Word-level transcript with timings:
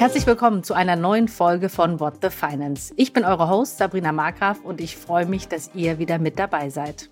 Herzlich 0.00 0.26
willkommen 0.26 0.64
zu 0.64 0.72
einer 0.72 0.96
neuen 0.96 1.28
Folge 1.28 1.68
von 1.68 2.00
What 2.00 2.20
the 2.22 2.30
Finance. 2.30 2.94
Ich 2.96 3.12
bin 3.12 3.22
eure 3.22 3.50
Host 3.50 3.76
Sabrina 3.76 4.12
Markgraf 4.12 4.64
und 4.64 4.80
ich 4.80 4.96
freue 4.96 5.26
mich, 5.26 5.46
dass 5.46 5.72
ihr 5.74 5.98
wieder 5.98 6.18
mit 6.18 6.38
dabei 6.38 6.70
seid. 6.70 7.10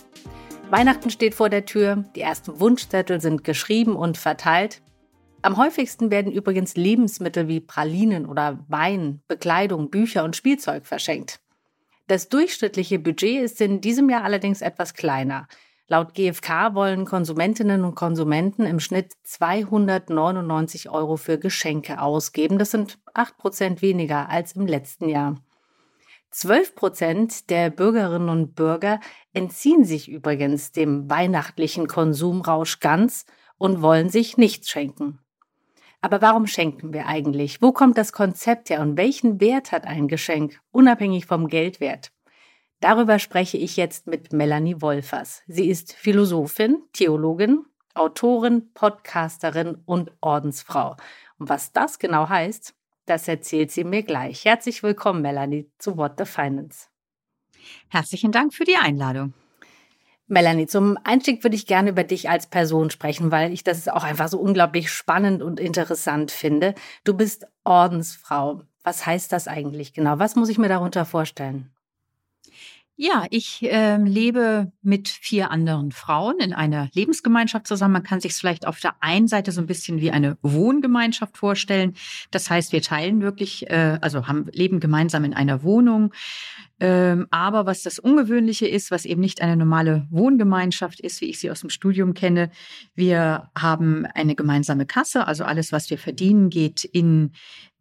Weihnachten 0.71 1.11
steht 1.11 1.35
vor 1.35 1.51
der 1.51 1.67
Tür, 1.67 2.07
die 2.17 2.23
ersten 2.23 2.61
Wunschzettel 2.61 3.21
sind 3.21 3.45
geschrieben 3.45 3.95
und 3.95 4.17
verteilt. 4.17 4.81
Am 5.43 5.59
häufigsten 5.59 6.11
werden 6.11 6.33
übrigens 6.33 6.77
Lebensmittel 6.77 7.47
wie 7.47 7.61
Pralinen 7.61 8.25
oder 8.25 8.65
Wein, 8.69 9.21
Bekleidung, 9.29 9.91
Bücher 9.91 10.25
und 10.25 10.35
Spielzeug 10.35 10.87
verschenkt. 10.87 11.41
Das 12.07 12.31
durchschnittliche 12.31 12.99
Budget 12.99 13.43
ist 13.43 13.61
in 13.61 13.83
diesem 13.83 14.09
Jahr 14.09 14.25
allerdings 14.25 14.63
etwas 14.63 14.95
kleiner. 14.95 15.47
Laut 15.91 16.13
GfK 16.13 16.75
wollen 16.75 17.07
Konsumentinnen 17.07 17.83
und 17.83 17.95
Konsumenten 17.95 18.67
im 18.67 18.79
Schnitt 18.79 19.15
299 19.23 20.91
Euro 20.91 21.17
für 21.17 21.39
Geschenke 21.39 22.03
ausgeben. 22.03 22.59
Das 22.59 22.73
sind 22.73 22.99
8 23.15 23.39
Prozent 23.39 23.81
weniger 23.81 24.29
als 24.29 24.53
im 24.53 24.67
letzten 24.67 25.09
Jahr. 25.09 25.37
12 26.31 26.75
Prozent 26.75 27.49
der 27.49 27.71
Bürgerinnen 27.71 28.29
und 28.29 28.55
Bürger 28.55 29.01
entziehen 29.33 29.87
sich 29.87 30.11
übrigens 30.11 30.73
dem 30.73 31.09
weihnachtlichen 31.09 31.87
Konsumrausch 31.87 32.81
ganz 32.81 33.25
und 33.57 33.81
wollen 33.81 34.11
sich 34.11 34.37
nichts 34.37 34.69
schenken. 34.69 35.21
Aber 36.03 36.21
warum 36.21 36.47
schenken 36.47 36.93
wir 36.93 37.07
eigentlich? 37.07 37.63
Wo 37.63 37.73
kommt 37.73 37.97
das 37.97 38.13
Konzept 38.13 38.69
her 38.69 38.83
und 38.83 38.99
welchen 38.99 39.41
Wert 39.41 39.73
hat 39.73 39.87
ein 39.87 40.07
Geschenk, 40.07 40.61
unabhängig 40.71 41.25
vom 41.25 41.49
Geldwert? 41.49 42.13
Darüber 42.81 43.19
spreche 43.19 43.57
ich 43.57 43.77
jetzt 43.77 44.07
mit 44.07 44.33
Melanie 44.33 44.81
Wolfers. 44.81 45.43
Sie 45.49 45.69
ist 45.69 45.93
Philosophin, 45.93 46.83
Theologin, 46.93 47.65
Autorin, 47.95 48.73
Podcasterin 48.73 49.79
und 49.85 50.13
Ordensfrau. 50.21 50.97
Und 51.39 51.49
was 51.49 51.73
das 51.73 51.99
genau 51.99 52.29
heißt, 52.29 52.75
das 53.07 53.27
erzählt 53.27 53.73
sie 53.73 53.83
mir 53.83 54.05
gleich. 54.05 54.45
Herzlich 54.45 54.83
willkommen, 54.85 55.23
Melanie, 55.23 55.69
zu 55.79 55.97
What 55.97 56.13
the 56.19 56.25
Finance. 56.25 56.87
Herzlichen 57.89 58.31
Dank 58.31 58.55
für 58.55 58.65
die 58.65 58.77
Einladung. 58.77 59.35
Melanie, 60.29 60.67
zum 60.67 60.99
Einstieg 61.03 61.43
würde 61.43 61.57
ich 61.57 61.67
gerne 61.67 61.91
über 61.91 62.05
dich 62.05 62.29
als 62.29 62.47
Person 62.47 62.91
sprechen, 62.91 63.33
weil 63.33 63.53
ich 63.53 63.65
das 63.65 63.89
auch 63.89 64.05
einfach 64.05 64.29
so 64.29 64.39
unglaublich 64.39 64.93
spannend 64.93 65.43
und 65.43 65.59
interessant 65.59 66.31
finde. 66.31 66.75
Du 67.03 67.15
bist 67.15 67.47
Ordensfrau. 67.65 68.63
Was 68.85 69.05
heißt 69.07 69.33
das 69.33 69.49
eigentlich 69.49 69.95
genau? 69.95 70.19
Was 70.19 70.37
muss 70.37 70.51
ich 70.51 70.59
mir 70.59 70.69
darunter 70.69 71.07
vorstellen? 71.07 71.73
Ja, 73.01 73.27
ich 73.31 73.63
äh, 73.63 73.97
lebe 73.97 74.73
mit 74.83 75.09
vier 75.09 75.53
anderen 75.53 75.93
Frauen 75.93 76.41
in 76.41 76.53
einer 76.53 76.89
Lebensgemeinschaft 76.95 77.69
zusammen. 77.69 77.93
Man 77.93 78.03
kann 78.03 78.19
sich 78.19 78.33
es 78.33 78.41
vielleicht 78.41 78.67
auf 78.67 78.81
der 78.81 78.97
einen 78.99 79.29
Seite 79.29 79.53
so 79.53 79.61
ein 79.61 79.69
bisschen 79.69 80.01
wie 80.01 80.11
eine 80.11 80.37
Wohngemeinschaft 80.43 81.39
vorstellen. 81.39 81.95
Das 82.33 82.51
heißt, 82.51 82.73
wir 82.73 82.83
teilen 82.83 83.23
wirklich, 83.23 83.71
äh, 83.71 83.99
also 84.01 84.27
haben 84.27 84.49
leben 84.51 84.81
gemeinsam 84.81 85.23
in 85.23 85.33
einer 85.33 85.63
Wohnung. 85.63 86.13
Ähm, 86.81 87.27
aber 87.31 87.67
was 87.67 87.83
das 87.83 87.99
Ungewöhnliche 87.99 88.67
ist, 88.67 88.91
was 88.91 89.05
eben 89.05 89.21
nicht 89.21 89.43
eine 89.43 89.57
normale 89.57 90.07
Wohngemeinschaft 90.11 91.01
ist, 91.01 91.21
wie 91.21 91.27
ich 91.27 91.41
sie 91.41 91.51
aus 91.51 91.61
dem 91.61 91.71
Studium 91.71 92.15
kenne, 92.15 92.51
wir 92.95 93.51
haben 93.57 94.07
eine 94.07 94.37
gemeinsame 94.37 94.87
Kasse, 94.87 95.27
also 95.27 95.45
alles, 95.45 95.73
was 95.73 95.91
wir 95.91 95.99
verdienen, 95.99 96.51
geht 96.51 96.85
in, 96.85 97.33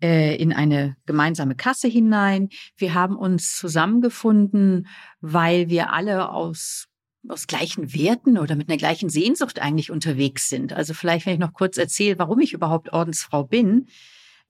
äh, 0.02 0.36
in 0.38 0.52
eine 0.52 0.96
gemeinsame 1.06 1.56
Kasse 1.56 1.88
hinein. 1.88 2.50
Wir 2.76 2.96
haben 2.96 3.16
uns 3.16 3.56
zusammengefunden, 3.56 4.88
weil 5.22 5.70
wir 5.70 5.94
alle 5.94 6.30
aus 6.30 6.88
aus 7.30 7.48
gleichen 7.48 7.94
Werten 7.94 8.38
oder 8.38 8.56
mit 8.56 8.70
einer 8.70 8.78
gleichen 8.78 9.10
Sehnsucht 9.10 9.60
eigentlich 9.60 9.92
unterwegs 9.92 10.48
sind. 10.48 10.72
Also 10.72 10.94
vielleicht, 10.94 11.26
wenn 11.26 11.34
ich 11.34 11.40
noch 11.40 11.52
kurz 11.52 11.78
erzähle, 11.78 12.18
warum 12.20 12.40
ich 12.40 12.54
überhaupt 12.54 12.94
Ordensfrau 12.94 13.44
bin. 13.44 13.88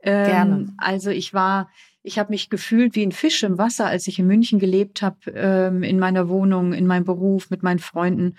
Ähm, 0.01 0.25
Gerne. 0.25 0.73
Also 0.77 1.09
ich 1.09 1.33
war 1.33 1.69
ich 2.07 2.17
habe 2.17 2.31
mich 2.31 2.49
gefühlt 2.49 2.95
wie 2.95 3.05
ein 3.05 3.11
Fisch 3.11 3.43
im 3.43 3.57
Wasser, 3.57 3.85
als 3.85 4.07
ich 4.07 4.17
in 4.17 4.27
München 4.27 4.59
gelebt 4.59 5.01
habe, 5.01 5.17
ähm, 5.33 5.83
in 5.83 5.99
meiner 5.99 6.29
Wohnung, 6.29 6.73
in 6.73 6.87
meinem 6.87 7.03
Beruf, 7.03 7.49
mit 7.49 7.63
meinen 7.63 7.79
Freunden. 7.79 8.35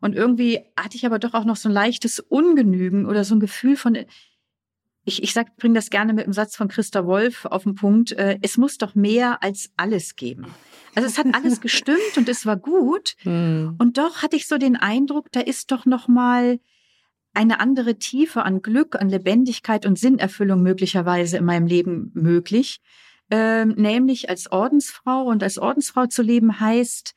Und 0.00 0.16
irgendwie 0.16 0.60
hatte 0.78 0.96
ich 0.96 1.04
aber 1.04 1.18
doch 1.18 1.34
auch 1.34 1.44
noch 1.44 1.56
so 1.56 1.68
ein 1.68 1.72
leichtes 1.72 2.18
Ungenügen 2.18 3.06
oder 3.06 3.24
so 3.24 3.34
ein 3.34 3.40
Gefühl 3.40 3.76
von, 3.76 3.98
ich, 5.04 5.22
ich 5.22 5.32
sag, 5.34 5.56
bring 5.56 5.74
das 5.74 5.90
gerne 5.90 6.14
mit 6.14 6.24
dem 6.24 6.32
Satz 6.32 6.56
von 6.56 6.68
Christa 6.68 7.04
Wolf 7.06 7.44
auf 7.44 7.64
den 7.64 7.74
Punkt, 7.74 8.12
äh, 8.12 8.38
es 8.40 8.56
muss 8.56 8.78
doch 8.78 8.94
mehr 8.94 9.42
als 9.42 9.70
alles 9.76 10.16
geben. 10.16 10.46
Also 10.94 11.06
es 11.06 11.18
hat 11.18 11.26
alles 11.34 11.60
gestimmt 11.60 12.16
und 12.16 12.28
es 12.28 12.46
war 12.46 12.56
gut. 12.56 13.16
Hm. 13.18 13.76
Und 13.78 13.98
doch 13.98 14.22
hatte 14.22 14.36
ich 14.36 14.48
so 14.48 14.56
den 14.56 14.76
Eindruck, 14.76 15.30
da 15.32 15.40
ist 15.40 15.70
doch 15.70 15.84
noch 15.84 16.08
mal 16.08 16.58
eine 17.34 17.60
andere 17.60 17.96
Tiefe 17.98 18.44
an 18.44 18.62
Glück, 18.62 18.96
an 19.00 19.10
Lebendigkeit 19.10 19.84
und 19.84 19.98
Sinnerfüllung 19.98 20.62
möglicherweise 20.62 21.36
in 21.36 21.44
meinem 21.44 21.66
Leben 21.66 22.10
möglich. 22.14 22.80
Ähm, 23.30 23.74
nämlich 23.76 24.28
als 24.28 24.50
Ordensfrau. 24.50 25.22
Und 25.22 25.42
als 25.42 25.58
Ordensfrau 25.58 26.06
zu 26.06 26.22
leben 26.22 26.60
heißt 26.60 27.14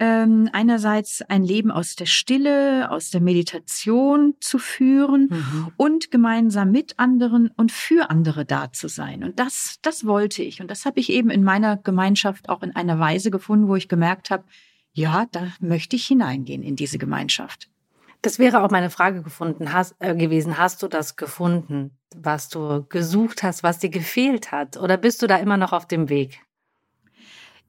ähm, 0.00 0.48
einerseits 0.52 1.20
ein 1.22 1.44
Leben 1.44 1.70
aus 1.70 1.94
der 1.94 2.06
Stille, 2.06 2.90
aus 2.90 3.10
der 3.10 3.20
Meditation 3.20 4.34
zu 4.40 4.58
führen 4.58 5.28
mhm. 5.30 5.72
und 5.76 6.10
gemeinsam 6.10 6.70
mit 6.70 6.98
anderen 6.98 7.50
und 7.56 7.70
für 7.70 8.08
andere 8.08 8.46
da 8.46 8.72
zu 8.72 8.88
sein. 8.88 9.22
Und 9.22 9.38
das, 9.38 9.76
das 9.82 10.06
wollte 10.06 10.42
ich. 10.42 10.62
Und 10.62 10.70
das 10.70 10.86
habe 10.86 10.98
ich 11.00 11.10
eben 11.10 11.28
in 11.28 11.44
meiner 11.44 11.76
Gemeinschaft 11.76 12.48
auch 12.48 12.62
in 12.62 12.74
einer 12.74 12.98
Weise 12.98 13.30
gefunden, 13.30 13.68
wo 13.68 13.76
ich 13.76 13.88
gemerkt 13.88 14.30
habe, 14.30 14.44
ja, 14.92 15.26
da 15.30 15.52
möchte 15.60 15.96
ich 15.96 16.06
hineingehen 16.06 16.62
in 16.62 16.76
diese 16.76 16.98
Gemeinschaft. 16.98 17.68
Das 18.22 18.38
wäre 18.38 18.62
auch 18.62 18.70
meine 18.70 18.90
Frage 18.90 19.22
gefunden, 19.22 19.72
hast, 19.72 19.94
äh, 19.98 20.14
gewesen. 20.14 20.58
Hast 20.58 20.82
du 20.82 20.88
das 20.88 21.16
gefunden, 21.16 21.98
was 22.14 22.48
du 22.48 22.84
gesucht 22.88 23.42
hast, 23.42 23.62
was 23.62 23.78
dir 23.78 23.90
gefehlt 23.90 24.52
hat? 24.52 24.76
Oder 24.76 24.96
bist 24.96 25.22
du 25.22 25.26
da 25.26 25.36
immer 25.36 25.56
noch 25.56 25.72
auf 25.72 25.86
dem 25.86 26.08
Weg? 26.08 26.40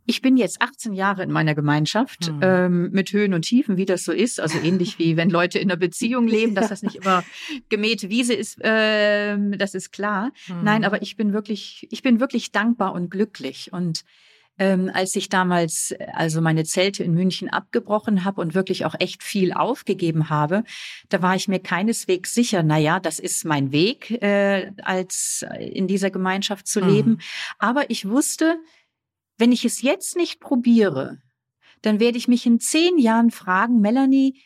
Ich 0.06 0.22
bin 0.22 0.36
jetzt 0.36 0.62
18 0.62 0.94
Jahre 0.94 1.24
in 1.24 1.32
meiner 1.32 1.56
Gemeinschaft 1.56 2.28
hm. 2.28 2.40
ähm, 2.42 2.92
mit 2.92 3.14
Höhen 3.14 3.34
und 3.34 3.44
Tiefen, 3.44 3.78
wie 3.78 3.86
das 3.86 4.04
so 4.04 4.12
ist. 4.12 4.40
Also 4.40 4.60
ähnlich 4.60 4.98
wie 5.00 5.16
wenn 5.16 5.30
Leute 5.30 5.60
in 5.60 5.70
einer 5.70 5.80
Beziehung 5.80 6.28
leben, 6.28 6.56
dass 6.56 6.70
das 6.70 6.82
nicht 6.82 6.96
immer 6.96 7.24
gemähte 7.70 8.10
Wiese 8.10 8.34
ist, 8.34 8.58
ähm, 8.62 9.58
das 9.58 9.76
ist 9.76 9.92
klar. 9.92 10.32
Hm. 10.48 10.64
Nein, 10.64 10.86
aber 10.86 11.02
ich 11.02 11.16
bin 11.16 11.34
wirklich, 11.34 11.88
ich 11.92 12.02
bin 12.02 12.20
wirklich 12.20 12.52
dankbar 12.52 12.94
und 12.94 13.10
glücklich 13.10 13.72
und 13.72 14.04
ähm, 14.62 14.92
als 14.94 15.16
ich 15.16 15.28
damals 15.28 15.96
also 16.14 16.40
meine 16.40 16.66
Zelte 16.66 17.04
in 17.04 17.16
München 17.16 17.50
abgebrochen 17.50 18.24
habe 18.26 18.42
und 18.42 18.54
wirklich 18.54 18.86
auch 18.86 18.94
echt 19.00 19.24
viel 19.24 19.54
aufgegeben 19.54 20.30
habe, 20.30 20.64
da 21.10 21.24
war 21.24 21.36
ich 21.36 21.48
mir 21.48 21.58
keineswegs 21.58 22.36
sicher, 22.36 22.62
na 22.62 22.78
ja, 22.78 23.00
das 23.00 23.18
ist 23.18 23.44
mein 23.44 23.72
Weg, 23.72 24.12
äh, 24.22 24.72
als 24.84 25.44
in 25.60 25.88
dieser 25.88 26.12
Gemeinschaft 26.12 26.68
zu 26.68 26.80
mhm. 26.80 26.90
leben. 26.90 27.18
Aber 27.58 27.90
ich 27.90 28.08
wusste, 28.08 28.60
wenn 29.40 29.52
ich 29.52 29.66
es 29.66 29.82
jetzt 29.82 30.16
nicht 30.16 30.40
probiere, 30.40 31.18
dann 31.82 32.00
werde 32.00 32.20
ich 32.20 32.28
mich 32.28 32.46
in 32.46 32.60
zehn 32.60 33.00
Jahren 33.00 33.32
fragen, 33.32 33.82
Melanie, 33.82 34.44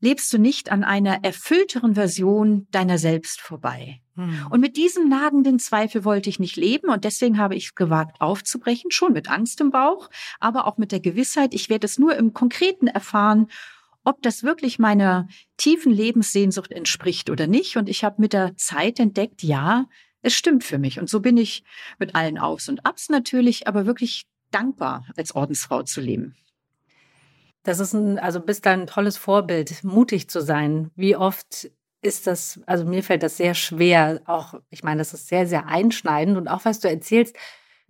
lebst 0.00 0.32
du 0.32 0.38
nicht 0.38 0.70
an 0.70 0.84
einer 0.84 1.24
erfüllteren 1.24 1.94
Version 1.94 2.66
deiner 2.70 2.98
selbst 2.98 3.40
vorbei. 3.40 4.00
Hm. 4.14 4.46
Und 4.50 4.60
mit 4.60 4.76
diesem 4.76 5.08
nagenden 5.08 5.58
Zweifel 5.58 6.04
wollte 6.04 6.28
ich 6.28 6.38
nicht 6.38 6.56
leben 6.56 6.90
und 6.90 7.04
deswegen 7.04 7.38
habe 7.38 7.54
ich 7.54 7.66
es 7.66 7.74
gewagt 7.74 8.20
aufzubrechen, 8.20 8.90
schon 8.90 9.12
mit 9.12 9.30
Angst 9.30 9.60
im 9.60 9.70
Bauch, 9.70 10.10
aber 10.38 10.66
auch 10.66 10.78
mit 10.78 10.92
der 10.92 11.00
Gewissheit, 11.00 11.54
ich 11.54 11.68
werde 11.68 11.86
es 11.86 11.98
nur 11.98 12.16
im 12.16 12.34
Konkreten 12.34 12.86
erfahren, 12.86 13.48
ob 14.04 14.22
das 14.22 14.44
wirklich 14.44 14.78
meiner 14.78 15.26
tiefen 15.56 15.92
Lebenssehnsucht 15.92 16.70
entspricht 16.70 17.28
oder 17.28 17.46
nicht. 17.46 17.76
Und 17.76 17.88
ich 17.88 18.04
habe 18.04 18.22
mit 18.22 18.32
der 18.32 18.56
Zeit 18.56 19.00
entdeckt, 19.00 19.42
ja, 19.42 19.86
es 20.22 20.34
stimmt 20.34 20.62
für 20.62 20.78
mich. 20.78 21.00
Und 21.00 21.10
so 21.10 21.20
bin 21.20 21.36
ich 21.36 21.64
mit 21.98 22.14
allen 22.14 22.38
Aufs 22.38 22.68
und 22.68 22.86
Abs 22.86 23.08
natürlich, 23.08 23.66
aber 23.66 23.84
wirklich 23.84 24.26
dankbar, 24.52 25.06
als 25.16 25.34
Ordensfrau 25.34 25.82
zu 25.82 26.00
leben. 26.00 26.36
Das 27.66 27.80
ist 27.80 27.94
ein, 27.94 28.20
also 28.20 28.38
bist 28.40 28.64
da 28.64 28.70
ein 28.70 28.86
tolles 28.86 29.16
Vorbild, 29.16 29.82
mutig 29.82 30.30
zu 30.30 30.40
sein. 30.40 30.92
Wie 30.94 31.16
oft 31.16 31.68
ist 32.00 32.28
das, 32.28 32.60
also 32.64 32.84
mir 32.84 33.02
fällt 33.02 33.24
das 33.24 33.36
sehr 33.36 33.54
schwer, 33.54 34.20
auch, 34.26 34.54
ich 34.70 34.84
meine, 34.84 34.98
das 34.98 35.12
ist 35.12 35.26
sehr, 35.26 35.48
sehr 35.48 35.66
einschneidend 35.66 36.36
und 36.38 36.46
auch 36.46 36.64
was 36.64 36.78
du 36.78 36.88
erzählst, 36.88 37.34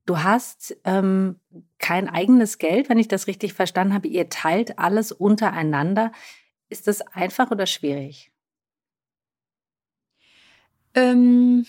du 0.06 0.23
hast 0.23 0.75
ähm, 0.84 1.40
kein 1.78 2.08
eigenes 2.08 2.56
Geld, 2.56 2.88
wenn 2.88 2.99
ich 2.99 3.08
das 3.08 3.26
richtig 3.26 3.52
verstanden 3.52 3.93
habe, 3.93 4.08
ihr 4.08 4.31
teilt 4.31 4.78
alles 4.78 5.12
untereinander. 5.12 6.11
Ist 6.70 6.87
das 6.87 7.02
einfach 7.02 7.50
oder 7.50 7.67
schwierig? 7.67 8.32
Ähm, 10.94 11.67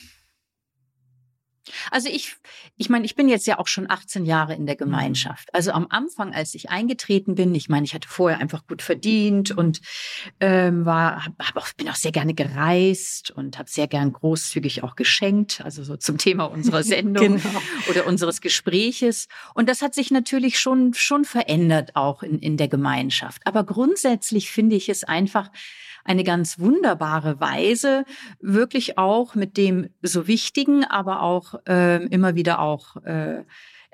also 1.92 2.10
ich, 2.10 2.36
ich 2.78 2.90
meine, 2.90 3.06
ich 3.06 3.16
bin 3.16 3.30
jetzt 3.30 3.48
ja 3.48 3.60
auch 3.60 3.68
schon 3.68 3.90
18 3.90 4.25
Jahre 4.25 4.56
in 4.56 4.66
der 4.66 4.75
mhm. 4.75 4.80
Gemeinschaft. 4.80 5.50
Also 5.54 5.72
am 5.72 5.88
Anfang, 5.90 6.34
als 6.34 6.54
ich 6.56 6.69
eingetreten 6.69 7.36
bin, 7.36 7.54
ich 7.56 7.69
meine, 7.69 7.86
ich 7.86 7.94
hatte 7.94 8.08
vorher 8.08 8.40
einfach 8.40 8.66
gut 8.68 8.81
verdient 8.81 9.52
und 9.52 9.81
ähm, 10.40 10.86
war, 10.86 11.25
hab, 11.25 11.34
hab 11.40 11.58
auch, 11.58 11.74
bin 11.74 11.90
auch 11.90 11.96
sehr 11.96 12.12
gerne 12.12 12.34
gereist 12.34 13.31
und 13.31 13.58
habe 13.58 13.69
sehr 13.69 13.88
gern 13.88 14.14
großzügig 14.14 14.84
auch 14.84 14.96
geschenkt, 14.96 15.62
also 15.64 15.84
so 15.84 15.98
zum 15.98 16.18
Thema 16.18 16.46
unserer 16.46 16.84
Sendung 16.88 17.38
genau. 17.38 17.62
oder 17.90 18.08
unseres 18.08 18.42
Gespräches. 18.42 19.28
Und 19.54 19.70
das 19.70 19.81
hat 19.81 19.94
sich 19.94 20.12
natürlich 20.12 20.60
schon 20.60 20.94
schon 20.94 21.25
verändert 21.25 21.96
auch 21.96 22.24
in 22.24 22.40
in 22.40 22.58
der 22.58 22.68
Gemeinschaft. 22.68 23.42
Aber 23.46 23.63
grundsätzlich 23.63 24.52
finde 24.52 24.75
ich 24.75 24.90
es 24.90 25.04
einfach 25.04 25.50
eine 26.07 26.24
ganz 26.24 26.59
wunderbare 26.59 27.39
Weise, 27.39 28.06
wirklich 28.39 28.98
auch 28.98 29.36
mit 29.36 29.57
dem 29.57 29.89
so 30.01 30.27
wichtigen, 30.27 30.83
aber 30.83 31.21
auch 31.21 31.56
äh, 31.68 32.06
immer 32.07 32.36
wieder 32.36 32.59
auch 32.59 32.95
äh, 33.04 33.44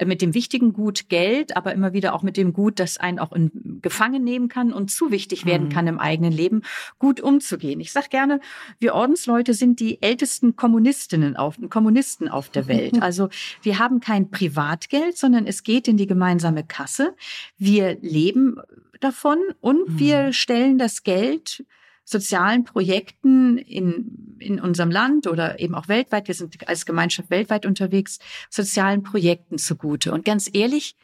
mit 0.05 0.21
dem 0.21 0.33
wichtigen 0.33 0.73
Gut 0.73 1.09
Geld, 1.09 1.55
aber 1.55 1.73
immer 1.73 1.93
wieder 1.93 2.13
auch 2.13 2.23
mit 2.23 2.37
dem 2.37 2.53
Gut, 2.53 2.79
das 2.79 2.97
einen 2.97 3.19
auch 3.19 3.31
in 3.31 3.79
Gefangen 3.81 4.23
nehmen 4.23 4.47
kann 4.47 4.73
und 4.73 4.89
zu 4.89 5.11
wichtig 5.11 5.45
werden 5.45 5.67
mhm. 5.67 5.71
kann 5.71 5.87
im 5.87 5.99
eigenen 5.99 6.31
Leben, 6.31 6.61
gut 6.99 7.21
umzugehen. 7.21 7.79
Ich 7.79 7.91
sage 7.91 8.07
gerne, 8.09 8.39
wir 8.79 8.95
Ordensleute 8.95 9.53
sind 9.53 9.79
die 9.79 10.01
ältesten 10.01 10.55
Kommunistinnen 10.55 11.35
auf, 11.35 11.57
Kommunisten 11.69 12.27
auf 12.27 12.49
der 12.49 12.67
Welt. 12.67 12.93
Also 13.03 13.29
wir 13.61 13.79
haben 13.79 13.99
kein 13.99 14.29
Privatgeld, 14.31 15.17
sondern 15.17 15.45
es 15.45 15.63
geht 15.63 15.87
in 15.87 15.97
die 15.97 16.07
gemeinsame 16.07 16.63
Kasse. 16.63 17.15
Wir 17.57 17.97
leben 18.01 18.57
davon 19.01 19.37
und 19.59 19.89
mhm. 19.89 19.99
wir 19.99 20.33
stellen 20.33 20.77
das 20.77 21.03
Geld 21.03 21.65
sozialen 22.05 22.63
Projekten 22.63 23.57
in, 23.57 24.37
in 24.39 24.59
unserem 24.59 24.91
Land 24.91 25.27
oder 25.27 25.59
eben 25.59 25.75
auch 25.75 25.87
weltweit, 25.87 26.27
wir 26.27 26.35
sind 26.35 26.67
als 26.67 26.85
Gemeinschaft 26.85 27.29
weltweit 27.29 27.65
unterwegs, 27.65 28.19
sozialen 28.49 29.03
Projekten 29.03 29.57
zugute. 29.57 30.11
Und 30.11 30.25
ganz 30.25 30.49
ehrlich, 30.51 30.95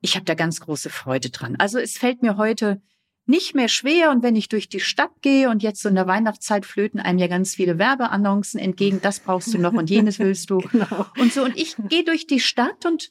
ich 0.00 0.16
habe 0.16 0.26
da 0.26 0.34
ganz 0.34 0.60
große 0.60 0.90
Freude 0.90 1.30
dran. 1.30 1.56
Also 1.58 1.78
es 1.78 1.96
fällt 1.96 2.22
mir 2.22 2.36
heute 2.36 2.82
nicht 3.26 3.54
mehr 3.54 3.68
schwer 3.68 4.10
und 4.10 4.22
wenn 4.22 4.36
ich 4.36 4.50
durch 4.50 4.68
die 4.68 4.80
Stadt 4.80 5.22
gehe 5.22 5.48
und 5.48 5.62
jetzt 5.62 5.80
so 5.80 5.88
in 5.88 5.94
der 5.94 6.06
Weihnachtszeit 6.06 6.66
flöten 6.66 7.00
einem 7.00 7.18
ja 7.18 7.26
ganz 7.26 7.54
viele 7.54 7.78
Werbeannoncen 7.78 8.60
entgegen, 8.60 9.00
das 9.00 9.20
brauchst 9.20 9.54
du 9.54 9.58
noch 9.58 9.72
und 9.72 9.88
jenes 9.88 10.18
willst 10.18 10.50
du 10.50 10.58
genau. 10.72 11.06
und 11.18 11.32
so 11.32 11.42
und 11.42 11.56
ich 11.56 11.76
gehe 11.88 12.04
durch 12.04 12.26
die 12.26 12.40
Stadt 12.40 12.84
und 12.84 13.10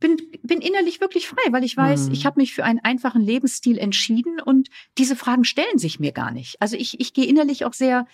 bin, 0.00 0.16
bin 0.42 0.60
innerlich 0.60 1.00
wirklich 1.00 1.28
frei, 1.28 1.42
weil 1.50 1.64
ich 1.64 1.76
weiß, 1.76 2.08
mhm. 2.08 2.12
ich 2.12 2.26
habe 2.26 2.40
mich 2.40 2.54
für 2.54 2.64
einen 2.64 2.80
einfachen 2.80 3.22
Lebensstil 3.22 3.78
entschieden 3.78 4.40
und 4.40 4.68
diese 4.96 5.16
Fragen 5.16 5.44
stellen 5.44 5.78
sich 5.78 5.98
mir 6.00 6.12
gar 6.12 6.30
nicht. 6.30 6.60
Also 6.60 6.76
ich, 6.76 7.00
ich 7.00 7.12
gehe 7.12 7.26
innerlich 7.26 7.64
auch 7.64 7.72
sehr, 7.72 8.06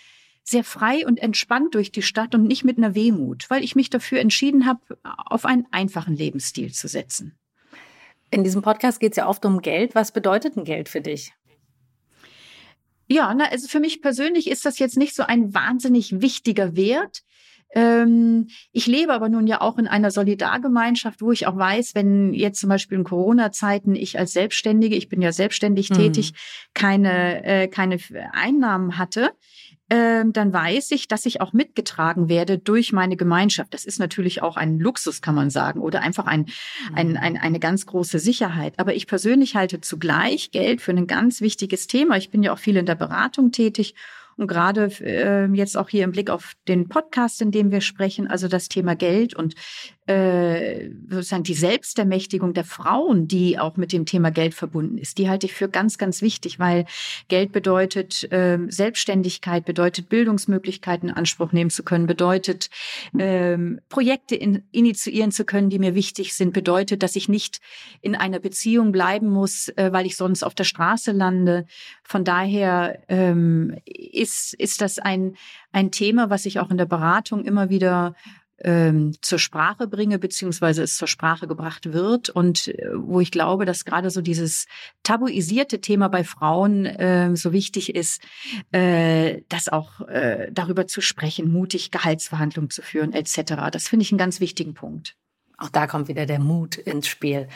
sehr 0.43 0.65
frei 0.65 1.07
und 1.07 1.19
entspannt 1.19 1.75
durch 1.75 1.93
die 1.93 2.03
Stadt 2.03 2.35
und 2.35 2.47
nicht 2.47 2.65
mit 2.65 2.79
einer 2.79 2.95
Wehmut, 2.95 3.49
weil 3.49 3.65
ich 3.65 3.75
mich 3.75 3.91
dafür 3.91 4.21
entschieden 4.21 4.67
habe, 4.67 4.99
auf 5.03 5.45
einen 5.45 5.67
einfachen 5.71 6.17
Lebensstil 6.17 6.73
zu 6.73 6.89
setzen. 6.89 7.37
In 8.31 8.45
diesem 8.45 8.63
Podcast 8.63 9.01
geht 9.01 9.13
es 9.13 9.17
ja 9.17 9.29
oft 9.29 9.45
um 9.45 9.61
Geld. 9.61 9.95
Was 9.95 10.13
bedeutet 10.13 10.57
ein 10.57 10.65
Geld 10.65 10.89
für 10.89 11.01
dich? 11.01 11.33
Ja, 13.07 13.35
na, 13.35 13.45
also 13.51 13.69
für 13.69 13.81
mich 13.81 14.01
persönlich 14.01 14.49
ist 14.49 14.65
das 14.65 14.79
jetzt 14.79 14.97
nicht 14.97 15.15
so 15.15 15.23
ein 15.23 15.55
wahnsinnig 15.55 16.21
wichtiger 16.21 16.75
Wert. 16.75 17.23
Ähm, 17.75 18.47
ich 18.73 18.87
lebe 18.87 19.13
aber 19.13 19.29
nun 19.29 19.47
ja 19.49 19.61
auch 19.61 19.79
in 19.79 19.89
einer 19.89 20.13
Solidargemeinschaft, 20.13 21.21
wo 21.21 21.33
ich 21.33 21.47
auch 21.49 21.57
weiß, 21.57 21.95
wenn 21.95 22.33
jetzt 22.33 22.61
zum 22.61 22.69
Beispiel 22.69 22.97
in 22.97 23.05
Corona-Zeiten 23.05 23.97
ich 23.97 24.19
als 24.19 24.33
Selbstständige, 24.33 24.95
ich 24.95 25.09
bin 25.09 25.21
ja 25.21 25.33
selbstständig 25.33 25.91
mhm. 25.91 25.95
tätig, 25.95 26.35
keine, 26.73 27.45
äh, 27.45 27.69
keine 27.69 27.99
Einnahmen 28.33 28.97
hatte, 28.97 29.33
ähm, 29.91 30.33
dann 30.33 30.53
weiß 30.53 30.93
ich, 30.93 31.09
dass 31.09 31.27
ich 31.27 31.41
auch 31.41 31.53
mitgetragen 31.53 32.29
werde 32.29 32.59
durch 32.59 32.93
meine 32.93 33.17
Gemeinschaft. 33.17 33.75
Das 33.75 33.85
ist 33.85 33.99
natürlich 33.99 34.41
auch 34.41 34.57
ein 34.57 34.79
Luxus, 34.79 35.21
kann 35.21 35.35
man 35.35 35.51
sagen, 35.51 35.81
oder 35.81 36.01
einfach 36.01 36.27
ein, 36.27 36.47
ein, 36.95 37.11
mhm. 37.11 37.17
ein, 37.17 37.37
eine 37.37 37.61
ganz 37.61 37.85
große 37.87 38.19
Sicherheit. 38.19 38.79
Aber 38.79 38.95
ich 38.95 39.07
persönlich 39.07 39.57
halte 39.57 39.81
zugleich 39.81 40.53
Geld 40.53 40.81
für 40.81 40.93
ein 40.93 41.07
ganz 41.07 41.41
wichtiges 41.41 41.87
Thema. 41.87 42.17
Ich 42.17 42.31
bin 42.31 42.43
ja 42.43 42.53
auch 42.53 42.59
viel 42.59 42.77
in 42.77 42.87
der 42.87 42.95
Beratung 42.95 43.53
tätig 43.53 43.95
und 44.37 44.47
gerade 44.47 44.91
äh, 45.01 45.47
jetzt 45.55 45.77
auch 45.77 45.89
hier 45.89 46.05
im 46.05 46.13
Blick 46.13 46.31
auf 46.31 46.55
den 46.69 46.89
Podcast, 46.89 47.41
in 47.43 47.51
dem 47.51 47.71
wir 47.71 47.81
sprechen, 47.81 48.27
also 48.27 48.49
das 48.49 48.69
Thema 48.69 48.97
Geld 48.97 49.35
und 49.35 49.55
äh, 50.07 50.91
sozusagen 51.09 51.45
die 51.45 51.55
Selbstermächtigung 51.55 52.53
der 52.53 52.65
Frauen, 52.65 53.27
die 53.27 53.59
auch 53.59 53.77
mit 53.77 53.93
dem 53.93 54.05
Thema 54.05 54.31
Geld 54.31 54.53
verbunden 54.55 54.99
ist, 54.99 55.17
die 55.17 55.31
halte 55.31 55.47
ich 55.47 55.55
für 55.55 55.69
ganz, 55.69 55.97
ganz 55.97 56.21
wichtig, 56.21 56.59
weil 56.59 56.85
Geld 57.29 57.53
bedeutet 57.53 58.31
äh, 58.31 58.59
Selbstständigkeit, 58.69 59.65
bedeutet 59.65 60.11
Bildungsmöglichkeiten 60.11 61.09
in 61.09 61.15
Anspruch 61.15 61.53
nehmen 61.53 61.71
zu 61.71 61.83
können, 61.85 62.07
bedeutet 62.07 62.69
äh, 63.17 63.57
Projekte 63.89 64.35
in, 64.35 64.63
initiieren 64.73 65.33
zu 65.33 65.45
können, 65.45 65.71
die 65.71 65.79
mir 65.79 65.95
wichtig 65.95 66.35
sind, 66.35 66.53
bedeutet, 66.53 67.03
dass 67.03 67.17
ich 67.17 67.29
nicht 67.31 67.61
in 68.03 68.15
einer 68.15 68.41
Beziehung 68.41 68.93
bleiben 68.93 69.29
muss, 69.29 69.69
äh, 69.71 69.91
weil 69.93 70.05
ich 70.05 70.17
sonst 70.17 70.43
auf 70.43 70.55
der 70.55 70.65
Straße 70.65 71.13
lande. 71.13 71.67
Von 72.03 72.25
daher 72.25 72.99
ähm, 73.09 73.75
ist, 73.87 74.53
ist 74.55 74.83
das 74.83 74.99
ein, 74.99 75.37
ein 75.73 75.91
Thema, 75.91 76.29
was 76.29 76.45
ich 76.45 76.61
auch 76.61 76.71
in 76.71 76.77
der 76.77 76.85
Beratung 76.85 77.45
immer 77.45 77.71
wieder 77.71 78.15
ähm, 78.59 79.15
zur 79.21 79.39
Sprache 79.39 79.87
bringe, 79.87 80.19
beziehungsweise 80.19 80.83
es 80.83 80.97
zur 80.97 81.09
Sprache 81.09 81.47
gebracht 81.47 81.93
wird 81.93 82.29
und 82.29 82.69
äh, 82.69 82.91
wo 82.95 83.21
ich 83.21 83.31
glaube, 83.31 83.65
dass 83.65 83.85
gerade 83.85 84.11
so 84.11 84.21
dieses 84.21 84.67
tabuisierte 85.03 85.81
Thema 85.81 86.09
bei 86.09 86.25
Frauen 86.25 86.87
äh, 86.87 87.35
so 87.37 87.53
wichtig 87.53 87.95
ist, 87.95 88.23
äh, 88.73 89.43
das 89.49 89.69
auch 89.69 90.01
äh, 90.03 90.51
darüber 90.53 90.87
zu 90.87 91.01
sprechen, 91.01 91.53
mutig 91.53 91.91
Gehaltsverhandlungen 91.91 92.71
zu 92.71 92.83
führen 92.83 93.13
etc. 93.13 93.71
Das 93.73 93.89
finde 93.89 94.05
ich 94.05 94.13
einen 94.13 94.19
ganz 94.19 94.41
wichtigen 94.41 94.75
Punkt. 94.75 95.17
Auch 95.59 95.69
da 95.69 95.87
kommt 95.87 96.09
wieder 96.09 96.27
der 96.27 96.41
Mut 96.41 96.77
ins 96.77 97.07
Spiel. 97.07 97.49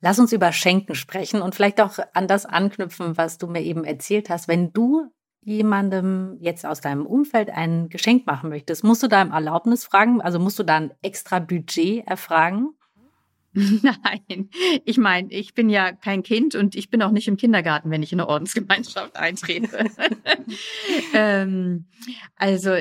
Lass 0.00 0.18
uns 0.18 0.32
über 0.32 0.52
Schenken 0.52 0.94
sprechen 0.94 1.40
und 1.40 1.54
vielleicht 1.54 1.80
auch 1.80 1.98
an 2.12 2.28
das 2.28 2.46
anknüpfen, 2.46 3.16
was 3.16 3.38
du 3.38 3.46
mir 3.46 3.62
eben 3.62 3.84
erzählt 3.84 4.28
hast. 4.28 4.48
Wenn 4.48 4.72
du 4.72 5.10
jemandem 5.44 6.36
jetzt 6.40 6.64
aus 6.66 6.80
deinem 6.80 7.06
Umfeld 7.06 7.50
ein 7.50 7.88
Geschenk 7.88 8.26
machen 8.26 8.50
möchtest, 8.50 8.84
musst 8.84 9.02
du 9.02 9.08
da 9.08 9.22
im 9.22 9.30
Erlaubnis 9.30 9.84
fragen? 9.84 10.20
Also 10.20 10.38
musst 10.38 10.58
du 10.58 10.62
da 10.62 10.76
ein 10.76 10.90
extra 11.02 11.38
Budget 11.38 12.06
erfragen? 12.06 12.70
Nein, 13.54 14.50
ich 14.84 14.98
meine, 14.98 15.30
ich 15.30 15.54
bin 15.54 15.70
ja 15.70 15.92
kein 15.92 16.24
Kind 16.24 16.56
und 16.56 16.74
ich 16.74 16.90
bin 16.90 17.02
auch 17.02 17.12
nicht 17.12 17.28
im 17.28 17.36
Kindergarten, 17.36 17.90
wenn 17.90 18.02
ich 18.02 18.12
in 18.12 18.20
eine 18.20 18.28
Ordensgemeinschaft 18.28 19.16
eintrete. 19.16 19.84
ähm, 21.14 21.84
also 22.36 22.74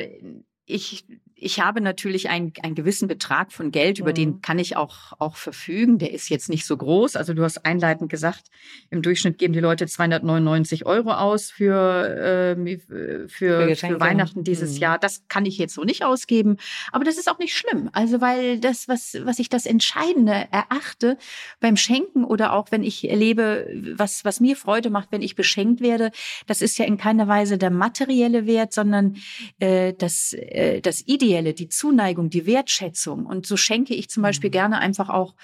ich 0.65 1.05
ich 1.35 1.59
habe 1.59 1.81
natürlich 1.81 2.29
einen, 2.29 2.53
einen 2.61 2.75
gewissen 2.75 3.07
Betrag 3.07 3.51
von 3.51 3.71
Geld, 3.71 3.99
über 3.99 4.11
mhm. 4.11 4.15
den 4.15 4.41
kann 4.41 4.59
ich 4.59 4.77
auch, 4.77 5.13
auch 5.19 5.35
verfügen. 5.35 5.97
Der 5.97 6.13
ist 6.13 6.29
jetzt 6.29 6.49
nicht 6.49 6.65
so 6.65 6.77
groß. 6.77 7.15
Also 7.15 7.33
du 7.33 7.43
hast 7.43 7.65
einleitend 7.65 8.09
gesagt, 8.09 8.45
im 8.89 9.01
Durchschnitt 9.01 9.37
geben 9.37 9.53
die 9.53 9.59
Leute 9.59 9.85
299 9.85 10.85
Euro 10.85 11.11
aus 11.11 11.51
für, 11.51 12.55
äh, 12.57 12.77
für, 12.77 13.27
für, 13.27 13.75
für 13.75 13.99
Weihnachten 13.99 14.43
dieses 14.43 14.75
mhm. 14.75 14.79
Jahr. 14.79 14.99
Das 14.99 15.27
kann 15.27 15.45
ich 15.45 15.57
jetzt 15.57 15.73
so 15.73 15.83
nicht 15.83 16.05
ausgeben. 16.05 16.57
Aber 16.91 17.03
das 17.03 17.17
ist 17.17 17.29
auch 17.29 17.39
nicht 17.39 17.55
schlimm. 17.55 17.89
Also 17.93 18.21
weil 18.21 18.59
das, 18.59 18.87
was, 18.87 19.17
was 19.23 19.39
ich 19.39 19.49
das 19.49 19.65
Entscheidende 19.65 20.47
erachte 20.51 21.17
beim 21.59 21.77
Schenken 21.77 22.23
oder 22.23 22.53
auch 22.53 22.71
wenn 22.71 22.83
ich 22.83 23.09
erlebe, 23.09 23.67
was, 23.95 24.23
was 24.23 24.39
mir 24.39 24.55
Freude 24.55 24.89
macht, 24.89 25.09
wenn 25.11 25.21
ich 25.21 25.35
beschenkt 25.35 25.81
werde, 25.81 26.11
das 26.47 26.61
ist 26.61 26.77
ja 26.77 26.85
in 26.85 26.97
keiner 26.97 27.27
Weise 27.27 27.57
der 27.57 27.69
materielle 27.69 28.45
Wert, 28.45 28.71
sondern 28.71 29.17
äh, 29.59 29.93
das, 29.93 30.33
äh, 30.33 30.79
das 30.79 31.03
Ideale 31.05 31.32
Materielle, 31.33 31.53
die 31.53 31.69
Zuneigung, 31.69 32.29
die 32.29 32.45
Wertschätzung. 32.45 33.25
Und 33.25 33.45
so 33.45 33.57
schenke 33.57 33.93
ich 33.93 34.09
zum 34.09 34.23
Beispiel 34.23 34.49
mhm. 34.49 34.53
gerne 34.53 34.77
einfach 34.79 35.09
auch 35.09 35.35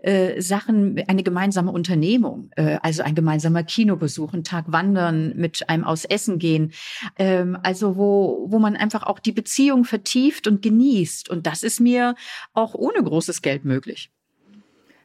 äh, 0.00 0.40
Sachen, 0.40 1.00
eine 1.06 1.22
gemeinsame 1.22 1.70
Unternehmung, 1.70 2.50
äh, 2.56 2.78
also 2.82 3.02
ein 3.02 3.14
gemeinsamer 3.14 3.62
Kinobesuch, 3.62 4.32
einen 4.32 4.44
Tag 4.44 4.64
wandern, 4.68 5.34
mit 5.36 5.68
einem 5.68 5.84
aus 5.84 6.04
Essen 6.04 6.38
gehen. 6.38 6.72
Ähm, 7.18 7.56
also 7.62 7.96
wo, 7.96 8.46
wo 8.48 8.58
man 8.58 8.76
einfach 8.76 9.04
auch 9.04 9.20
die 9.20 9.32
Beziehung 9.32 9.84
vertieft 9.84 10.46
und 10.46 10.62
genießt. 10.62 11.30
Und 11.30 11.46
das 11.46 11.62
ist 11.62 11.80
mir 11.80 12.14
auch 12.52 12.74
ohne 12.74 13.02
großes 13.02 13.42
Geld 13.42 13.64
möglich. 13.64 14.10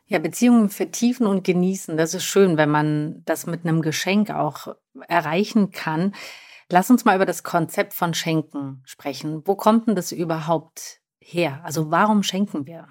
Ja, 0.08 0.20
Beziehungen 0.20 0.70
vertiefen 0.70 1.26
und 1.26 1.46
genießen, 1.46 1.96
das 1.96 2.14
ist 2.14 2.26
schön, 2.26 2.58
wenn 2.58 2.70
man 2.70 3.22
das 3.26 3.48
mit 3.48 3.66
einem 3.66 3.82
Geschenk 3.82 4.30
auch 4.30 4.76
erreichen 5.08 5.72
kann. 5.72 6.14
Lass 6.72 6.90
uns 6.90 7.04
mal 7.04 7.16
über 7.16 7.26
das 7.26 7.44
Konzept 7.44 7.94
von 7.94 8.14
Schenken 8.14 8.82
sprechen. 8.86 9.42
Wo 9.46 9.56
kommt 9.56 9.88
denn 9.88 9.96
das 9.96 10.14
überhaupt 10.14 11.02
her? 11.20 11.60
Also 11.64 11.92
warum 11.92 12.24
schenken 12.24 12.66
wir? 12.66 12.88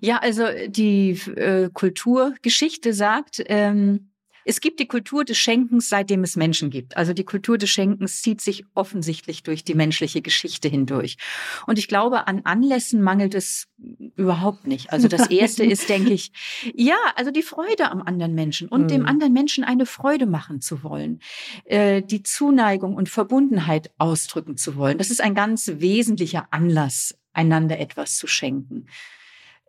Ja, 0.00 0.18
also 0.18 0.46
die 0.66 1.10
äh, 1.10 1.68
Kulturgeschichte 1.70 2.94
sagt, 2.94 3.42
ähm, 3.46 4.07
es 4.48 4.62
gibt 4.62 4.80
die 4.80 4.88
Kultur 4.88 5.26
des 5.26 5.36
Schenkens, 5.36 5.90
seitdem 5.90 6.24
es 6.24 6.34
Menschen 6.34 6.70
gibt. 6.70 6.96
Also 6.96 7.12
die 7.12 7.24
Kultur 7.24 7.58
des 7.58 7.68
Schenkens 7.68 8.22
zieht 8.22 8.40
sich 8.40 8.64
offensichtlich 8.74 9.42
durch 9.42 9.62
die 9.62 9.74
menschliche 9.74 10.22
Geschichte 10.22 10.68
hindurch. 10.68 11.18
Und 11.66 11.78
ich 11.78 11.86
glaube, 11.86 12.26
an 12.26 12.40
Anlässen 12.44 13.02
mangelt 13.02 13.34
es 13.34 13.68
überhaupt 14.16 14.66
nicht. 14.66 14.90
Also 14.90 15.06
das 15.06 15.26
erste 15.30 15.64
ist, 15.64 15.90
denke 15.90 16.14
ich, 16.14 16.32
ja, 16.74 16.96
also 17.14 17.30
die 17.30 17.42
Freude 17.42 17.90
am 17.90 18.00
anderen 18.00 18.34
Menschen 18.34 18.68
und 18.68 18.84
mhm. 18.84 18.88
dem 18.88 19.06
anderen 19.06 19.34
Menschen 19.34 19.64
eine 19.64 19.84
Freude 19.84 20.24
machen 20.24 20.62
zu 20.62 20.82
wollen, 20.82 21.20
äh, 21.66 22.00
die 22.00 22.22
Zuneigung 22.22 22.94
und 22.94 23.10
Verbundenheit 23.10 23.90
ausdrücken 23.98 24.56
zu 24.56 24.76
wollen. 24.76 24.96
Das 24.96 25.10
ist 25.10 25.20
ein 25.20 25.34
ganz 25.34 25.70
wesentlicher 25.74 26.48
Anlass, 26.52 27.14
einander 27.34 27.78
etwas 27.78 28.16
zu 28.16 28.26
schenken. 28.26 28.86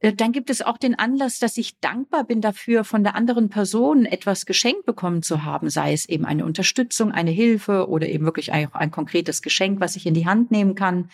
Äh, 0.01 0.13
dann 0.13 0.31
gibt 0.31 0.49
es 0.49 0.61
auch 0.61 0.77
den 0.77 0.95
Anlass, 0.95 1.39
dass 1.39 1.57
ich 1.57 1.79
dankbar 1.79 2.23
bin 2.23 2.41
dafür, 2.41 2.83
von 2.83 3.03
der 3.03 3.15
anderen 3.15 3.49
Person 3.49 4.05
etwas 4.05 4.45
geschenkt 4.45 4.85
bekommen 4.85 5.21
zu 5.21 5.43
haben, 5.43 5.69
sei 5.69 5.93
es 5.93 6.07
eben 6.07 6.25
eine 6.25 6.45
Unterstützung, 6.45 7.11
eine 7.11 7.31
Hilfe 7.31 7.89
oder 7.89 8.07
eben 8.07 8.25
wirklich 8.25 8.51
ein, 8.51 8.73
ein 8.73 8.91
konkretes 8.91 9.41
Geschenk, 9.41 9.79
was 9.79 9.95
ich 9.95 10.05
in 10.05 10.13
die 10.13 10.25
Hand 10.25 10.51
nehmen 10.51 10.75
kann. 10.75 11.09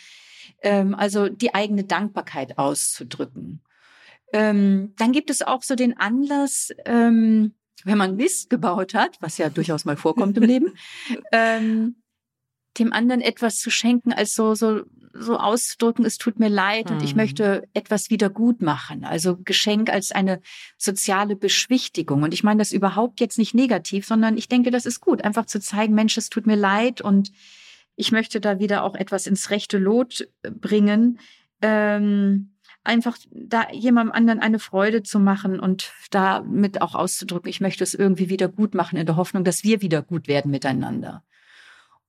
Ähm, 0.61 0.95
also 0.95 1.29
die 1.29 1.53
eigene 1.53 1.83
Dankbarkeit 1.83 2.57
auszudrücken. 2.57 3.61
Ähm, 4.33 4.93
dann 4.97 5.11
gibt 5.11 5.29
es 5.29 5.41
auch 5.41 5.63
so 5.63 5.75
den 5.75 5.97
Anlass, 5.97 6.71
ähm, 6.85 7.53
wenn 7.83 7.97
man 7.97 8.15
Mist 8.15 8.49
gebaut 8.49 8.93
hat, 8.93 9.17
was 9.21 9.37
ja 9.37 9.49
durchaus 9.49 9.85
mal 9.85 9.97
vorkommt 9.97 10.37
im 10.37 10.43
Leben, 10.43 10.73
dem 12.79 12.93
anderen 12.93 13.21
etwas 13.21 13.57
zu 13.57 13.69
schenken, 13.69 14.13
als 14.13 14.35
so, 14.35 14.55
so, 14.55 14.81
so 15.13 15.37
auszudrücken, 15.37 16.05
es 16.05 16.17
tut 16.17 16.39
mir 16.39 16.49
leid 16.49 16.91
und 16.91 17.01
ich 17.03 17.15
Mhm. 17.15 17.21
möchte 17.21 17.67
etwas 17.73 18.09
wieder 18.09 18.29
gut 18.29 18.61
machen. 18.61 19.05
Also 19.05 19.37
Geschenk 19.37 19.89
als 19.89 20.11
eine 20.11 20.41
soziale 20.77 21.35
Beschwichtigung. 21.35 22.23
Und 22.23 22.33
ich 22.33 22.43
meine 22.43 22.59
das 22.59 22.71
überhaupt 22.71 23.19
jetzt 23.21 23.37
nicht 23.37 23.53
negativ, 23.53 24.05
sondern 24.05 24.37
ich 24.37 24.49
denke, 24.49 24.71
das 24.71 24.85
ist 24.85 24.99
gut, 24.99 25.23
einfach 25.23 25.45
zu 25.45 25.59
zeigen, 25.59 25.95
Mensch, 25.95 26.17
es 26.17 26.29
tut 26.29 26.47
mir 26.47 26.57
leid 26.57 27.01
und 27.01 27.31
ich 27.95 28.11
möchte 28.11 28.41
da 28.41 28.59
wieder 28.59 28.83
auch 28.83 28.95
etwas 28.95 29.25
ins 29.25 29.49
rechte 29.51 29.77
Lot 29.77 30.27
äh, 30.43 30.51
bringen. 30.51 31.19
Ähm, 31.61 32.51
einfach 32.83 33.17
da 33.31 33.71
jemandem 33.71 34.13
anderen 34.13 34.39
eine 34.41 34.59
Freude 34.59 35.01
zu 35.01 35.19
machen 35.19 35.59
und 35.59 35.93
damit 36.11 36.81
auch 36.81 36.93
auszudrücken, 36.93 37.49
ich 37.49 37.61
möchte 37.61 37.83
es 37.83 37.93
irgendwie 37.93 38.29
wieder 38.29 38.47
gut 38.47 38.75
machen 38.75 38.97
in 38.97 39.05
der 39.05 39.15
Hoffnung, 39.15 39.43
dass 39.43 39.63
wir 39.63 39.81
wieder 39.81 40.01
gut 40.01 40.27
werden 40.27 40.51
miteinander. 40.51 41.23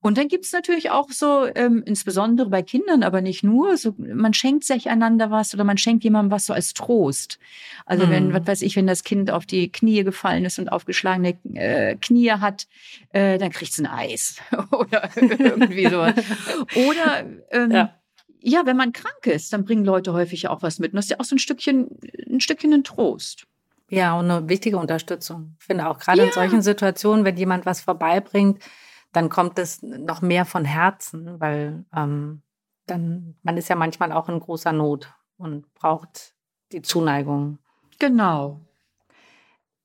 Und 0.07 0.19
dann 0.19 0.29
gibt's 0.29 0.53
natürlich 0.53 0.91
auch 0.91 1.11
so, 1.11 1.47
ähm, 1.55 1.83
insbesondere 1.85 2.49
bei 2.49 2.63
Kindern, 2.63 3.03
aber 3.03 3.21
nicht 3.21 3.43
nur, 3.43 3.77
so, 3.77 3.95
man 3.99 4.33
schenkt 4.35 4.63
sich 4.65 4.89
einander 4.89 5.31
was 5.33 5.53
oder 5.53 5.65
man 5.65 5.79
schenkt 5.79 6.05
jemandem 6.05 6.31
was 6.31 6.47
so 6.47 6.53
als 6.53 6.75
Trost. 6.75 7.39
Also 7.87 8.09
wenn, 8.09 8.29
Mhm. 8.29 8.33
was 8.35 8.47
weiß 8.47 8.63
ich, 8.63 8.77
wenn 8.77 8.87
das 8.87 9.03
Kind 9.03 9.31
auf 9.31 9.47
die 9.47 9.71
Knie 9.73 10.05
gefallen 10.05 10.45
ist 10.45 10.59
und 10.61 10.69
aufgeschlagene 10.69 11.37
äh, 11.55 11.97
Knie 11.97 12.31
hat, 12.31 12.67
äh, 13.13 13.37
dann 13.39 13.51
kriegt's 13.51 13.79
ein 13.79 13.87
Eis 13.87 14.37
oder 14.71 15.09
irgendwie 15.17 15.89
so. 15.89 16.07
Oder 16.75 17.25
ähm, 17.51 17.71
Ja. 17.73 17.95
ja. 18.41 18.63
wenn 18.65 18.77
man 18.77 18.93
krank 18.93 19.27
ist, 19.27 19.53
dann 19.53 19.65
bringen 19.65 19.85
Leute 19.85 20.13
häufig 20.13 20.49
auch 20.49 20.63
was 20.63 20.79
mit. 20.79 20.93
Und 20.93 20.97
das 20.97 21.07
ist 21.07 21.11
ja 21.11 21.17
auch 21.21 21.25
so 21.25 21.35
ein 21.35 21.41
Stückchen, 21.41 21.89
ein 22.31 22.41
Stückchen 22.41 22.73
ein 22.73 22.85
Trost. 22.85 23.47
Ja, 23.91 24.19
und 24.19 24.31
eine 24.31 24.49
wichtige 24.49 24.79
Unterstützung. 24.79 25.57
Ich 25.61 25.67
finde 25.67 25.89
auch 25.89 25.99
gerade 25.99 26.21
in 26.23 26.27
Ja. 26.29 26.33
solchen 26.33 26.63
Situationen, 26.63 27.25
wenn 27.25 27.37
jemand 27.37 27.67
was 27.67 27.81
vorbeibringt, 27.81 28.61
dann 29.17 29.31
kommt 29.31 29.59
es 29.59 29.83
noch 29.83 30.21
mehr 30.21 30.45
von 30.45 30.67
Herzen, 30.67 31.41
weil 31.41 31.87
ähm, 31.97 32.43
dann, 32.85 33.35
man 33.43 33.57
ist 33.57 33.69
ja 33.69 33.75
manchmal 33.75 34.13
auch 34.13 34.29
in 34.29 34.39
großer 34.39 34.73
Not 34.73 35.11
und 35.39 35.73
braucht 35.73 36.35
die 36.71 36.83
Zuneigung. 36.83 37.59
Genau. 37.99 38.61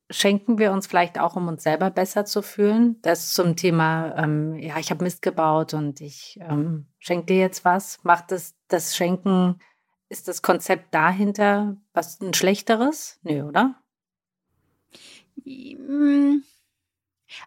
Schenken 0.09 0.57
wir 0.57 0.73
uns 0.73 0.85
vielleicht 0.85 1.17
auch, 1.17 1.38
um 1.38 1.47
uns 1.47 1.63
selber 1.63 1.89
besser 1.91 2.25
zu 2.25 2.41
fühlen? 2.41 3.01
Das 3.03 3.33
zum 3.33 3.55
Thema, 3.55 4.17
ähm, 4.17 4.55
ja, 4.55 4.77
ich 4.79 4.91
habe 4.91 5.05
Mist 5.05 5.21
gebaut 5.21 5.73
und 5.73 6.01
ich 6.01 6.38
ähm, 6.41 6.88
schenke 7.00 7.27
dir 7.27 7.39
jetzt 7.39 7.63
was. 7.63 8.03
Macht 8.03 8.31
das, 8.31 8.55
das 8.67 8.97
Schenken, 8.97 9.61
ist 10.09 10.27
das 10.27 10.41
Konzept 10.41 10.93
dahinter 10.93 11.77
was 11.93 12.19
ein 12.19 12.33
schlechteres? 12.33 13.17
Nö, 13.23 13.43
oder? 13.43 13.75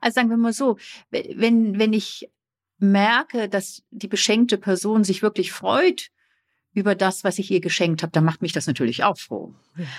Also 0.00 0.14
sagen 0.14 0.30
wir 0.30 0.36
mal 0.36 0.52
so, 0.52 0.78
wenn, 1.10 1.78
wenn 1.78 1.92
ich 1.92 2.28
merke, 2.78 3.48
dass 3.48 3.82
die 3.90 4.08
beschenkte 4.08 4.58
Person 4.58 5.04
sich 5.04 5.22
wirklich 5.22 5.52
freut 5.52 6.10
über 6.72 6.94
das, 6.94 7.22
was 7.24 7.38
ich 7.38 7.50
ihr 7.50 7.60
geschenkt 7.60 8.02
habe, 8.02 8.12
dann 8.12 8.24
macht 8.24 8.42
mich 8.42 8.52
das 8.52 8.66
natürlich 8.66 9.04
auch 9.04 9.16
froh. 9.16 9.54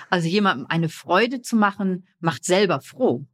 Also 0.10 0.28
jemandem 0.28 0.68
eine 0.68 0.90
Freude 0.90 1.42
zu 1.42 1.56
machen, 1.56 2.08
macht 2.20 2.44
selber 2.44 2.82
froh. 2.82 3.26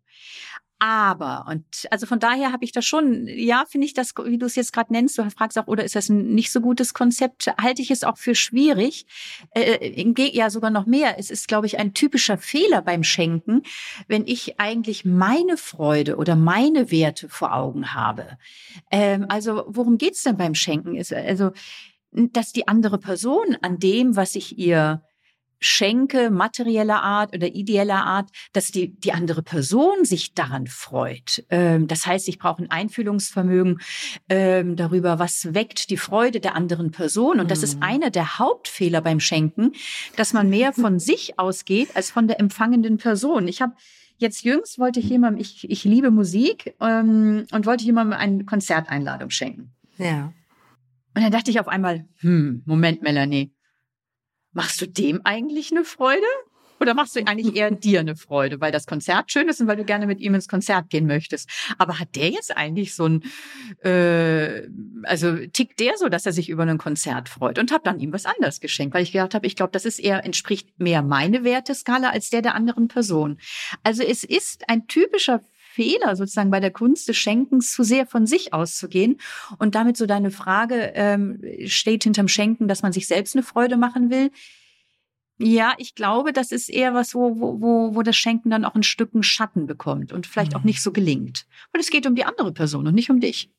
Aber, 0.83 1.45
und 1.47 1.63
also 1.91 2.07
von 2.07 2.19
daher 2.19 2.51
habe 2.51 2.65
ich 2.65 2.71
das 2.71 2.85
schon, 2.85 3.27
ja, 3.27 3.65
finde 3.69 3.85
ich 3.85 3.93
das, 3.93 4.15
wie 4.25 4.39
du 4.39 4.47
es 4.47 4.55
jetzt 4.55 4.73
gerade 4.73 4.91
nennst, 4.91 5.15
du 5.15 5.29
fragst 5.29 5.59
auch, 5.59 5.67
oder 5.67 5.83
ist 5.83 5.95
das 5.95 6.09
ein 6.09 6.33
nicht 6.33 6.51
so 6.51 6.59
gutes 6.59 6.95
Konzept, 6.95 7.53
halte 7.61 7.83
ich 7.83 7.91
es 7.91 8.03
auch 8.03 8.17
für 8.17 8.33
schwierig. 8.33 9.05
Äh, 9.51 10.03
Ge- 10.05 10.35
ja, 10.35 10.49
sogar 10.49 10.71
noch 10.71 10.87
mehr. 10.87 11.19
Es 11.19 11.29
ist, 11.29 11.47
glaube 11.47 11.67
ich, 11.67 11.77
ein 11.77 11.93
typischer 11.93 12.39
Fehler 12.39 12.81
beim 12.81 13.03
Schenken, 13.03 13.61
wenn 14.07 14.25
ich 14.25 14.59
eigentlich 14.59 15.05
meine 15.05 15.55
Freude 15.55 16.15
oder 16.15 16.35
meine 16.35 16.89
Werte 16.89 17.29
vor 17.29 17.53
Augen 17.53 17.93
habe. 17.93 18.39
Ähm, 18.89 19.27
also, 19.29 19.65
worum 19.67 19.99
geht's 19.99 20.23
denn 20.23 20.37
beim 20.37 20.55
Schenken? 20.55 20.95
Ist, 20.95 21.13
also, 21.13 21.51
dass 22.11 22.53
die 22.53 22.67
andere 22.67 22.97
Person 22.97 23.55
an 23.61 23.77
dem, 23.77 24.15
was 24.15 24.33
ich 24.33 24.57
ihr 24.57 25.03
schenke, 25.61 26.29
materieller 26.31 27.01
Art 27.01 27.33
oder 27.35 27.47
ideeller 27.47 28.03
Art, 28.03 28.29
dass 28.51 28.71
die, 28.71 28.99
die 28.99 29.13
andere 29.13 29.43
Person 29.43 30.03
sich 30.03 30.33
daran 30.33 30.67
freut. 30.67 31.45
Ähm, 31.49 31.87
das 31.87 32.05
heißt, 32.05 32.27
ich 32.27 32.39
brauche 32.39 32.63
ein 32.63 32.71
Einfühlungsvermögen 32.71 33.79
ähm, 34.27 34.75
darüber, 34.75 35.19
was 35.19 35.53
weckt 35.53 35.89
die 35.91 35.97
Freude 35.97 36.39
der 36.39 36.55
anderen 36.55 36.91
Person. 36.91 37.39
Und 37.39 37.51
das 37.51 37.63
ist 37.63 37.75
Mhm. 37.77 37.83
einer 37.83 38.09
der 38.09 38.39
Hauptfehler 38.39 39.01
beim 39.01 39.19
Schenken, 39.19 39.71
dass 40.17 40.33
man 40.33 40.49
mehr 40.49 40.73
von 40.73 40.99
sich 40.99 41.39
ausgeht 41.39 41.95
als 41.95 42.11
von 42.11 42.27
der 42.27 42.39
empfangenden 42.39 42.97
Person. 42.97 43.47
Ich 43.47 43.61
habe 43.61 43.73
Jetzt 44.17 44.43
jüngst 44.43 44.77
wollte 44.77 44.99
ich 44.99 45.09
jemandem, 45.09 45.41
ich, 45.41 45.67
ich 45.67 45.83
liebe 45.83 46.11
Musik 46.11 46.75
ähm, 46.79 47.47
und 47.51 47.65
wollte 47.65 47.83
jemandem 47.83 48.19
eine 48.19 48.45
Konzerteinladung 48.45 49.31
schenken. 49.31 49.73
Ja. 49.97 50.31
Und 51.15 51.23
dann 51.23 51.31
dachte 51.31 51.49
ich 51.49 51.59
auf 51.59 51.67
einmal, 51.67 52.05
hm, 52.17 52.61
Moment, 52.67 53.01
Melanie, 53.01 53.51
machst 54.53 54.81
du 54.81 54.87
dem 54.87 55.21
eigentlich 55.23 55.71
eine 55.71 55.83
Freude? 55.85 56.25
Oder 56.81 56.95
machst 56.95 57.15
du 57.15 57.19
eigentlich 57.19 57.55
eher 57.55 57.69
dir 57.69 57.99
eine 57.99 58.15
Freude, 58.15 58.59
weil 58.59 58.71
das 58.71 58.87
Konzert 58.87 59.31
schön 59.31 59.47
ist 59.47 59.61
und 59.61 59.67
weil 59.67 59.75
du 59.75 59.85
gerne 59.85 60.07
mit 60.07 60.19
ihm 60.19 60.33
ins 60.33 60.47
Konzert 60.47 60.89
gehen 60.89 61.05
möchtest? 61.05 61.47
Aber 61.77 61.99
hat 61.99 62.15
der 62.15 62.29
jetzt 62.29 62.57
eigentlich 62.57 62.95
so 62.95 63.05
ein, 63.05 63.23
äh, 63.83 64.67
also 65.03 65.37
tickt 65.45 65.79
der 65.79 65.97
so, 65.97 66.09
dass 66.09 66.25
er 66.25 66.33
sich 66.33 66.49
über 66.49 66.63
ein 66.63 66.79
Konzert 66.79 67.29
freut? 67.29 67.59
Und 67.59 67.71
habe 67.71 67.83
dann 67.83 67.99
ihm 67.99 68.11
was 68.11 68.25
anderes 68.25 68.61
geschenkt, 68.61 68.95
weil 68.95 69.03
ich 69.03 69.11
gedacht 69.11 69.35
habe, 69.35 69.45
ich 69.45 69.55
glaube, 69.55 69.71
das 69.73 69.85
ist 69.85 69.99
eher 69.99 70.25
entspricht 70.25 70.79
mehr 70.79 71.03
meine 71.03 71.43
Werteskala 71.43 72.09
als 72.09 72.31
der 72.31 72.41
der 72.41 72.55
anderen 72.55 72.87
Person. 72.87 73.37
Also 73.83 74.01
es 74.01 74.23
ist 74.23 74.67
ein 74.67 74.87
typischer 74.87 75.41
Fehler 75.73 76.15
sozusagen 76.15 76.51
bei 76.51 76.59
der 76.59 76.71
Kunst 76.71 77.07
des 77.07 77.17
Schenkens 77.17 77.71
zu 77.71 77.83
sehr 77.83 78.05
von 78.05 78.27
sich 78.27 78.53
auszugehen 78.53 79.19
und 79.57 79.75
damit 79.75 79.97
so 79.97 80.05
deine 80.05 80.31
Frage 80.31 80.91
ähm, 80.95 81.41
steht 81.65 82.03
hinterm 82.03 82.27
Schenken, 82.27 82.67
dass 82.67 82.81
man 82.83 82.91
sich 82.91 83.07
selbst 83.07 83.35
eine 83.35 83.43
Freude 83.43 83.77
machen 83.77 84.09
will. 84.09 84.31
Ja, 85.37 85.73
ich 85.79 85.95
glaube, 85.95 86.33
das 86.33 86.51
ist 86.51 86.69
eher 86.69 86.93
was, 86.93 87.15
wo, 87.15 87.39
wo, 87.39 87.95
wo, 87.95 88.01
das 88.03 88.15
Schenken 88.15 88.51
dann 88.51 88.63
auch 88.63 88.75
ein 88.75 88.83
Stück 88.83 89.11
einen 89.13 89.23
Schatten 89.23 89.65
bekommt 89.65 90.13
und 90.13 90.27
vielleicht 90.27 90.55
auch 90.55 90.59
Mhm. 90.61 90.67
nicht 90.67 90.83
so 90.83 90.91
gelingt. 90.91 91.47
Weil 91.71 91.81
es 91.81 91.89
geht 91.89 92.05
um 92.05 92.13
die 92.13 92.25
andere 92.25 92.51
Person 92.51 92.85
und 92.85 92.93
nicht 92.93 93.09
um 93.09 93.19
dich. 93.19 93.49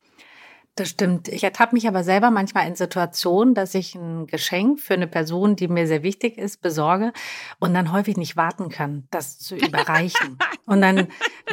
Das 0.74 0.88
stimmt. 0.88 1.28
Ich 1.28 1.44
ertappe 1.44 1.74
mich 1.74 1.86
aber 1.86 2.02
selber 2.02 2.30
manchmal 2.30 2.66
in 2.66 2.74
Situationen, 2.74 3.54
dass 3.54 3.74
ich 3.74 3.94
ein 3.94 4.26
Geschenk 4.26 4.80
für 4.80 4.94
eine 4.94 5.06
Person, 5.06 5.54
die 5.54 5.68
mir 5.68 5.86
sehr 5.86 6.02
wichtig 6.02 6.38
ist, 6.38 6.62
besorge 6.62 7.12
und 7.58 7.74
dann 7.74 7.92
häufig 7.92 8.16
nicht 8.16 8.38
warten 8.38 8.70
kann, 8.70 9.06
das 9.10 9.38
zu 9.38 9.54
überreichen. 9.54 10.38
und 10.64 10.80
dann 10.80 11.08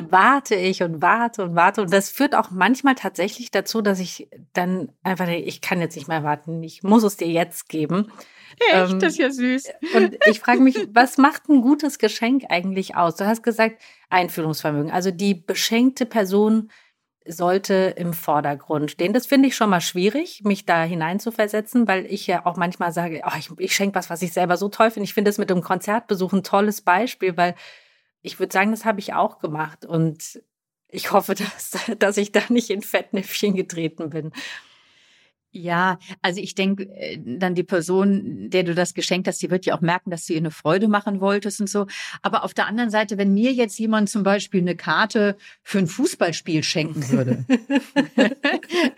warte 0.10 0.56
ich 0.56 0.84
und 0.84 1.02
warte 1.02 1.44
und 1.44 1.56
warte. 1.56 1.82
Und 1.82 1.92
das 1.92 2.10
führt 2.10 2.34
auch 2.34 2.50
manchmal 2.52 2.96
tatsächlich 2.96 3.52
dazu, 3.52 3.82
dass 3.82 4.00
ich 4.00 4.30
dann 4.54 4.90
einfach 5.04 5.26
denke, 5.26 5.46
ich 5.46 5.60
kann 5.60 5.82
jetzt 5.82 5.98
nicht 5.98 6.08
mehr 6.08 6.24
warten, 6.24 6.64
ich 6.64 6.84
muss 6.84 7.04
es 7.04 7.18
dir 7.18 7.28
jetzt 7.28 7.68
geben. 7.68 8.14
Ähm, 8.72 9.00
das 9.00 9.14
ist 9.14 9.20
ja 9.20 9.32
süß. 9.32 9.64
Und 9.96 10.18
ich 10.28 10.40
frage 10.40 10.62
mich, 10.62 10.78
was 10.94 11.18
macht 11.18 11.50
ein 11.50 11.62
gutes 11.62 12.00
Geschenk 12.00 12.46
eigentlich 12.50 12.96
aus? 12.96 13.18
Du 13.18 13.26
hast 13.26 13.44
gesagt, 13.44 13.82
Einfühlungsvermögen. 14.10 14.92
Also 14.92 15.12
die 15.12 15.34
beschenkte 15.36 16.06
Person 16.06 16.70
sollte 17.32 17.94
im 17.96 18.14
Vordergrund 18.14 18.92
stehen. 18.92 19.14
Das 19.14 19.28
finde 19.28 19.48
ich 19.48 19.56
schon 19.56 19.70
mal 19.70 19.82
schwierig, 19.82 20.42
mich 20.44 20.66
da 20.66 20.84
hineinzuversetzen, 20.84 21.88
weil 21.88 22.06
ich 22.06 22.28
ja 22.28 22.46
auch 22.46 22.58
manchmal 22.58 22.92
sage, 22.92 23.22
oh, 23.26 23.38
ich, 23.38 23.52
ich 23.58 23.76
schenke 23.76 23.96
was, 23.96 24.10
was 24.10 24.22
ich 24.22 24.34
selber 24.34 24.58
so 24.58 24.70
toll 24.70 24.92
finde. 24.92 25.06
Ich 25.06 25.14
finde 25.14 25.30
das 25.30 25.38
mit 25.38 25.50
dem 25.50 25.62
Konzertbesuch 25.62 26.34
ein 26.34 26.44
tolles 26.44 26.82
Beispiel, 26.82 27.38
weil 27.38 27.56
ich 28.22 28.40
würde 28.40 28.52
sagen, 28.52 28.72
das 28.72 28.86
habe 28.86 29.00
ich 29.00 29.14
auch 29.14 29.40
gemacht. 29.40 29.86
Und 29.86 30.42
ich 30.88 31.12
hoffe, 31.12 31.36
dass, 31.36 31.78
dass 31.98 32.18
ich 32.18 32.32
da 32.32 32.42
nicht 32.50 32.70
in 32.70 32.82
Fettnäpfchen 32.82 33.56
getreten 33.56 34.10
bin. 34.10 34.32
Ja, 35.52 35.98
also 36.22 36.40
ich 36.42 36.54
denke, 36.54 36.84
äh, 36.96 37.18
dann 37.20 37.56
die 37.56 37.64
Person, 37.64 38.50
der 38.50 38.64
du 38.64 38.76
das 38.76 38.94
geschenkt 38.94 39.28
hast, 39.28 39.42
die 39.42 39.50
wird 39.50 39.66
ja 39.66 39.76
auch 39.76 39.82
merken, 39.82 40.12
dass 40.12 40.26
du 40.26 40.34
ihr 40.34 40.40
eine 40.40 40.52
Freude 40.52 40.88
machen 40.88 41.22
wolltest 41.22 41.60
und 41.60 41.68
so. 41.68 41.88
Aber 42.22 42.44
auf 42.44 42.54
der 42.54 42.68
anderen 42.68 42.92
Seite, 42.92 43.18
wenn 43.18 43.34
mir 43.34 43.52
jetzt 43.52 43.80
jemand 43.80 44.10
zum 44.10 44.22
Beispiel 44.22 44.62
eine 44.62 44.76
Karte 44.76 45.38
für 45.64 45.80
ein 45.80 45.88
Fußballspiel 45.88 46.62
schenken 46.64 47.10
würde, 47.10 47.46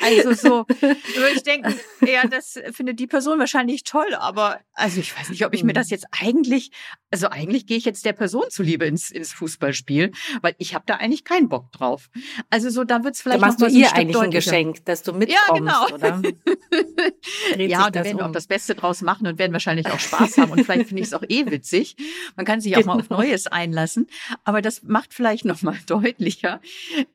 also 0.01 0.34
so, 0.34 0.65
würde 0.67 1.36
ich 1.36 1.43
denken, 1.43 1.74
ja, 2.05 2.27
das 2.27 2.60
findet 2.72 3.00
die 3.00 3.08
Person 3.08 3.39
wahrscheinlich 3.39 3.84
toll, 3.84 4.13
aber 4.15 4.60
also 4.74 5.00
ich 5.00 5.17
weiß 5.17 5.29
nicht, 5.29 5.46
ob 5.46 5.53
ich 5.53 5.63
mir 5.63 5.74
das 5.74 5.89
jetzt 5.89 6.08
eigentlich, 6.12 6.72
also 7.12 7.27
eigentlich 7.27 7.65
gehe 7.65 7.77
ich 7.77 7.86
jetzt 7.86 8.03
der 8.03 8.13
Person 8.13 8.43
zuliebe 8.50 8.86
ins, 8.86 9.12
ins 9.12 9.31
Fußballspiel, 9.31 10.12
weil 10.41 10.55
ich 10.58 10.74
habe 10.74 10.84
da 10.88 10.96
eigentlich 10.96 11.24
keinen 11.24 11.50
Bock 11.50 11.72
drauf. 11.72 12.10
Also 12.50 12.70
so, 12.70 12.84
da 12.84 13.03
wird 13.03 13.15
es 13.15 13.20
Da 13.20 13.24
vielleicht 13.24 13.41
machst 13.41 13.62
du 13.62 13.70
so 13.70 13.75
ihr 13.77 13.93
eigentlich 13.93 14.17
ein. 14.17 14.31
Geschenk, 14.31 14.86
dass 14.86 15.03
du 15.03 15.13
mitkommst, 15.13 15.53
genau. 15.53 15.86
oder? 15.93 16.22
Ja, 17.57 17.88
und 17.88 17.95
da 17.95 18.03
werden 18.03 18.17
wir 18.17 18.25
um. 18.25 18.29
auch 18.31 18.33
das 18.33 18.48
Beste 18.48 18.75
draus 18.75 19.01
machen 19.01 19.27
und 19.27 19.38
werden 19.38 19.51
wahrscheinlich 19.53 19.88
auch 19.88 20.00
Spaß 20.00 20.38
haben. 20.38 20.51
Und 20.51 20.63
vielleicht 20.63 20.88
finde 20.88 21.01
ich 21.01 21.07
es 21.07 21.13
auch 21.13 21.24
eh 21.27 21.45
witzig. 21.51 21.95
Man 22.36 22.45
kann 22.45 22.62
sich 22.62 22.75
auch 22.77 22.86
mal 22.86 23.00
auf 23.00 23.07
Genau. 23.10 23.21
Neues 23.21 23.48
einlassen. 23.48 24.07
Aber 24.43 24.62
das 24.62 24.83
macht 24.83 25.13
vielleicht 25.13 25.45
noch 25.45 25.62
mal 25.62 25.77
deutlicher. 25.88 26.62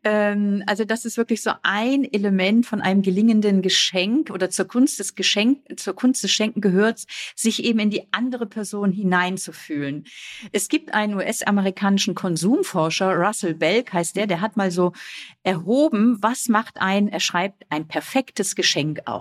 Ähm, 0.04 0.62
also 0.66 0.84
das 0.84 1.04
ist 1.04 1.16
wirklich 1.16 1.42
so 1.42 1.52
ein 1.62 2.04
Element 2.12 2.66
von 2.66 2.80
einem 2.80 3.02
gelingenden 3.02 3.62
Geschenk 3.62 4.30
oder 4.30 4.50
zur 4.50 4.66
Kunst 4.66 4.98
des 4.98 5.14
Geschenk, 5.14 5.58
zur 5.78 5.94
Kunst 5.94 6.22
des 6.22 6.30
Schenken 6.32 6.60
gehört, 6.60 7.04
sich 7.34 7.64
eben 7.64 7.78
in 7.78 7.90
die 7.90 8.02
andere 8.12 8.46
Person 8.46 8.92
hineinzufühlen. 8.92 10.04
Es 10.52 10.68
gibt 10.68 10.94
einen 10.94 11.14
US-amerikanischen 11.14 12.14
Konsumforscher, 12.14 13.14
Russell 13.16 13.54
Belk 13.54 13.92
heißt 13.92 14.16
der, 14.16 14.26
der 14.26 14.40
hat 14.40 14.56
mal 14.56 14.70
so 14.70 14.92
erhoben, 15.42 16.18
was 16.20 16.48
macht 16.48 16.78
ein, 16.80 17.08
er 17.08 17.20
schreibt, 17.20 17.64
ein 17.70 17.88
perfektes 17.88 18.54
Geschenk 18.54 19.00
aus. 19.06 19.15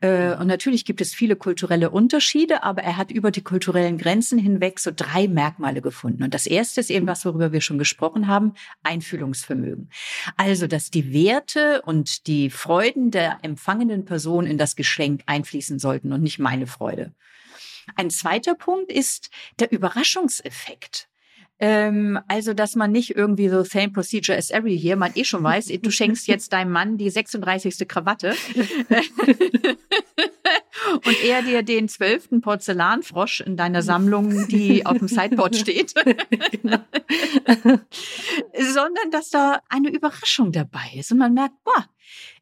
Äh, 0.00 0.34
und 0.36 0.46
natürlich 0.46 0.84
gibt 0.84 1.00
es 1.00 1.14
viele 1.14 1.36
kulturelle 1.36 1.90
Unterschiede, 1.90 2.62
aber 2.62 2.82
er 2.82 2.96
hat 2.96 3.10
über 3.10 3.30
die 3.30 3.42
kulturellen 3.42 3.98
Grenzen 3.98 4.38
hinweg 4.38 4.78
so 4.80 4.90
drei 4.94 5.28
Merkmale 5.28 5.82
gefunden. 5.82 6.22
Und 6.22 6.34
das 6.34 6.46
erste 6.46 6.80
ist 6.80 6.90
eben 6.90 7.06
was, 7.06 7.24
worüber 7.24 7.52
wir 7.52 7.60
schon 7.60 7.78
gesprochen 7.78 8.26
haben, 8.26 8.54
Einfühlungsvermögen. 8.82 9.90
Also, 10.36 10.66
dass 10.66 10.90
die 10.90 11.12
Werte 11.12 11.82
und 11.82 12.26
die 12.26 12.50
Freuden 12.50 13.10
der 13.10 13.38
empfangenen 13.42 14.04
Person 14.04 14.46
in 14.46 14.58
das 14.58 14.76
Geschenk 14.76 15.22
einfließen 15.26 15.78
sollten 15.78 16.12
und 16.12 16.22
nicht 16.22 16.38
meine 16.38 16.66
Freude. 16.66 17.14
Ein 17.94 18.10
zweiter 18.10 18.54
Punkt 18.54 18.90
ist 18.90 19.30
der 19.60 19.70
Überraschungseffekt. 19.70 21.08
Ähm, 21.58 22.18
also, 22.28 22.52
dass 22.52 22.76
man 22.76 22.92
nicht 22.92 23.16
irgendwie 23.16 23.48
so 23.48 23.64
same 23.64 23.88
procedure 23.88 24.36
as 24.36 24.50
every 24.50 24.74
year, 24.74 24.94
man 24.96 25.12
eh 25.14 25.24
schon 25.24 25.42
weiß, 25.42 25.68
du 25.80 25.90
schenkst 25.90 26.26
jetzt 26.28 26.52
deinem 26.52 26.70
Mann 26.70 26.98
die 26.98 27.08
36. 27.08 27.88
Krawatte 27.88 28.34
und 31.04 31.24
er 31.24 31.40
dir 31.42 31.62
den 31.62 31.88
zwölften 31.88 32.42
Porzellanfrosch 32.42 33.40
in 33.40 33.56
deiner 33.56 33.80
Sammlung, 33.82 34.48
die 34.48 34.84
auf 34.84 34.98
dem 34.98 35.08
Sideboard 35.08 35.56
steht, 35.60 35.94
genau. 36.50 36.78
sondern 38.52 39.10
dass 39.10 39.30
da 39.30 39.60
eine 39.70 39.88
Überraschung 39.88 40.52
dabei 40.52 40.92
ist 40.94 41.10
und 41.10 41.18
man 41.18 41.32
merkt, 41.32 41.54
boah, 41.64 41.86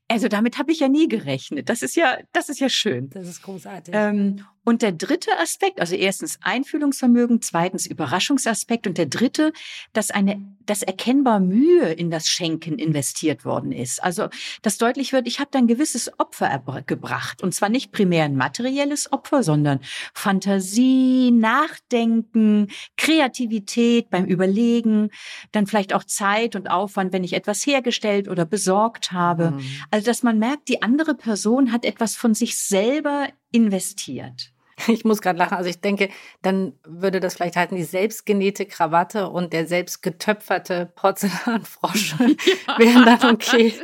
also 0.08 0.26
damit 0.28 0.58
habe 0.58 0.72
ich 0.72 0.80
ja 0.80 0.88
nie 0.88 1.08
gerechnet. 1.08 1.68
Das 1.68 1.82
ist 1.82 1.94
ja, 1.94 2.18
das 2.32 2.48
ist 2.48 2.58
ja 2.58 2.68
schön. 2.68 3.10
Das 3.10 3.28
ist 3.28 3.42
großartig. 3.42 3.94
Ähm, 3.96 4.44
und 4.64 4.80
der 4.80 4.92
dritte 4.92 5.30
Aspekt, 5.38 5.78
also 5.78 5.94
erstens 5.94 6.38
Einfühlungsvermögen, 6.40 7.42
zweitens 7.42 7.86
Überraschungsaspekt 7.86 8.86
und 8.86 8.96
der 8.96 9.06
dritte, 9.06 9.52
dass 9.92 10.10
eine, 10.10 10.42
dass 10.64 10.82
erkennbar 10.82 11.38
Mühe 11.38 11.92
in 11.92 12.10
das 12.10 12.28
Schenken 12.28 12.78
investiert 12.78 13.44
worden 13.44 13.72
ist. 13.72 14.02
Also, 14.02 14.28
dass 14.62 14.78
deutlich 14.78 15.12
wird, 15.12 15.28
ich 15.28 15.38
habe 15.38 15.50
da 15.50 15.58
ein 15.58 15.66
gewisses 15.66 16.18
Opfer 16.18 16.82
gebracht 16.86 17.42
und 17.42 17.54
zwar 17.54 17.68
nicht 17.68 17.92
primär 17.92 18.24
ein 18.24 18.36
materielles 18.36 19.12
Opfer, 19.12 19.42
sondern 19.42 19.80
Fantasie, 20.14 21.30
Nachdenken, 21.30 22.68
Kreativität 22.96 24.08
beim 24.08 24.24
Überlegen, 24.24 25.10
dann 25.52 25.66
vielleicht 25.66 25.92
auch 25.92 26.04
Zeit 26.04 26.56
und 26.56 26.70
Aufwand, 26.70 27.12
wenn 27.12 27.24
ich 27.24 27.34
etwas 27.34 27.66
hergestellt 27.66 28.28
oder 28.28 28.46
besorgt 28.46 29.12
habe. 29.12 29.50
Mhm. 29.50 29.66
Also, 29.90 30.06
dass 30.06 30.22
man 30.22 30.38
merkt, 30.38 30.68
die 30.68 30.80
andere 30.80 31.14
Person 31.14 31.70
hat 31.70 31.84
etwas 31.84 32.16
von 32.16 32.32
sich 32.32 32.56
selber 32.56 33.28
investiert. 33.52 34.53
Ich 34.88 35.04
muss 35.04 35.20
gerade 35.20 35.38
lachen. 35.38 35.56
Also 35.56 35.70
ich 35.70 35.80
denke, 35.80 36.08
dann 36.42 36.74
würde 36.86 37.20
das 37.20 37.34
vielleicht 37.34 37.56
heißen, 37.56 37.76
die 37.76 37.84
selbstgenähte 37.84 38.66
Krawatte 38.66 39.28
und 39.28 39.52
der 39.52 39.66
selbst 39.66 40.02
getöpferte 40.02 40.90
Porzellanfrosch 40.94 42.16
ja. 42.18 42.26
wären 42.78 43.04
dann 43.04 43.34
okay. 43.34 43.74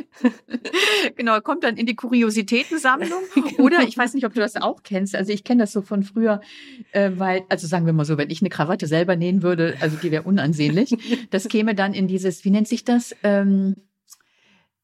Genau, 1.15 1.39
kommt 1.41 1.63
dann 1.63 1.77
in 1.77 1.85
die 1.85 1.95
Kuriositätensammlung. 1.95 3.21
Genau. 3.33 3.63
Oder 3.63 3.81
ich 3.83 3.97
weiß 3.97 4.13
nicht, 4.13 4.25
ob 4.25 4.33
du 4.33 4.39
das 4.39 4.55
auch 4.55 4.83
kennst. 4.83 5.15
Also 5.15 5.31
ich 5.31 5.43
kenne 5.43 5.63
das 5.63 5.71
so 5.71 5.81
von 5.81 6.03
früher, 6.03 6.41
äh, 6.91 7.11
weil, 7.15 7.43
also 7.49 7.67
sagen 7.67 7.85
wir 7.85 7.93
mal 7.93 8.05
so, 8.05 8.17
wenn 8.17 8.29
ich 8.29 8.41
eine 8.41 8.49
Krawatte 8.49 8.87
selber 8.87 9.15
nähen 9.15 9.43
würde, 9.43 9.75
also 9.79 9.97
die 9.97 10.11
wäre 10.11 10.23
unansehnlich. 10.23 10.95
Das 11.29 11.47
käme 11.47 11.75
dann 11.75 11.93
in 11.93 12.07
dieses, 12.07 12.45
wie 12.45 12.51
nennt 12.51 12.67
sich 12.67 12.83
das? 12.83 13.15
Ähm, 13.23 13.75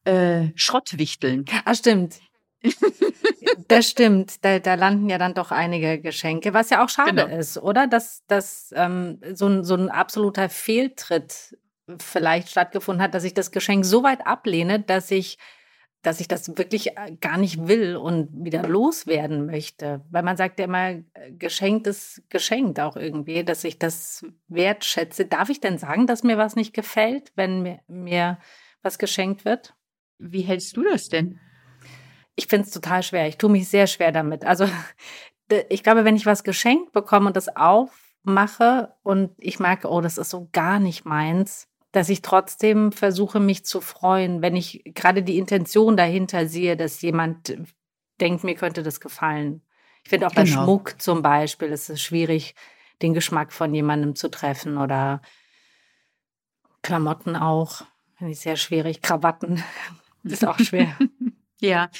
äh, 0.04 0.52
Schrottwichteln. 0.54 1.44
Ah, 1.64 1.74
stimmt. 1.74 2.20
das 3.68 3.88
stimmt. 3.88 4.44
Da, 4.44 4.58
da 4.58 4.74
landen 4.74 5.08
ja 5.08 5.18
dann 5.18 5.34
doch 5.34 5.50
einige 5.50 6.00
Geschenke, 6.00 6.54
was 6.54 6.70
ja 6.70 6.84
auch 6.84 6.88
schade 6.88 7.24
genau. 7.24 7.36
ist, 7.36 7.58
oder? 7.58 7.86
Dass, 7.86 8.24
dass 8.26 8.72
ähm, 8.76 9.20
so, 9.34 9.46
ein, 9.46 9.64
so 9.64 9.74
ein 9.74 9.88
absoluter 9.88 10.48
Fehltritt 10.48 11.56
vielleicht 11.98 12.50
stattgefunden 12.50 13.02
hat, 13.02 13.14
dass 13.14 13.24
ich 13.24 13.34
das 13.34 13.50
Geschenk 13.50 13.84
so 13.84 14.02
weit 14.02 14.26
ablehne, 14.26 14.80
dass 14.80 15.10
ich 15.10 15.38
dass 16.02 16.20
ich 16.20 16.28
das 16.28 16.56
wirklich 16.56 16.96
äh, 16.96 17.16
gar 17.20 17.38
nicht 17.38 17.66
will 17.66 17.96
und 17.96 18.28
wieder 18.32 18.66
loswerden 18.68 19.46
möchte. 19.46 20.04
Weil 20.10 20.22
man 20.22 20.36
sagt 20.36 20.58
ja 20.58 20.66
immer, 20.66 20.90
äh, 20.90 21.04
geschenkt 21.36 21.86
ist 21.86 22.22
geschenkt 22.28 22.78
auch 22.78 22.96
irgendwie, 22.96 23.44
dass 23.44 23.64
ich 23.64 23.78
das 23.78 24.24
wertschätze. 24.46 25.26
Darf 25.26 25.48
ich 25.48 25.60
denn 25.60 25.78
sagen, 25.78 26.06
dass 26.06 26.22
mir 26.22 26.38
was 26.38 26.56
nicht 26.56 26.72
gefällt, 26.72 27.32
wenn 27.34 27.62
mir, 27.62 27.80
mir 27.88 28.38
was 28.82 28.98
geschenkt 28.98 29.44
wird? 29.44 29.74
Wie 30.18 30.42
hältst 30.42 30.76
du 30.76 30.84
das 30.84 31.08
denn? 31.08 31.40
Ich 32.38 32.46
finde 32.46 32.66
es 32.66 32.72
total 32.72 33.02
schwer. 33.02 33.26
Ich 33.26 33.36
tue 33.36 33.50
mich 33.50 33.68
sehr 33.68 33.88
schwer 33.88 34.12
damit. 34.12 34.44
Also 34.44 34.66
ich 35.68 35.82
glaube, 35.82 36.04
wenn 36.04 36.16
ich 36.16 36.24
was 36.24 36.44
geschenkt 36.44 36.92
bekomme 36.92 37.26
und 37.26 37.36
das 37.36 37.54
aufmache 37.54 38.94
und 39.02 39.32
ich 39.38 39.58
merke, 39.58 39.88
oh, 39.90 40.00
das 40.00 40.18
ist 40.18 40.30
so 40.30 40.48
gar 40.52 40.78
nicht 40.78 41.04
meins, 41.04 41.68
dass 41.90 42.08
ich 42.08 42.22
trotzdem 42.22 42.92
versuche, 42.92 43.40
mich 43.40 43.64
zu 43.64 43.80
freuen, 43.80 44.40
wenn 44.40 44.54
ich 44.54 44.82
gerade 44.94 45.24
die 45.24 45.36
Intention 45.36 45.96
dahinter 45.96 46.46
sehe, 46.46 46.76
dass 46.76 47.02
jemand 47.02 47.56
denkt, 48.20 48.44
mir 48.44 48.54
könnte 48.54 48.84
das 48.84 49.00
gefallen. 49.00 49.62
Ich 50.04 50.10
finde 50.10 50.28
auch 50.28 50.34
genau. 50.34 50.42
bei 50.42 50.46
Schmuck 50.46 51.02
zum 51.02 51.22
Beispiel 51.22 51.68
ist 51.68 51.90
es 51.90 52.00
schwierig, 52.00 52.54
den 53.02 53.14
Geschmack 53.14 53.52
von 53.52 53.74
jemandem 53.74 54.14
zu 54.14 54.30
treffen 54.30 54.78
oder 54.78 55.22
Klamotten 56.82 57.34
auch. 57.34 57.82
Finde 58.16 58.32
ich 58.32 58.40
sehr 58.40 58.56
schwierig. 58.56 59.02
Krawatten 59.02 59.64
ist 60.22 60.46
auch 60.46 60.58
schwer. 60.58 60.96
Ja, 61.60 61.90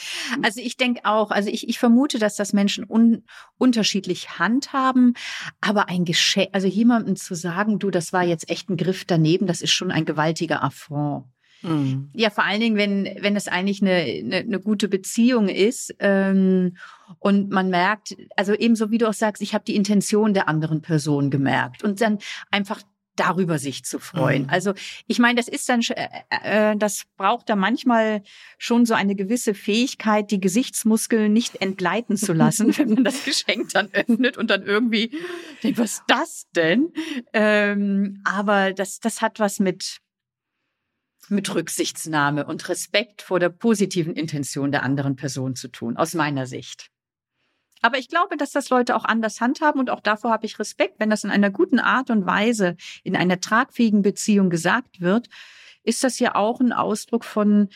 also 0.43 0.61
ich 0.61 0.77
denke 0.77 1.01
auch, 1.05 1.33
also 1.33 1.51
ich, 1.51 1.69
ich 1.69 1.79
vermute, 1.79 2.19
dass 2.19 2.37
das 2.37 2.53
Menschen 2.53 2.85
un, 2.89 3.25
unterschiedlich 3.57 4.39
handhaben, 4.39 5.15
aber 5.61 5.89
ein 5.89 6.05
Geschenk, 6.05 6.51
also 6.53 6.69
jemandem 6.69 7.17
zu 7.17 7.35
sagen, 7.35 7.81
du, 7.81 7.91
das 7.91 8.13
war 8.13 8.23
jetzt 8.23 8.49
echt 8.51 8.71
ein 8.71 8.77
Griff 8.77 9.05
daneben, 9.05 9.47
das 9.47 9.61
ist 9.61 9.73
schon 9.73 9.91
ein 9.91 10.05
gewaltiger 10.05 10.63
Affront. 10.63 11.27
Mhm. 11.63 12.11
Ja, 12.15 12.31
vor 12.31 12.45
allen 12.45 12.61
Dingen, 12.61 12.77
wenn, 12.77 13.17
wenn 13.21 13.35
es 13.35 13.49
eigentlich 13.49 13.83
eine, 13.83 13.95
eine, 13.95 14.37
eine 14.37 14.61
gute 14.61 14.89
Beziehung 14.89 15.49
ist 15.49 15.95
ähm, 15.99 16.77
und 17.19 17.51
man 17.51 17.69
merkt, 17.69 18.17
also 18.37 18.55
ebenso 18.55 18.91
wie 18.93 18.99
du 18.99 19.09
auch 19.09 19.15
sagst, 19.15 19.43
ich 19.43 19.55
habe 19.55 19.65
die 19.65 19.75
Intention 19.75 20.35
der 20.35 20.49
anderen 20.49 20.83
Person 20.83 21.31
gemerkt 21.31 21.83
und 21.83 22.01
dann 22.01 22.19
einfach 22.51 22.81
darüber 23.19 23.59
sich 23.59 23.85
zu 23.85 23.99
freuen. 23.99 24.45
Mhm. 24.45 24.51
Also 24.51 24.75
ich 25.07 25.19
meine, 25.19 25.37
das 25.37 25.49
ist 25.49 25.69
dann, 25.69 25.81
äh, 25.81 26.09
äh, 26.31 26.77
das 26.77 27.05
braucht 27.17 27.49
da 27.49 27.57
manchmal 27.57 28.23
schon 28.59 28.87
so 28.87 28.95
eine 28.95 29.15
gewisse 29.15 29.55
Fähigkeit, 29.55 30.31
die 30.31 30.41
Gesichtsmuskeln 30.41 31.33
nicht 31.33 31.61
entgleiten 31.61 32.17
zu 32.17 32.33
lassen, 32.33 32.77
wenn 32.79 32.95
man 32.95 33.05
das 33.05 33.25
Geschenk 33.25 33.71
dann 33.71 33.89
öffnet 33.93 34.37
und 34.37 34.51
dann 34.51 34.63
irgendwie 34.63 35.13
denkt, 35.63 35.79
was 35.79 35.93
ist 35.93 36.05
das 36.07 36.47
denn? 36.55 36.93
Ähm, 37.33 38.23
aber 38.25 38.73
das, 38.73 39.01
das 39.01 39.21
hat 39.21 39.41
was 39.41 39.59
mit 39.59 39.99
mit 41.31 41.55
Rücksichtsnahme 41.55 42.47
und 42.47 42.67
Respekt 42.71 43.21
vor 43.21 43.39
der 43.39 43.51
positiven 43.51 44.15
Intention 44.15 44.73
der 44.73 44.83
anderen 44.83 45.15
Person 45.15 45.57
zu 45.57 45.69
tun, 45.69 45.99
aus 45.99 46.15
meiner 46.15 46.47
Sicht. 46.47 46.91
Aber 47.83 47.99
ich 47.99 48.09
glaube, 48.09 48.37
dass 48.37 48.53
das 48.53 48.71
Leute 48.71 48.97
auch 48.97 49.05
anders 49.05 49.41
handhaben 49.41 49.81
und 49.81 49.91
auch 49.91 50.01
davor 50.01 50.31
habe 50.31 50.47
ich 50.47 50.59
Respekt, 50.59 50.97
wenn 50.99 51.11
das 51.11 51.25
in 51.25 51.31
einer 51.31 51.51
guten 51.51 51.79
Art 51.79 52.11
und 52.11 52.27
Weise 52.27 52.77
in 53.05 53.17
einer 53.17 53.41
tragfähigen 53.41 54.03
Beziehung 54.03 54.51
gesagt 54.51 55.01
wird, 55.01 55.29
ist 55.85 56.05
das 56.05 56.19
ja 56.19 56.35
auch 56.35 56.61
ein 56.61 56.73
Ausdruck 56.73 57.25
von, 57.25 57.69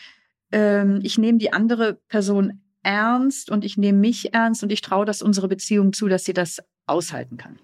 ähm, 0.50 1.00
ich 1.02 1.18
nehme 1.18 1.38
die 1.38 1.52
andere 1.52 1.94
Person 2.08 2.62
ernst 2.82 3.50
und 3.50 3.64
ich 3.64 3.76
nehme 3.76 3.98
mich 3.98 4.34
ernst 4.34 4.62
und 4.62 4.72
ich 4.72 4.80
traue 4.80 5.06
das 5.06 5.22
unsere 5.22 5.48
Beziehung 5.48 5.92
zu, 5.92 6.08
dass 6.08 6.24
sie 6.24 6.34
das 6.34 6.58
aushalten 6.86 7.36
kann. 7.36 7.58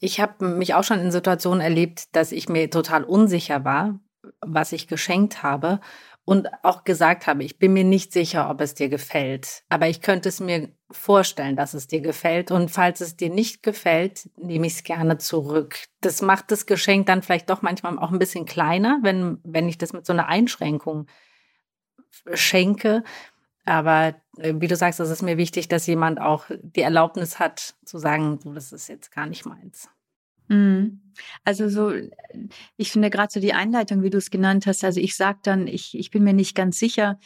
Ich 0.00 0.20
habe 0.20 0.46
mich 0.46 0.74
auch 0.74 0.84
schon 0.84 1.00
in 1.00 1.10
Situationen 1.10 1.60
erlebt, 1.60 2.14
dass 2.14 2.30
ich 2.30 2.48
mir 2.48 2.70
total 2.70 3.04
unsicher 3.04 3.64
war, 3.64 3.98
was 4.40 4.72
ich 4.72 4.86
geschenkt 4.86 5.42
habe 5.42 5.80
und 6.24 6.48
auch 6.62 6.84
gesagt 6.84 7.26
habe, 7.26 7.44
ich 7.44 7.58
bin 7.58 7.72
mir 7.74 7.84
nicht 7.84 8.12
sicher, 8.12 8.48
ob 8.48 8.60
es 8.60 8.74
dir 8.74 8.88
gefällt, 8.88 9.62
aber 9.68 9.88
ich 9.88 10.00
könnte 10.00 10.28
es 10.28 10.40
mir 10.40 10.70
vorstellen, 10.90 11.56
dass 11.56 11.74
es 11.74 11.86
dir 11.86 12.00
gefällt 12.00 12.50
und 12.50 12.70
falls 12.70 13.00
es 13.00 13.16
dir 13.16 13.30
nicht 13.30 13.62
gefällt, 13.62 14.30
nehme 14.36 14.66
ich 14.66 14.74
es 14.74 14.84
gerne 14.84 15.18
zurück. 15.18 15.76
Das 16.00 16.22
macht 16.22 16.50
das 16.50 16.66
Geschenk 16.66 17.06
dann 17.06 17.22
vielleicht 17.22 17.50
doch 17.50 17.62
manchmal 17.62 17.98
auch 17.98 18.10
ein 18.10 18.18
bisschen 18.18 18.46
kleiner, 18.46 19.00
wenn, 19.02 19.38
wenn 19.44 19.68
ich 19.68 19.76
das 19.76 19.92
mit 19.92 20.06
so 20.06 20.12
einer 20.12 20.28
Einschränkung 20.28 21.06
schenke. 22.32 23.02
Aber 23.66 24.14
äh, 24.38 24.54
wie 24.56 24.68
du 24.68 24.76
sagst, 24.76 25.00
es 25.00 25.10
ist 25.10 25.22
mir 25.22 25.36
wichtig, 25.36 25.68
dass 25.68 25.86
jemand 25.86 26.20
auch 26.20 26.46
die 26.62 26.82
Erlaubnis 26.82 27.38
hat 27.38 27.74
zu 27.84 27.98
sagen, 27.98 28.38
so, 28.42 28.52
das 28.52 28.72
ist 28.72 28.88
jetzt 28.88 29.10
gar 29.10 29.26
nicht 29.26 29.46
meins. 29.46 29.88
Mhm. 30.48 31.00
Also 31.44 31.68
so, 31.68 31.92
ich 32.76 32.90
finde 32.90 33.10
gerade 33.10 33.32
so 33.32 33.40
die 33.40 33.52
Einleitung, 33.52 34.02
wie 34.02 34.10
du 34.10 34.18
es 34.18 34.30
genannt 34.30 34.66
hast, 34.66 34.84
also 34.84 35.00
ich 35.00 35.16
sage 35.16 35.38
dann, 35.42 35.66
ich, 35.68 35.96
ich 35.96 36.10
bin 36.10 36.24
mir 36.24 36.32
nicht 36.32 36.56
ganz 36.56 36.78
sicher, 36.78 37.18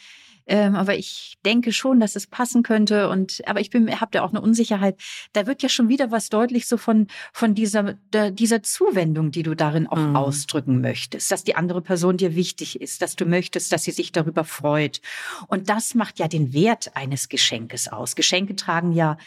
ähm, 0.49 0.73
aber 0.73 0.97
ich 0.97 1.37
denke 1.45 1.71
schon, 1.71 1.99
dass 1.99 2.15
es 2.15 2.25
passen 2.25 2.63
könnte. 2.63 3.07
Und 3.09 3.41
aber 3.45 3.61
ich 3.61 3.69
bin, 3.69 4.01
habe 4.01 4.09
da 4.11 4.23
auch 4.23 4.31
eine 4.31 4.41
Unsicherheit. 4.41 4.99
Da 5.31 5.45
wird 5.45 5.61
ja 5.61 5.69
schon 5.69 5.89
wieder 5.89 6.09
was 6.09 6.29
deutlich 6.29 6.67
so 6.67 6.77
von 6.77 7.05
von 7.31 7.53
dieser 7.53 7.93
der, 8.11 8.31
dieser 8.31 8.63
Zuwendung, 8.63 9.29
die 9.29 9.43
du 9.43 9.55
darin 9.55 9.85
auch 9.85 9.97
mhm. 9.97 10.15
ausdrücken 10.15 10.81
möchtest, 10.81 11.31
dass 11.31 11.43
die 11.43 11.55
andere 11.55 11.81
Person 11.81 12.17
dir 12.17 12.35
wichtig 12.35 12.81
ist, 12.81 13.03
dass 13.03 13.15
du 13.15 13.25
möchtest, 13.25 13.71
dass 13.71 13.83
sie 13.83 13.91
sich 13.91 14.11
darüber 14.11 14.43
freut. 14.43 15.01
Und 15.47 15.69
das 15.69 15.93
macht 15.93 16.17
ja 16.17 16.27
den 16.27 16.51
Wert 16.51 16.95
eines 16.95 17.29
Geschenkes 17.29 17.87
aus. 17.87 18.15
Geschenke 18.15 18.55
tragen 18.55 18.91
ja 18.91 19.17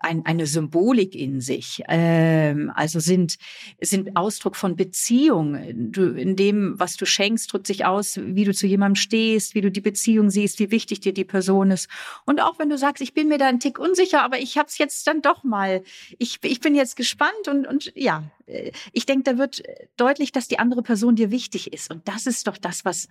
ein, 0.00 0.24
eine 0.24 0.46
Symbolik 0.46 1.14
in 1.14 1.40
sich, 1.40 1.82
ähm, 1.88 2.72
also 2.74 3.00
sind, 3.00 3.36
sind 3.80 4.16
Ausdruck 4.16 4.56
von 4.56 4.74
Beziehung. 4.74 5.58
Du, 5.92 6.14
in 6.14 6.36
dem, 6.36 6.78
was 6.78 6.96
du 6.96 7.04
schenkst, 7.04 7.52
drückt 7.52 7.66
sich 7.66 7.84
aus, 7.84 8.18
wie 8.22 8.44
du 8.44 8.54
zu 8.54 8.66
jemandem 8.66 8.96
stehst, 8.96 9.54
wie 9.54 9.60
du 9.60 9.70
die 9.70 9.82
Beziehung 9.82 10.30
siehst, 10.30 10.58
wie 10.58 10.70
wichtig 10.70 11.00
dir 11.00 11.12
die 11.12 11.24
Person 11.24 11.70
ist. 11.70 11.88
Und 12.24 12.40
auch 12.40 12.58
wenn 12.58 12.70
du 12.70 12.78
sagst, 12.78 13.02
ich 13.02 13.12
bin 13.12 13.28
mir 13.28 13.38
da 13.38 13.46
ein 13.46 13.60
Tick 13.60 13.78
unsicher, 13.78 14.22
aber 14.22 14.38
ich 14.38 14.56
habe 14.56 14.68
es 14.68 14.78
jetzt 14.78 15.06
dann 15.06 15.20
doch 15.20 15.44
mal, 15.44 15.82
ich, 16.18 16.38
ich 16.42 16.60
bin 16.60 16.74
jetzt 16.74 16.96
gespannt 16.96 17.48
und, 17.48 17.66
und 17.66 17.92
ja, 17.94 18.24
äh, 18.46 18.72
ich 18.92 19.04
denke, 19.04 19.24
da 19.24 19.38
wird 19.38 19.62
deutlich, 19.98 20.32
dass 20.32 20.48
die 20.48 20.58
andere 20.58 20.82
Person 20.82 21.14
dir 21.14 21.30
wichtig 21.30 21.72
ist. 21.72 21.90
Und 21.90 22.08
das 22.08 22.26
ist 22.26 22.46
doch 22.46 22.56
das, 22.56 22.86
was, 22.86 23.08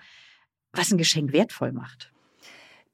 was 0.73 0.91
ein 0.91 0.97
Geschenk 0.97 1.34
wertvoll 1.34 1.71
macht. 1.71 2.12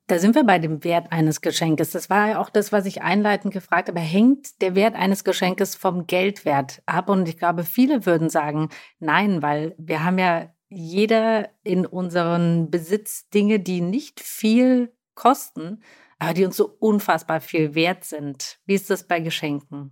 Da 0.07 0.19
sind 0.19 0.35
wir 0.35 0.43
bei 0.43 0.59
dem 0.59 0.83
Wert 0.83 1.11
eines 1.11 1.41
Geschenkes. 1.41 1.91
Das 1.91 2.11
war 2.11 2.29
ja 2.29 2.39
auch 2.39 2.51
das, 2.51 2.71
was 2.71 2.85
ich 2.85 3.01
einleitend 3.01 3.51
gefragt 3.53 3.89
habe. 3.89 3.99
Hängt 3.99 4.61
der 4.61 4.75
Wert 4.75 4.95
eines 4.95 5.23
Geschenkes 5.23 5.75
vom 5.75 6.05
Geldwert 6.05 6.83
ab? 6.85 7.09
Und 7.09 7.27
ich 7.27 7.37
glaube, 7.37 7.63
viele 7.63 8.05
würden 8.05 8.29
sagen, 8.29 8.69
nein, 8.99 9.41
weil 9.41 9.73
wir 9.79 10.03
haben 10.03 10.19
ja 10.19 10.53
jeder 10.69 11.49
in 11.63 11.87
unseren 11.87 12.69
Besitz 12.69 13.29
Dinge, 13.29 13.59
die 13.59 13.81
nicht 13.81 14.19
viel 14.19 14.93
kosten, 15.15 15.81
aber 16.19 16.33
die 16.33 16.45
uns 16.45 16.57
so 16.57 16.75
unfassbar 16.79 17.41
viel 17.41 17.73
wert 17.73 18.03
sind. 18.03 18.59
Wie 18.65 18.75
ist 18.75 18.89
das 18.91 19.07
bei 19.07 19.19
Geschenken? 19.19 19.91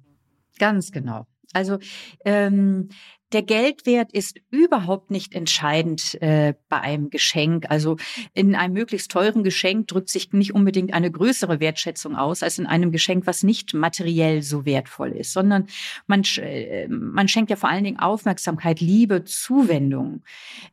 Ganz 0.60 0.92
genau. 0.92 1.26
Also 1.54 1.80
ähm, 2.26 2.90
der 3.34 3.42
Geldwert 3.42 4.14
ist 4.14 4.40
überhaupt 4.52 5.10
nicht 5.10 5.34
entscheidend 5.34 6.22
äh, 6.22 6.54
bei 6.70 6.80
einem 6.80 7.10
Geschenk. 7.10 7.66
Also 7.70 7.98
in 8.34 8.56
einem 8.56 8.74
möglichst 8.74 9.12
teuren 9.12 9.44
Geschenk 9.44 9.88
drückt 9.88 10.10
sich 10.10 10.32
nicht 10.34 10.54
unbedingt 10.54 10.94
eine 10.94 11.12
größere 11.12 11.60
Wertschätzung 11.60 12.16
aus 12.16 12.44
als 12.44 12.60
in 12.60 12.68
einem 12.68 12.92
Geschenk, 12.92 13.26
was 13.26 13.42
nicht 13.42 13.74
materiell 13.74 14.44
so 14.44 14.66
wertvoll 14.66 15.10
ist, 15.10 15.34
sondern 15.34 15.68
man, 16.06 16.24
äh, 16.38 16.88
man 16.88 17.28
schenkt 17.28 17.50
ja 17.50 17.56
vor 17.56 17.70
allen 17.70 17.84
Dingen 17.84 18.00
Aufmerksamkeit, 18.00 18.80
Liebe, 18.80 19.24
Zuwendung. 19.24 20.24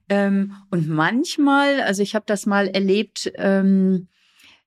Ähm, 0.09 0.55
und 0.71 0.87
manchmal, 0.87 1.81
also 1.81 2.03
ich 2.03 2.15
habe 2.15 2.27
das 2.27 2.45
mal 2.45 2.69
erlebt, 2.69 3.33
ähm, 3.37 4.09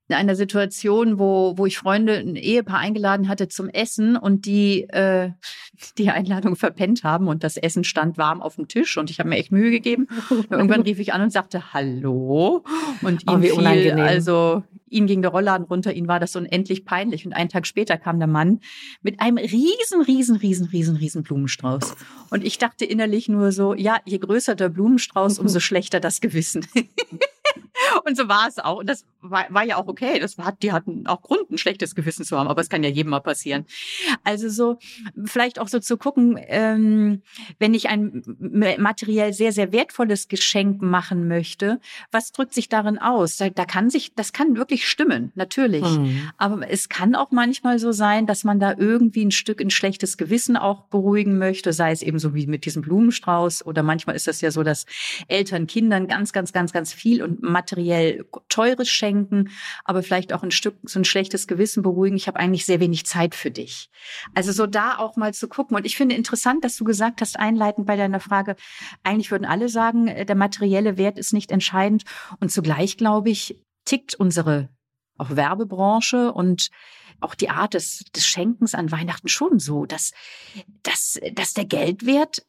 in 0.10 0.16
einer 0.16 0.36
Situation, 0.36 1.18
wo, 1.18 1.54
wo 1.58 1.66
ich 1.66 1.78
Freunde, 1.78 2.18
ein 2.18 2.36
Ehepaar 2.36 2.80
eingeladen 2.80 3.30
hatte 3.30 3.48
zum 3.48 3.70
Essen 3.70 4.18
und 4.18 4.46
die 4.46 4.84
äh, 4.90 5.32
die 5.98 6.10
Einladung 6.10 6.56
verpennt 6.56 7.04
haben 7.04 7.28
und 7.28 7.44
das 7.44 7.58
Essen 7.58 7.84
stand 7.84 8.18
warm 8.18 8.42
auf 8.42 8.56
dem 8.56 8.68
Tisch 8.68 8.98
und 8.98 9.10
ich 9.10 9.20
habe 9.20 9.30
mir 9.30 9.38
echt 9.38 9.52
Mühe 9.52 9.72
gegeben. 9.72 10.08
Und 10.30 10.52
irgendwann 10.52 10.82
rief 10.82 11.00
ich 11.00 11.14
an 11.14 11.22
und 11.22 11.32
sagte 11.32 11.74
Hallo 11.74 12.64
und 13.02 13.24
ihm 13.24 13.36
oh, 13.36 13.40
fiel, 13.40 13.52
unangenehm. 13.54 14.00
also 14.00 14.64
ihm 14.90 15.08
ging 15.08 15.22
der 15.22 15.32
Rollladen 15.32 15.66
runter, 15.66 15.94
ihm 15.94 16.08
war 16.08 16.20
das 16.20 16.36
unendlich 16.36 16.86
peinlich 16.86 17.26
und 17.26 17.34
einen 17.34 17.50
Tag 17.50 17.66
später 17.66 17.98
kam 17.98 18.20
der 18.20 18.28
Mann 18.28 18.60
mit 19.02 19.20
einem 19.20 19.38
riesen, 19.38 20.02
riesen, 20.06 20.36
riesen, 20.36 20.68
riesen, 20.68 20.96
riesen 20.96 21.24
Blumenstrauß 21.24 21.96
und 22.30 22.44
ich 22.44 22.58
dachte 22.58 22.86
innerlich 22.86 23.30
nur 23.30 23.52
so, 23.52 23.74
ja, 23.74 23.98
je 24.06 24.20
größer 24.20 24.56
der 24.56 24.70
Blumenstrauß, 24.70 25.40
umso 25.40 25.60
schlechter 25.62 26.00
das 26.00 26.22
Gewissen. 26.22 26.68
Und 28.06 28.18
so 28.18 28.28
war 28.28 28.48
es 28.48 28.60
auch. 28.60 28.80
Und 28.80 28.90
das 28.90 29.06
war, 29.22 29.46
war 29.50 29.64
ja 29.64 29.78
auch 29.78 29.88
okay. 29.88 30.20
Das 30.20 30.38
hat, 30.38 30.62
die 30.64 30.72
hatten 30.72 31.08
auch 31.08 31.22
Grund, 31.22 31.50
ein 31.50 31.58
schlechtes 31.58 31.96
Gewissen 31.96 32.26
zu 32.26 32.38
haben, 32.38 32.48
aber 32.48 32.62
es 32.62 32.70
kann 32.70 32.84
ja 32.84 32.90
jedem 32.90 33.12
mal 33.12 33.20
passieren. 33.20 33.66
Also 34.24 34.50
so, 34.50 34.78
vielleicht 35.26 35.60
auch 35.60 35.68
so 35.68 35.80
zu 35.80 35.98
gucken, 35.98 36.40
ähm, 36.48 37.22
wenn 37.60 37.74
ich 37.74 37.90
ein 37.90 38.24
materiell 38.78 39.34
sehr, 39.34 39.52
sehr 39.52 39.72
wertvolles 39.72 40.28
Geschenk 40.28 40.82
machen 40.82 41.28
möchte, 41.28 41.80
was 42.12 42.32
drückt 42.32 42.54
sich 42.54 42.70
darin 42.70 42.98
aus? 42.98 43.38
Da, 43.38 43.50
da 43.50 43.66
kann 43.66 43.90
sich, 43.90 44.14
das 44.16 44.34
kann 44.34 44.58
wirklich 44.58 44.88
stimmen, 44.88 45.32
natürlich. 45.36 45.84
Mhm. 45.84 46.30
Aber 46.38 46.70
es 46.70 46.90
kann 46.90 47.16
auch 47.16 47.32
manchmal 47.32 47.80
so 47.80 47.92
sein, 47.92 48.28
dass 48.28 48.44
man 48.44 48.60
da 48.60 48.76
irgendwie 48.78 49.26
ein 49.26 49.32
Stück 49.32 49.62
ein 49.62 49.70
schlechtes 49.70 50.18
Gewissen 50.18 50.58
auch 50.58 50.84
beruhigen 50.86 51.38
möchte, 51.38 51.74
sei 51.74 51.92
es 51.92 52.02
eben 52.02 52.20
so 52.20 52.34
wie 52.34 52.48
mit 52.48 52.66
diesem 52.66 52.82
Blumenstrauß 52.82 53.66
oder 53.66 53.84
manchmal 53.84 54.16
ist 54.16 54.28
das 54.28 54.42
ja 54.42 54.52
so, 54.52 54.64
dass 54.64 54.86
Eltern 55.28 55.68
Kindern 55.68 56.08
ganz, 56.08 56.34
ganz, 56.34 56.54
ganz, 56.54 56.74
ganz 56.74 56.94
viel 56.94 57.24
und 57.24 57.42
materiell 57.64 58.26
teures 58.50 58.90
schenken, 58.90 59.50
aber 59.86 60.04
vielleicht 60.04 60.34
auch 60.34 60.44
ein 60.44 60.52
Stück 60.52 60.76
so 60.84 61.00
ein 61.00 61.06
schlechtes 61.06 61.48
Gewissen 61.48 61.82
beruhigen. 61.82 62.18
Ich 62.18 62.28
habe 62.28 62.40
eigentlich 62.40 62.66
sehr 62.66 62.80
wenig 62.80 63.06
Zeit 63.06 63.36
für 63.36 63.52
dich. 63.52 63.90
Also 64.34 64.52
so 64.52 64.68
da 64.68 64.98
auch 64.98 65.16
mal 65.16 65.34
zu 65.34 65.48
gucken. 65.48 65.78
Und 65.78 65.86
ich 65.86 65.96
finde 65.96 66.16
interessant, 66.16 66.66
dass 66.66 66.76
du 66.76 66.84
gesagt 66.84 67.22
hast, 67.22 67.40
einleitend 67.40 67.88
bei 67.88 67.96
deiner 67.96 68.20
Frage, 68.20 68.56
eigentlich 69.04 69.32
würden 69.32 69.46
alle 69.46 69.70
sagen, 69.70 70.08
äh, 70.08 70.26
der 70.26 70.36
materielle 70.36 70.98
Wert 70.98 71.18
ist 71.18 71.34
nicht 71.34 71.52
entscheidend. 71.52 72.04
Und 72.40 72.52
zugleich, 72.52 72.98
glaube 72.98 73.30
ich, 73.30 73.58
tickt 73.86 74.16
unsere 74.16 74.70
auch 75.18 75.36
Werbebranche 75.36 76.34
und 76.34 76.70
auch 77.20 77.36
die 77.36 77.50
Art 77.50 77.76
des, 77.76 78.04
des 78.16 78.26
Schenkens 78.26 78.76
an 78.76 78.92
Weihnachten 78.92 79.30
schon 79.30 79.60
so, 79.60 79.86
dass, 79.86 80.12
dass, 80.82 81.20
dass 81.34 81.54
der 81.54 81.66
Geldwert 81.66 82.46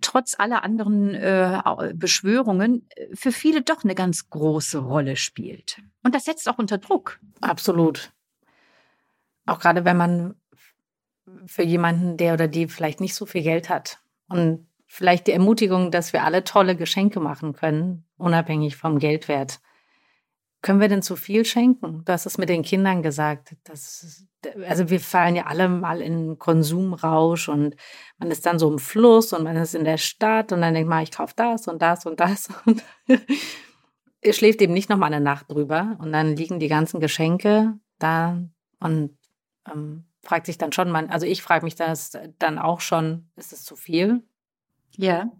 trotz 0.00 0.38
aller 0.38 0.62
anderen 0.64 1.14
äh, 1.14 1.60
Beschwörungen 1.94 2.88
äh, 2.90 3.14
für 3.14 3.32
viele 3.32 3.62
doch 3.62 3.84
eine 3.84 3.94
ganz 3.94 4.30
große 4.30 4.78
Rolle 4.78 5.16
spielt. 5.16 5.80
Und 6.02 6.14
das 6.14 6.24
setzt 6.24 6.48
auch 6.48 6.58
unter 6.58 6.78
Druck. 6.78 7.20
Absolut. 7.40 8.12
Auch 9.46 9.60
gerade 9.60 9.84
wenn 9.84 9.96
man 9.96 10.34
für 11.46 11.62
jemanden, 11.62 12.16
der 12.16 12.34
oder 12.34 12.48
die 12.48 12.68
vielleicht 12.68 13.00
nicht 13.00 13.14
so 13.14 13.26
viel 13.26 13.42
Geld 13.42 13.68
hat 13.68 13.98
und 14.28 14.66
vielleicht 14.86 15.26
die 15.26 15.32
Ermutigung, 15.32 15.90
dass 15.90 16.12
wir 16.12 16.24
alle 16.24 16.42
tolle 16.44 16.76
Geschenke 16.76 17.20
machen 17.20 17.52
können, 17.52 18.04
unabhängig 18.16 18.76
vom 18.76 18.98
Geldwert. 18.98 19.60
Können 20.62 20.80
wir 20.80 20.88
denn 20.88 21.02
zu 21.02 21.16
viel 21.16 21.44
schenken? 21.44 22.04
Du 22.04 22.12
hast 22.12 22.26
es 22.26 22.38
mit 22.38 22.48
den 22.48 22.62
Kindern 22.62 23.02
gesagt. 23.02 23.56
Das, 23.64 24.26
also 24.66 24.90
wir 24.90 25.00
fallen 25.00 25.36
ja 25.36 25.46
alle 25.46 25.68
mal 25.68 26.00
in 26.00 26.38
Konsumrausch 26.38 27.48
und 27.48 27.76
man 28.18 28.30
ist 28.30 28.46
dann 28.46 28.58
so 28.58 28.70
im 28.70 28.78
Fluss 28.78 29.32
und 29.32 29.44
man 29.44 29.56
ist 29.56 29.74
in 29.74 29.84
der 29.84 29.98
Stadt 29.98 30.52
und 30.52 30.60
dann 30.60 30.74
denkt 30.74 30.88
man, 30.88 31.02
ich 31.02 31.12
kaufe 31.12 31.34
das 31.36 31.68
und 31.68 31.82
das 31.82 32.06
und 32.06 32.20
das. 32.20 32.48
Und 32.64 34.34
schläft 34.34 34.60
eben 34.60 34.74
nicht 34.74 34.90
noch 34.90 34.98
mal 34.98 35.06
eine 35.06 35.20
Nacht 35.20 35.50
drüber 35.50 35.96
und 35.98 36.12
dann 36.12 36.36
liegen 36.36 36.60
die 36.60 36.68
ganzen 36.68 37.00
Geschenke 37.00 37.78
da 37.98 38.38
und 38.78 39.16
ähm, 39.66 40.04
fragt 40.22 40.46
sich 40.46 40.58
dann 40.58 40.72
schon, 40.72 40.90
man, 40.90 41.08
also 41.08 41.26
ich 41.26 41.42
frage 41.42 41.64
mich 41.64 41.74
das 41.74 42.12
dann 42.38 42.58
auch 42.58 42.80
schon, 42.80 43.30
ist 43.36 43.52
es 43.52 43.64
zu 43.64 43.76
viel? 43.76 44.22
Ja. 44.96 45.30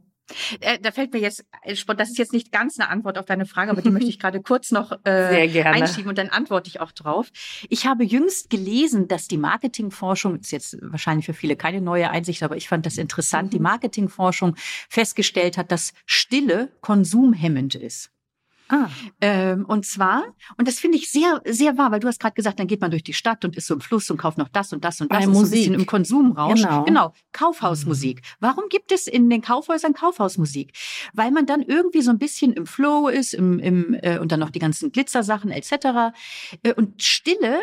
Äh, 0.60 0.78
da 0.80 0.90
fällt 0.90 1.12
mir 1.12 1.20
jetzt, 1.20 1.44
äh, 1.62 1.74
das 1.96 2.10
ist 2.10 2.18
jetzt 2.18 2.32
nicht 2.32 2.52
ganz 2.52 2.78
eine 2.78 2.88
Antwort 2.88 3.18
auf 3.18 3.26
deine 3.26 3.46
Frage, 3.46 3.70
aber 3.70 3.82
die 3.82 3.90
möchte 3.90 4.08
ich 4.10 4.18
gerade 4.18 4.40
kurz 4.40 4.70
noch 4.70 4.92
äh, 5.04 5.64
einschieben 5.64 6.08
und 6.08 6.18
dann 6.18 6.28
antworte 6.28 6.68
ich 6.68 6.80
auch 6.80 6.92
drauf. 6.92 7.28
Ich 7.68 7.86
habe 7.86 8.04
jüngst 8.04 8.50
gelesen, 8.50 9.08
dass 9.08 9.28
die 9.28 9.38
Marketingforschung, 9.38 10.36
ist 10.36 10.52
jetzt 10.52 10.76
wahrscheinlich 10.80 11.26
für 11.26 11.34
viele 11.34 11.56
keine 11.56 11.80
neue 11.80 12.10
Einsicht, 12.10 12.42
aber 12.42 12.56
ich 12.56 12.68
fand 12.68 12.86
das 12.86 12.98
interessant, 12.98 13.52
die 13.52 13.58
mhm. 13.58 13.64
Marketingforschung 13.64 14.56
festgestellt 14.88 15.58
hat, 15.58 15.72
dass 15.72 15.92
Stille 16.06 16.70
konsumhemmend 16.80 17.74
ist. 17.74 18.10
Ah. 18.70 18.88
Ähm, 19.20 19.64
und 19.66 19.85
zwar, 19.85 20.24
und 20.56 20.68
das 20.68 20.78
finde 20.78 20.96
ich 20.96 21.11
sehr, 21.11 21.42
sehr 21.44 21.76
wahr, 21.76 21.90
weil 21.90 21.98
du 21.98 22.06
hast 22.06 22.20
gerade 22.20 22.35
gesagt, 22.35 22.61
dann 22.61 22.68
geht 22.68 22.80
man 22.80 22.92
durch 22.92 23.02
die 23.02 23.12
Stadt 23.12 23.44
und 23.44 23.56
ist 23.56 23.66
so 23.66 23.74
im 23.74 23.80
Fluss 23.80 24.09
und 24.11 24.16
kauft 24.16 24.38
noch 24.38 24.48
das 24.48 24.72
und 24.72 24.85
das 24.85 25.00
und 25.00 25.11
das. 25.11 25.18
Bei 25.18 25.26
Musik. 25.26 25.40
So 25.40 25.46
ein 25.46 25.50
bisschen 25.50 25.74
im 25.74 25.87
Konsumrausch. 25.87 26.62
Genau. 26.62 26.85
genau. 26.85 27.14
Kaufhausmusik. 27.33 28.18
Mhm. 28.18 28.37
Warum 28.38 28.64
gibt 28.68 28.92
es 28.92 29.09
in 29.09 29.28
den 29.28 29.42
Kaufhäusern 29.42 29.92
Kaufhausmusik? 29.92 30.72
Weil 31.12 31.33
man 31.33 31.46
dann 31.46 31.62
irgendwie 31.62 32.02
so 32.02 32.11
ein 32.11 32.18
bisschen 32.18 32.52
im 32.52 32.66
Flow 32.66 33.09
ist, 33.09 33.35
im, 33.35 33.59
im, 33.59 33.94
äh, 34.02 34.18
und 34.18 34.30
dann 34.30 34.38
noch 34.40 34.50
die 34.50 34.61
ganzen 34.61 34.92
Glitzersachen 34.92 35.50
etc. 35.50 36.14
Äh, 36.62 36.74
und 36.74 37.02
Stille 37.02 37.59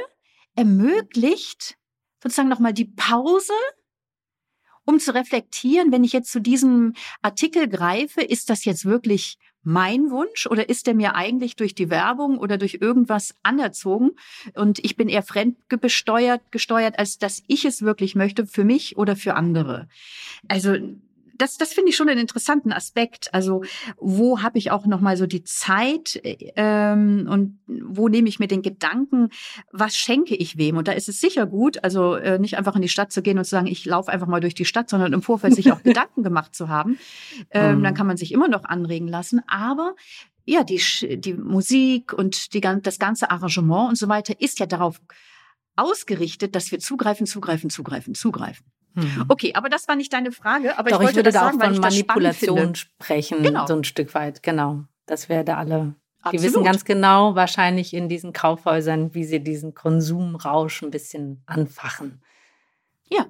ermöglicht 0.55 1.77
sozusagen 2.21 2.49
nochmal 2.49 2.73
die 2.73 2.85
Pause 2.85 3.53
um 4.87 4.99
zu 4.99 5.13
reflektieren, 5.13 5.91
wenn 5.91 6.03
ich 6.03 6.13
jetzt 6.13 6.31
zu 6.31 6.39
diesem 6.39 6.93
Artikel 7.21 7.67
greife, 7.67 8.21
ist 8.21 8.49
das 8.49 8.65
jetzt 8.65 8.85
wirklich 8.85 9.37
mein 9.61 10.11
Wunsch 10.11 10.47
oder 10.47 10.69
ist 10.69 10.87
der 10.87 10.95
mir 10.95 11.15
eigentlich 11.15 11.57
durch 11.57 11.75
die 11.75 11.89
Werbung 11.89 12.37
oder 12.37 12.57
durch 12.57 12.77
irgendwas 12.79 13.35
anerzogen 13.43 14.11
und 14.55 14.79
ich 14.79 14.95
bin 14.95 15.09
eher 15.09 15.23
fremdbesteuert 15.23 16.51
gesteuert, 16.51 16.97
als 16.97 17.17
dass 17.17 17.43
ich 17.47 17.65
es 17.65 17.81
wirklich 17.81 18.15
möchte 18.15 18.47
für 18.47 18.63
mich 18.63 18.97
oder 18.97 19.17
für 19.17 19.35
andere. 19.35 19.89
Also 20.47 20.77
das, 21.37 21.57
das 21.57 21.73
finde 21.73 21.89
ich 21.89 21.95
schon 21.95 22.09
einen 22.09 22.19
interessanten 22.19 22.71
Aspekt. 22.71 23.33
Also 23.33 23.63
wo 23.97 24.41
habe 24.41 24.57
ich 24.57 24.71
auch 24.71 24.85
noch 24.85 25.01
mal 25.01 25.17
so 25.17 25.25
die 25.25 25.43
Zeit 25.43 26.19
ähm, 26.55 27.27
und 27.29 27.59
wo 27.67 28.07
nehme 28.07 28.29
ich 28.29 28.39
mir 28.39 28.47
den 28.47 28.61
Gedanken, 28.61 29.29
was 29.71 29.95
schenke 29.97 30.35
ich 30.35 30.57
wem? 30.57 30.77
Und 30.77 30.87
da 30.87 30.93
ist 30.93 31.09
es 31.09 31.19
sicher 31.19 31.45
gut, 31.45 31.83
also 31.83 32.15
äh, 32.15 32.39
nicht 32.39 32.57
einfach 32.57 32.75
in 32.75 32.81
die 32.81 32.89
Stadt 32.89 33.11
zu 33.11 33.21
gehen 33.21 33.37
und 33.37 33.45
zu 33.45 33.51
sagen, 33.51 33.67
ich 33.67 33.85
laufe 33.85 34.11
einfach 34.11 34.27
mal 34.27 34.41
durch 34.41 34.55
die 34.55 34.65
Stadt, 34.65 34.89
sondern 34.89 35.13
im 35.13 35.21
Vorfeld 35.21 35.55
sich 35.55 35.71
auch 35.71 35.81
Gedanken 35.83 36.23
gemacht 36.23 36.55
zu 36.55 36.69
haben. 36.69 36.97
Ähm, 37.51 37.79
mhm. 37.79 37.83
Dann 37.83 37.93
kann 37.93 38.07
man 38.07 38.17
sich 38.17 38.31
immer 38.31 38.47
noch 38.47 38.63
anregen 38.65 39.07
lassen. 39.07 39.41
Aber 39.47 39.95
ja, 40.45 40.63
die, 40.63 40.81
die 41.19 41.33
Musik 41.33 42.13
und 42.13 42.53
die, 42.53 42.61
das 42.61 42.99
ganze 42.99 43.29
Arrangement 43.29 43.89
und 43.89 43.97
so 43.97 44.07
weiter 44.07 44.33
ist 44.39 44.59
ja 44.59 44.65
darauf 44.65 45.01
ausgerichtet, 45.77 46.55
dass 46.55 46.71
wir 46.71 46.79
zugreifen, 46.79 47.25
zugreifen, 47.25 47.69
zugreifen, 47.69 48.15
zugreifen. 48.15 48.65
Mhm. 48.93 49.25
Okay, 49.27 49.53
aber 49.53 49.69
das 49.69 49.87
war 49.87 49.95
nicht 49.95 50.11
deine 50.11 50.31
Frage. 50.31 50.77
Aber 50.77 50.89
Doch, 50.89 50.99
ich 50.99 51.05
wollte 51.05 51.19
ich 51.19 51.25
würde 51.25 51.31
da 51.31 51.47
auch 51.47 51.51
von 51.51 51.79
Manipulation 51.79 52.75
sprechen, 52.75 53.43
genau. 53.43 53.67
so 53.67 53.75
ein 53.75 53.83
Stück 53.83 54.13
weit. 54.15 54.43
Genau, 54.43 54.83
dass 55.05 55.29
wir 55.29 55.43
da 55.43 55.57
alle 55.57 55.95
Absolut. 56.27 56.43
Die 56.43 56.47
wissen 56.47 56.63
ganz 56.63 56.83
genau 56.83 57.35
wahrscheinlich 57.35 57.93
in 57.93 58.09
diesen 58.09 58.33
Kaufhäusern, 58.33 59.13
wie 59.13 59.23
sie 59.23 59.39
diesen 59.39 59.73
Konsumrausch 59.73 60.81
ein 60.81 60.91
bisschen 60.91 61.41
anfachen. 61.45 62.21
Ja, 63.05 63.27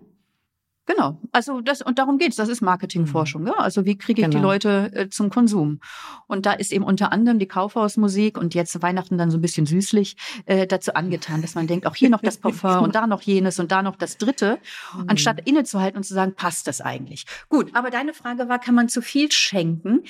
Genau, 0.87 1.19
also 1.33 1.59
das 1.59 1.81
und 1.81 1.99
darum 1.99 2.17
geht's. 2.17 2.37
Das 2.37 2.47
ist 2.47 2.61
Marketingforschung. 2.61 3.41
Mhm. 3.41 3.47
Ja? 3.49 3.53
Also 3.55 3.85
wie 3.85 3.97
kriege 3.97 4.21
ich 4.21 4.25
genau. 4.25 4.37
die 4.37 4.41
Leute 4.41 4.91
äh, 4.93 5.09
zum 5.09 5.29
Konsum? 5.29 5.81
Und 6.27 6.45
da 6.45 6.53
ist 6.53 6.71
eben 6.71 6.85
unter 6.85 7.11
anderem 7.11 7.39
die 7.39 7.47
Kaufhausmusik 7.47 8.37
und 8.37 8.55
jetzt 8.55 8.81
Weihnachten 8.81 9.17
dann 9.17 9.29
so 9.29 9.37
ein 9.37 9.41
bisschen 9.41 9.65
süßlich 9.65 10.15
äh, 10.45 10.65
dazu 10.65 10.93
angetan, 10.93 11.41
dass 11.41 11.55
man 11.55 11.67
denkt, 11.67 11.85
auch 11.85 11.95
hier 11.95 12.09
noch 12.09 12.21
das 12.21 12.37
Parfum 12.37 12.77
und 12.83 12.95
da 12.95 13.05
noch 13.05 13.21
jenes 13.21 13.59
und 13.59 13.69
da 13.73 13.81
noch 13.81 13.97
das 13.97 14.17
Dritte, 14.17 14.59
mhm. 14.95 15.05
anstatt 15.07 15.41
innezuhalten 15.45 15.97
und 15.97 16.03
zu 16.03 16.13
sagen, 16.13 16.35
passt 16.35 16.67
das 16.67 16.79
eigentlich? 16.79 17.25
Gut, 17.49 17.71
aber 17.73 17.89
deine 17.89 18.13
Frage 18.13 18.47
war, 18.47 18.57
kann 18.57 18.73
man 18.73 18.87
zu 18.87 19.01
viel 19.01 19.29
schenken? 19.29 20.03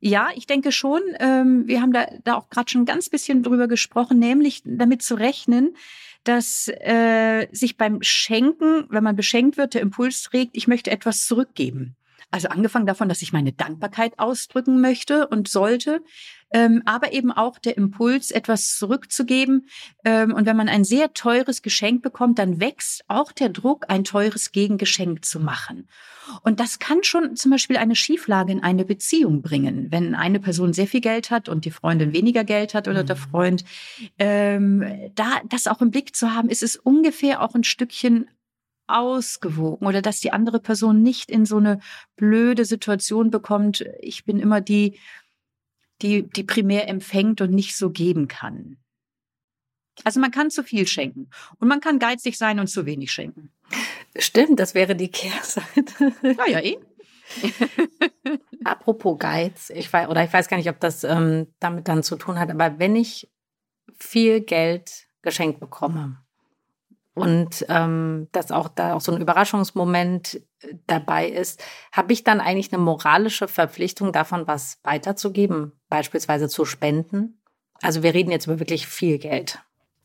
Ja, 0.00 0.28
ich 0.34 0.46
denke 0.46 0.72
schon. 0.72 1.00
Ähm, 1.20 1.66
wir 1.66 1.80
haben 1.80 1.94
da, 1.94 2.06
da 2.24 2.34
auch 2.34 2.50
gerade 2.50 2.70
schon 2.70 2.82
ein 2.82 2.86
ganz 2.86 3.08
bisschen 3.08 3.42
drüber 3.42 3.66
gesprochen, 3.66 4.18
nämlich 4.18 4.62
damit 4.66 5.00
zu 5.00 5.14
rechnen, 5.14 5.74
dass 6.28 6.68
äh, 6.68 7.48
sich 7.52 7.76
beim 7.76 8.02
Schenken, 8.02 8.84
wenn 8.90 9.02
man 9.02 9.16
beschenkt 9.16 9.56
wird, 9.56 9.74
der 9.74 9.80
Impuls 9.80 10.22
trägt, 10.22 10.56
ich 10.56 10.68
möchte 10.68 10.90
etwas 10.90 11.24
zurückgeben. 11.26 11.96
Also 12.30 12.48
angefangen 12.48 12.86
davon, 12.86 13.08
dass 13.08 13.22
ich 13.22 13.32
meine 13.32 13.52
Dankbarkeit 13.52 14.18
ausdrücken 14.18 14.82
möchte 14.82 15.28
und 15.28 15.48
sollte, 15.48 16.02
ähm, 16.52 16.82
aber 16.84 17.12
eben 17.12 17.32
auch 17.32 17.58
der 17.58 17.76
Impuls, 17.76 18.30
etwas 18.30 18.76
zurückzugeben. 18.76 19.66
Ähm, 20.04 20.34
und 20.34 20.44
wenn 20.46 20.56
man 20.56 20.68
ein 20.68 20.84
sehr 20.84 21.14
teures 21.14 21.62
Geschenk 21.62 22.02
bekommt, 22.02 22.38
dann 22.38 22.60
wächst 22.60 23.04
auch 23.08 23.32
der 23.32 23.48
Druck, 23.48 23.86
ein 23.88 24.04
teures 24.04 24.52
Gegengeschenk 24.52 25.24
zu 25.24 25.40
machen. 25.40 25.88
Und 26.42 26.60
das 26.60 26.78
kann 26.78 27.02
schon 27.02 27.36
zum 27.36 27.50
Beispiel 27.50 27.78
eine 27.78 27.96
Schieflage 27.96 28.52
in 28.52 28.62
eine 28.62 28.84
Beziehung 28.84 29.40
bringen, 29.40 29.90
wenn 29.90 30.14
eine 30.14 30.40
Person 30.40 30.74
sehr 30.74 30.86
viel 30.86 31.00
Geld 31.00 31.30
hat 31.30 31.48
und 31.48 31.64
die 31.64 31.70
Freundin 31.70 32.12
weniger 32.12 32.44
Geld 32.44 32.74
hat 32.74 32.88
oder 32.88 33.02
mhm. 33.02 33.06
der 33.06 33.16
Freund. 33.16 33.64
Ähm, 34.18 35.10
da 35.14 35.40
das 35.48 35.66
auch 35.66 35.80
im 35.80 35.90
Blick 35.90 36.14
zu 36.14 36.34
haben, 36.34 36.50
ist 36.50 36.62
es 36.62 36.76
ungefähr 36.76 37.42
auch 37.42 37.54
ein 37.54 37.64
Stückchen 37.64 38.28
ausgewogen 38.88 39.86
oder 39.86 40.02
dass 40.02 40.20
die 40.20 40.32
andere 40.32 40.60
Person 40.60 41.02
nicht 41.02 41.30
in 41.30 41.44
so 41.44 41.58
eine 41.58 41.80
blöde 42.16 42.64
Situation 42.64 43.30
bekommt. 43.30 43.84
Ich 44.00 44.24
bin 44.24 44.38
immer 44.38 44.60
die, 44.60 44.98
die, 46.02 46.28
die 46.28 46.44
primär 46.44 46.88
empfängt 46.88 47.40
und 47.40 47.52
nicht 47.52 47.76
so 47.76 47.90
geben 47.90 48.28
kann. 48.28 48.78
Also 50.04 50.20
man 50.20 50.30
kann 50.30 50.50
zu 50.50 50.62
viel 50.62 50.86
schenken 50.86 51.28
und 51.58 51.68
man 51.68 51.80
kann 51.80 51.98
geizig 51.98 52.38
sein 52.38 52.60
und 52.60 52.68
zu 52.68 52.86
wenig 52.86 53.12
schenken. 53.12 53.52
Stimmt, 54.16 54.60
das 54.60 54.74
wäre 54.74 54.94
die 54.94 55.10
Kehrseite. 55.10 56.12
Naja, 56.22 56.60
eh. 56.60 56.78
Apropos 58.64 59.18
Geiz, 59.18 59.70
ich 59.70 59.92
weiß, 59.92 60.08
oder 60.08 60.24
ich 60.24 60.32
weiß 60.32 60.48
gar 60.48 60.56
nicht, 60.56 60.70
ob 60.70 60.80
das 60.80 61.04
ähm, 61.04 61.48
damit 61.58 61.88
dann 61.88 62.02
zu 62.02 62.16
tun 62.16 62.38
hat, 62.38 62.50
aber 62.50 62.78
wenn 62.78 62.96
ich 62.96 63.30
viel 63.98 64.40
Geld 64.40 65.08
geschenkt 65.22 65.60
bekomme, 65.60 66.22
und 67.18 67.66
ähm, 67.68 68.28
dass 68.32 68.50
auch 68.50 68.68
da 68.68 68.94
auch 68.94 69.00
so 69.00 69.12
ein 69.12 69.20
Überraschungsmoment 69.20 70.40
äh, 70.60 70.74
dabei 70.86 71.28
ist, 71.28 71.62
habe 71.92 72.12
ich 72.12 72.24
dann 72.24 72.40
eigentlich 72.40 72.72
eine 72.72 72.82
moralische 72.82 73.48
Verpflichtung 73.48 74.12
davon, 74.12 74.46
was 74.46 74.78
weiterzugeben, 74.82 75.72
beispielsweise 75.88 76.48
zu 76.48 76.64
spenden. 76.64 77.42
Also 77.82 78.02
wir 78.02 78.14
reden 78.14 78.30
jetzt 78.30 78.46
über 78.46 78.58
wirklich 78.58 78.86
viel 78.86 79.18
Geld. 79.18 79.60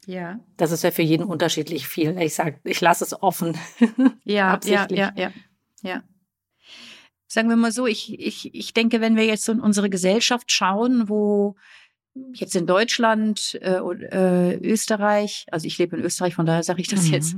Ja. 0.06 0.39
Das 0.58 0.71
ist 0.71 0.84
ja 0.84 0.91
für 0.91 1.02
jeden 1.02 1.26
unterschiedlich 1.26 1.88
viel. 1.88 2.17
Ich 2.19 2.36
sage, 2.36 2.60
ich 2.63 2.82
lasse 2.82 3.04
es 3.04 3.21
offen. 3.21 3.58
Ja, 4.26 4.60
ja, 4.63 4.88
ja, 4.89 5.12
ja, 5.15 5.32
ja. 5.82 6.04
Sagen 7.28 7.49
wir 7.49 7.56
mal 7.56 7.71
so, 7.71 7.88
ich, 7.88 8.19
ich, 8.19 8.54
ich 8.54 8.73
denke, 8.73 9.02
wenn 9.02 9.15
wir 9.15 9.26
jetzt 9.26 9.45
so 9.45 9.52
in 9.52 9.60
unsere 9.60 9.89
Gesellschaft 9.89 10.52
schauen, 10.52 11.10
wo 11.10 11.56
jetzt 12.34 12.56
in 12.56 12.67
Deutschland, 12.67 13.60
äh, 13.62 13.78
äh, 13.78 14.58
Österreich, 14.58 15.45
also 15.52 15.65
ich 15.65 15.78
lebe 15.78 15.97
in 15.97 16.04
Österreich, 16.04 16.36
von 16.36 16.45
daher 16.45 16.63
sage 16.63 16.82
ich 16.82 16.88
das 16.88 17.08
mhm. 17.08 17.13
jetzt. 17.13 17.36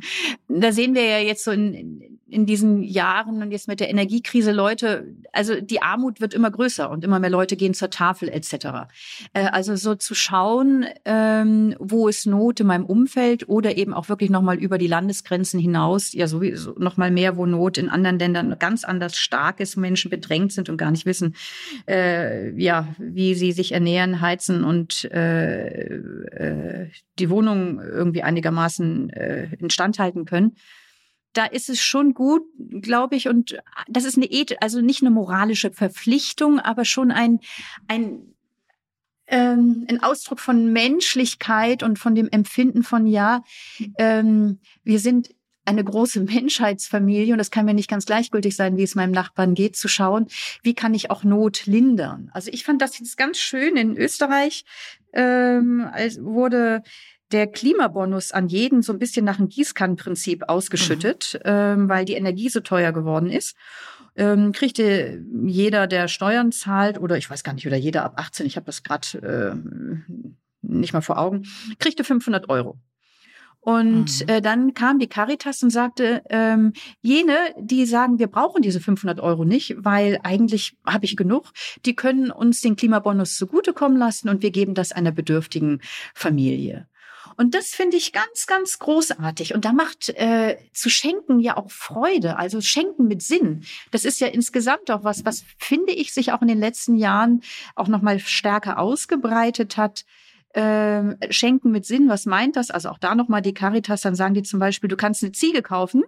Da 0.48 0.72
sehen 0.72 0.96
wir 0.96 1.06
ja 1.06 1.20
jetzt 1.20 1.44
so 1.46 1.52
in, 1.52 2.20
in 2.28 2.46
diesen 2.46 2.84
Jahren 2.84 3.42
und 3.42 3.52
jetzt 3.52 3.68
mit 3.68 3.80
der 3.80 3.90
Energiekrise 3.90 4.52
Leute, 4.52 5.16
also 5.32 5.62
die 5.62 5.82
Armut 5.82 6.20
wird 6.20 6.34
immer 6.34 6.52
größer 6.52 6.90
und 6.90 7.04
immer 7.04 7.20
mehr 7.20 7.30
Leute 7.30 7.56
gehen 7.56 7.74
zur 7.74 7.90
Tafel 7.90 8.28
etc. 8.28 8.90
Äh, 9.34 9.46
also 9.52 9.76
so 9.78 9.96
zu 9.96 10.14
schauen, 10.14 10.86
ähm, 11.06 11.76
wo 11.80 12.10
ist 12.10 12.26
Not 12.26 12.60
in 12.60 12.68
meinem 12.68 12.86
Umfeld 12.86 13.48
oder 13.48 13.78
eben 13.78 13.94
auch 13.94 14.10
wirklich 14.10 14.30
nochmal 14.30 14.58
über 14.58 14.78
die 14.78 14.88
Landesgrenzen 14.88 15.60
hinaus, 15.60 16.12
ja 16.12 16.28
sowieso 16.28 16.74
nochmal 16.78 17.12
mehr, 17.12 17.38
wo 17.38 17.46
Not 17.46 17.78
in 17.78 17.90
anderen 17.90 18.20
Ländern 18.20 18.60
ganz 18.60 18.84
anders 18.84 19.16
stark 19.16 19.62
ist, 19.62 19.78
Menschen 19.78 20.12
bedrängt 20.12 20.52
sind 20.52 20.68
und 20.68 20.78
gar 20.78 20.92
nicht 20.92 21.06
wissen, 21.06 21.36
äh, 21.88 22.52
ja, 22.62 22.88
wie 22.98 23.36
sie 23.36 23.54
sich 23.54 23.72
ernähren, 23.72 24.20
heizen 24.20 24.65
und 24.66 25.06
äh, 25.06 25.68
äh, 25.68 26.90
die 27.20 27.30
Wohnung 27.30 27.80
irgendwie 27.80 28.24
einigermaßen 28.24 29.10
äh, 29.12 29.56
instand 29.60 30.00
halten 30.00 30.26
können. 30.26 30.56
Da 31.34 31.46
ist 31.46 31.70
es 31.70 31.82
schon 31.82 32.14
gut, 32.14 32.44
glaube 32.82 33.16
ich, 33.16 33.28
und 33.28 33.58
das 33.88 34.06
ist 34.06 34.18
eine 34.18 34.32
Eth 34.32 34.62
also 34.62 34.82
nicht 34.82 35.02
eine 35.02 35.12
moralische 35.12 35.72
Verpflichtung, 35.72 36.60
aber 36.60 36.86
schon 36.86 37.12
ein, 37.12 37.40
ein, 37.88 38.34
ähm, 39.28 39.86
ein 39.90 40.02
Ausdruck 40.02 40.40
von 40.40 40.72
Menschlichkeit 40.72 41.84
und 41.84 42.00
von 42.00 42.16
dem 42.16 42.30
Empfinden 42.30 42.84
von, 42.84 43.06
ja, 43.06 43.44
ähm, 43.98 44.60
wir 44.84 45.00
sind 45.00 45.30
eine 45.66 45.84
große 45.84 46.20
Menschheitsfamilie 46.22 47.34
und 47.34 47.38
das 47.40 47.52
kann 47.52 47.66
mir 47.66 47.74
nicht 47.74 47.90
ganz 47.90 48.06
gleichgültig 48.06 48.56
sein, 48.56 48.78
wie 48.78 48.84
es 48.84 48.96
meinem 48.96 49.12
Nachbarn 49.12 49.54
geht, 49.54 49.76
zu 49.76 49.88
schauen, 49.88 50.28
wie 50.64 50.74
kann 50.74 50.94
ich 50.94 51.12
auch 51.12 51.24
Not 51.24 51.66
lindern. 51.66 52.30
Also 52.34 52.52
ich 52.52 52.64
fand 52.64 52.82
das 52.82 53.00
jetzt 53.00 53.18
ganz 53.18 53.38
schön 53.38 53.76
in 53.76 53.98
Österreich 53.98 54.66
ähm, 55.14 55.90
wurde 56.20 56.84
der 57.32 57.48
Klimabonus 57.48 58.32
an 58.32 58.48
jeden 58.48 58.82
so 58.82 58.94
ein 58.94 59.00
bisschen 59.00 59.26
nach 59.26 59.38
dem 59.38 59.50
Gießkannenprinzip 59.50 60.44
ausgeschüttet, 60.48 61.34
mhm. 61.34 61.42
ähm, 61.46 61.90
weil 61.90 62.06
die 62.06 62.14
Energie 62.14 62.50
so 62.50 62.60
teuer 62.60 62.92
geworden 62.92 63.30
ist. 63.30 63.56
Ähm, 64.16 64.52
kriegte 64.52 65.22
jeder, 65.46 65.88
der 65.88 66.08
Steuern 66.08 66.52
zahlt, 66.52 67.00
oder 67.00 67.18
ich 67.18 67.30
weiß 67.30 67.44
gar 67.44 67.54
nicht, 67.54 67.68
oder 67.68 67.76
jeder 67.76 68.06
ab 68.06 68.14
18, 68.18 68.46
ich 68.46 68.56
habe 68.56 68.66
das 68.66 68.84
gerade 68.84 69.18
äh, 69.18 70.14
nicht 70.62 70.94
mal 70.94 71.02
vor 71.02 71.18
Augen, 71.18 71.44
kriegte 71.80 72.04
500 72.04 72.48
Euro. 72.50 72.78
Und 73.66 74.22
mhm. 74.22 74.30
äh, 74.30 74.42
dann 74.44 74.76
kam 74.76 75.00
die 75.00 75.08
Caritas 75.08 75.64
und 75.64 75.72
sagte, 75.72 76.22
ähm, 76.30 76.74
jene, 77.02 77.36
die 77.60 77.88
sagen, 77.88 78.20
wir 78.20 78.28
brauchen 78.28 78.62
diese 78.62 78.80
500 78.80 79.20
Euro 79.20 79.44
nicht, 79.44 79.74
weil 79.80 80.20
eigentlich 80.22 80.78
habe 80.86 81.06
ich 81.06 81.18
genug, 81.18 81.52
die 81.84 81.96
können 81.96 82.30
uns 82.30 82.62
den 82.62 82.76
Klimabonus 82.76 83.36
zugutekommen 83.38 83.98
lassen 83.98 84.30
und 84.30 84.44
wir 84.44 84.52
geben 84.52 84.76
das 84.76 84.92
einer 84.92 85.12
bedürftigen 85.12 85.82
Familie. 86.14 86.88
Und 87.38 87.56
das 87.56 87.70
finde 87.70 87.98
ich 87.98 88.14
ganz, 88.14 88.46
ganz 88.46 88.78
großartig. 88.78 89.56
Und 89.56 89.66
da 89.66 89.74
macht 89.74 90.10
äh, 90.10 90.58
zu 90.72 90.92
schenken 90.92 91.40
ja 91.40 91.58
auch 91.58 91.72
Freude, 91.72 92.38
also 92.38 92.62
schenken 92.62 93.08
mit 93.08 93.24
Sinn. 93.24 93.64
Das 93.90 94.06
ist 94.06 94.20
ja 94.20 94.28
insgesamt 94.28 94.92
auch 94.92 95.04
was, 95.04 95.26
was 95.26 95.44
finde 95.58 95.92
ich 95.92 96.14
sich 96.14 96.32
auch 96.32 96.44
in 96.44 96.48
den 96.48 96.60
letzten 96.60 96.96
Jahren 96.96 97.42
auch 97.74 97.88
noch 97.88 98.04
mal 98.04 98.20
stärker 98.20 98.78
ausgebreitet 98.78 99.76
hat. 99.76 100.06
Ähm, 100.56 101.18
schenken 101.30 101.72
mit 101.72 101.86
Sinn, 101.86 102.08
was 102.08 102.26
meint 102.26 102.56
das? 102.56 102.72
Also 102.72 102.90
auch 102.90 102.98
da 102.98 103.14
noch 103.14 103.28
mal 103.28 103.42
die 103.42 103.54
Caritas, 103.54 104.02
dann 104.02 104.16
sagen 104.16 104.34
die 104.34 104.44
zum 104.44 104.60
Beispiel, 104.60 104.88
du 104.88 104.96
kannst 104.96 105.22
eine 105.22 105.34
Ziege 105.34 105.62
kaufen 105.62 106.04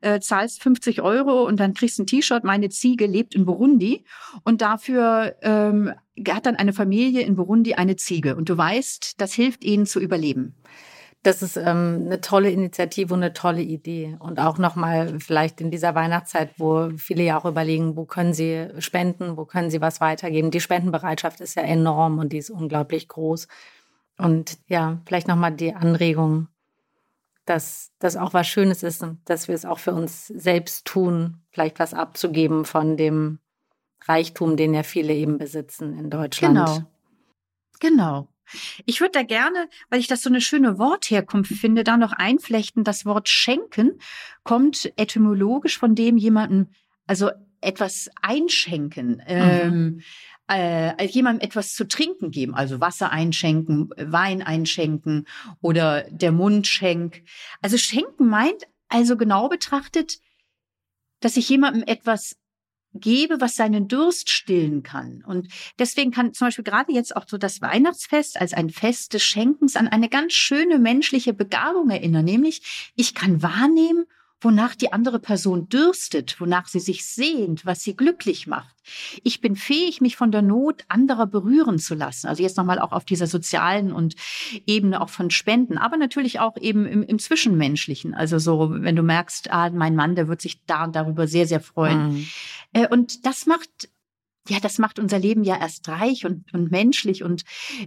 äh, 0.00 0.20
zahlst 0.20 0.62
50 0.62 1.02
Euro 1.02 1.44
und 1.44 1.60
dann 1.60 1.74
kriegst 1.74 1.98
ein 1.98 2.06
T-Shirt. 2.06 2.44
Meine 2.44 2.68
Ziege 2.68 3.06
lebt 3.06 3.34
in 3.34 3.44
Burundi 3.44 4.04
und 4.44 4.62
dafür 4.62 5.36
ähm, 5.42 5.92
hat 6.28 6.46
dann 6.46 6.56
eine 6.56 6.72
Familie 6.72 7.22
in 7.22 7.36
Burundi 7.36 7.74
eine 7.74 7.96
Ziege. 7.96 8.36
Und 8.36 8.48
du 8.48 8.56
weißt, 8.56 9.20
das 9.20 9.32
hilft 9.32 9.64
ihnen 9.64 9.86
zu 9.86 10.00
überleben. 10.00 10.54
Das 11.22 11.42
ist 11.42 11.58
ähm, 11.58 12.04
eine 12.06 12.22
tolle 12.22 12.50
Initiative 12.50 13.12
und 13.12 13.22
eine 13.22 13.34
tolle 13.34 13.60
Idee. 13.60 14.16
Und 14.20 14.38
auch 14.40 14.56
nochmal 14.56 15.20
vielleicht 15.20 15.60
in 15.60 15.70
dieser 15.70 15.94
Weihnachtszeit, 15.94 16.50
wo 16.56 16.88
viele 16.96 17.22
ja 17.22 17.38
auch 17.38 17.44
überlegen, 17.44 17.94
wo 17.94 18.06
können 18.06 18.32
sie 18.32 18.68
spenden, 18.78 19.36
wo 19.36 19.44
können 19.44 19.70
sie 19.70 19.82
was 19.82 20.00
weitergeben. 20.00 20.50
Die 20.50 20.60
Spendenbereitschaft 20.60 21.40
ist 21.40 21.56
ja 21.56 21.62
enorm 21.62 22.18
und 22.18 22.32
die 22.32 22.38
ist 22.38 22.48
unglaublich 22.48 23.06
groß. 23.08 23.48
Und 24.20 24.58
ja, 24.66 25.00
vielleicht 25.06 25.28
nochmal 25.28 25.52
die 25.52 25.74
Anregung, 25.74 26.48
dass 27.46 27.92
das 27.98 28.16
auch 28.16 28.34
was 28.34 28.46
Schönes 28.46 28.82
ist 28.82 29.02
und 29.02 29.18
dass 29.24 29.48
wir 29.48 29.54
es 29.54 29.64
auch 29.64 29.78
für 29.78 29.92
uns 29.92 30.26
selbst 30.28 30.84
tun, 30.84 31.38
vielleicht 31.50 31.78
was 31.78 31.94
abzugeben 31.94 32.64
von 32.64 32.96
dem 32.96 33.38
Reichtum, 34.06 34.56
den 34.56 34.74
ja 34.74 34.82
viele 34.82 35.14
eben 35.14 35.38
besitzen 35.38 35.98
in 35.98 36.10
Deutschland. 36.10 36.54
Genau. 36.54 36.82
Genau. 37.80 38.28
Ich 38.84 39.00
würde 39.00 39.12
da 39.12 39.22
gerne, 39.22 39.68
weil 39.88 40.00
ich 40.00 40.06
das 40.06 40.22
so 40.22 40.28
eine 40.28 40.40
schöne 40.40 40.78
Wortherkunft 40.78 41.52
finde, 41.52 41.84
da 41.84 41.96
noch 41.96 42.12
einflechten. 42.12 42.84
Das 42.84 43.06
Wort 43.06 43.28
schenken 43.28 43.98
kommt 44.42 44.92
etymologisch 44.96 45.78
von 45.78 45.94
dem 45.94 46.16
jemanden, 46.16 46.74
also 47.06 47.30
etwas 47.60 48.10
einschenken. 48.22 49.16
Mhm. 49.16 49.22
Ähm, 49.26 50.00
äh, 50.50 51.06
jemandem 51.06 51.46
etwas 51.46 51.74
zu 51.74 51.86
trinken 51.86 52.30
geben, 52.30 52.54
also 52.54 52.80
Wasser 52.80 53.10
einschenken, 53.10 53.90
Wein 53.96 54.42
einschenken 54.42 55.26
oder 55.60 56.02
der 56.10 56.32
Mundschenk. 56.32 57.22
Also 57.62 57.78
schenken 57.78 58.28
meint 58.28 58.66
also 58.88 59.16
genau 59.16 59.48
betrachtet, 59.48 60.18
dass 61.20 61.36
ich 61.36 61.48
jemandem 61.48 61.84
etwas 61.86 62.36
gebe, 62.92 63.40
was 63.40 63.54
seinen 63.54 63.86
Durst 63.86 64.30
stillen 64.30 64.82
kann. 64.82 65.22
Und 65.24 65.46
deswegen 65.78 66.10
kann 66.10 66.34
zum 66.34 66.48
Beispiel 66.48 66.64
gerade 66.64 66.92
jetzt 66.92 67.14
auch 67.14 67.24
so 67.28 67.38
das 67.38 67.62
Weihnachtsfest 67.62 68.40
als 68.40 68.52
ein 68.52 68.70
Fest 68.70 69.14
des 69.14 69.22
Schenkens 69.22 69.76
an 69.76 69.86
eine 69.86 70.08
ganz 70.08 70.32
schöne 70.32 70.80
menschliche 70.80 71.32
Begabung 71.32 71.90
erinnern, 71.90 72.24
nämlich 72.24 72.92
ich 72.96 73.14
kann 73.14 73.42
wahrnehmen, 73.42 74.06
wonach 74.40 74.74
die 74.74 74.92
andere 74.92 75.18
Person 75.18 75.68
dürstet, 75.68 76.40
wonach 76.40 76.66
sie 76.66 76.80
sich 76.80 77.04
sehnt, 77.04 77.66
was 77.66 77.82
sie 77.82 77.94
glücklich 77.94 78.46
macht. 78.46 78.74
Ich 79.22 79.40
bin 79.40 79.54
fähig, 79.54 80.00
mich 80.00 80.16
von 80.16 80.32
der 80.32 80.42
Not 80.42 80.84
anderer 80.88 81.26
berühren 81.26 81.78
zu 81.78 81.94
lassen. 81.94 82.26
Also 82.26 82.42
jetzt 82.42 82.56
nochmal 82.56 82.78
auch 82.78 82.92
auf 82.92 83.04
dieser 83.04 83.26
sozialen 83.26 83.92
und 83.92 84.14
Ebene 84.66 85.00
auch 85.00 85.10
von 85.10 85.30
Spenden, 85.30 85.78
aber 85.78 85.96
natürlich 85.96 86.40
auch 86.40 86.56
eben 86.56 86.86
im, 86.86 87.02
im 87.02 87.18
Zwischenmenschlichen. 87.18 88.14
Also 88.14 88.38
so, 88.38 88.70
wenn 88.70 88.96
du 88.96 89.02
merkst, 89.02 89.50
ah, 89.50 89.70
mein 89.70 89.94
Mann, 89.94 90.14
der 90.14 90.28
wird 90.28 90.40
sich 90.40 90.64
da 90.64 90.84
und 90.84 90.96
darüber 90.96 91.26
sehr, 91.26 91.46
sehr 91.46 91.60
freuen. 91.60 92.14
Mhm. 92.14 92.26
Äh, 92.72 92.88
und 92.88 93.26
das 93.26 93.46
macht 93.46 93.90
ja, 94.48 94.58
das 94.58 94.78
macht 94.78 94.98
unser 94.98 95.18
Leben 95.18 95.44
ja 95.44 95.58
erst 95.60 95.88
reich 95.88 96.24
und, 96.24 96.52
und 96.54 96.70
menschlich. 96.70 97.22
Und 97.22 97.44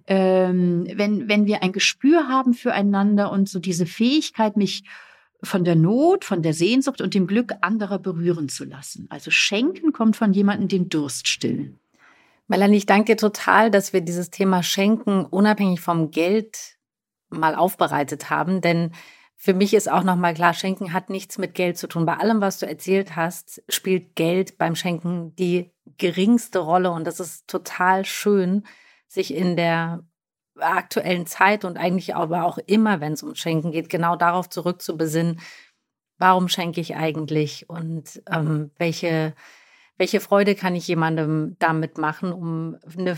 ähm, 0.08 0.88
wenn, 0.94 1.28
wenn 1.28 1.46
wir 1.46 1.64
ein 1.64 1.74
Gespür 1.74 2.30
haben 2.30 2.54
füreinander 2.54 3.32
und 3.32 3.50
so 3.50 3.60
diese 3.60 3.88
Fähigkeit, 3.88 4.56
mich 4.56 4.84
von 5.44 5.64
der 5.64 5.76
Not, 5.76 6.26
von 6.26 6.42
der 6.42 6.54
Sehnsucht 6.54 7.02
und 7.02 7.14
dem 7.14 7.28
Glück 7.28 7.54
anderer 7.62 8.00
berühren 8.00 8.50
zu 8.50 8.64
lassen. 8.64 9.08
Also 9.10 9.30
schenken 9.32 9.92
kommt 9.92 10.16
von 10.16 10.34
jemandem 10.34 10.68
den 10.68 10.90
Durst 10.90 11.28
stillen. 11.28 11.80
Melanie, 12.48 12.78
ich 12.78 12.86
danke 12.86 13.14
dir 13.14 13.18
total, 13.18 13.72
dass 13.72 13.94
wir 13.94 14.02
dieses 14.02 14.30
Thema 14.30 14.64
Schenken 14.64 15.26
unabhängig 15.26 15.82
vom 15.82 16.12
Geld 16.12 16.78
mal 17.30 17.56
aufbereitet 17.56 18.30
haben, 18.30 18.62
denn 18.62 18.92
für 19.36 19.54
mich 19.54 19.74
ist 19.74 19.92
auch 19.92 20.04
nochmal 20.04 20.34
klar, 20.34 20.54
Schenken 20.54 20.94
hat 20.94 21.10
nichts 21.10 21.38
mit 21.38 21.54
Geld 21.54 21.78
zu 21.78 21.88
tun. 21.88 22.06
Bei 22.06 22.16
allem, 22.16 22.40
was 22.40 22.60
du 22.60 22.66
erzählt 22.66 23.18
hast, 23.18 23.62
spielt 23.68 24.16
Geld 24.16 24.58
beim 24.58 24.76
Schenken 24.76 25.36
die 25.36 25.72
geringste 25.98 26.60
Rolle 26.60 26.92
und 26.92 27.06
das 27.06 27.20
ist 27.20 27.48
total 27.48 28.06
schön, 28.06 28.64
sich 29.08 29.34
in 29.34 29.58
der 29.58 30.06
aktuellen 30.60 31.26
Zeit 31.26 31.66
und 31.66 31.78
eigentlich 31.78 32.16
aber 32.16 32.46
auch 32.46 32.58
immer, 32.58 33.02
wenn 33.02 33.14
es 33.14 33.24
um 33.24 33.36
Schenken 33.36 33.72
geht, 33.72 33.90
genau 33.90 34.16
darauf 34.16 34.50
zurückzubesinnen, 34.50 35.40
warum 36.18 36.48
schenke 36.48 36.82
ich 36.82 36.96
eigentlich 36.96 37.70
und 37.70 38.22
ähm, 38.32 38.72
welche, 38.78 39.34
welche 39.98 40.20
Freude 40.20 40.56
kann 40.56 40.76
ich 40.76 40.88
jemandem 40.88 41.56
damit 41.60 41.98
machen, 41.98 42.32
um 42.32 42.78
eine 42.98 43.18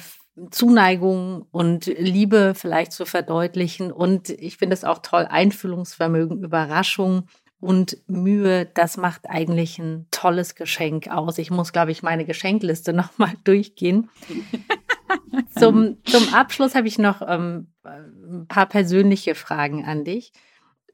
Zuneigung 0.52 1.45
und 1.52 1.86
Liebe 1.86 2.54
vielleicht 2.56 2.91
zu 2.91 3.06
verdeutlichen. 3.06 3.91
Und 3.91 4.30
ich 4.30 4.58
finde 4.58 4.74
es 4.74 4.84
auch 4.84 5.00
toll, 5.00 5.28
Einfühlungsvermögen, 5.30 6.43
Überraschung 6.43 7.28
und 7.60 7.98
Mühe, 8.08 8.65
das 8.65 8.98
macht 8.98 9.30
eigentlich 9.30 9.80
ein 9.80 10.08
tolles 10.12 10.56
Geschenk 10.56 11.08
aus. 11.08 11.38
Ich 11.38 11.52
muss, 11.52 11.71
glaube 11.71 11.91
ich, 11.91 12.04
meine 12.04 12.26
Geschenkliste 12.26 12.93
nochmal 12.93 13.34
durchgehen. 13.43 14.10
zum, 15.58 15.98
zum 16.06 16.34
Abschluss 16.34 16.76
habe 16.76 16.88
ich 16.88 16.98
noch 16.98 17.22
ähm, 17.28 17.68
ein 17.84 18.46
paar 18.48 18.65
persönliche 18.68 19.36
Fragen 19.36 19.86
an 19.86 20.04
dich. 20.04 20.32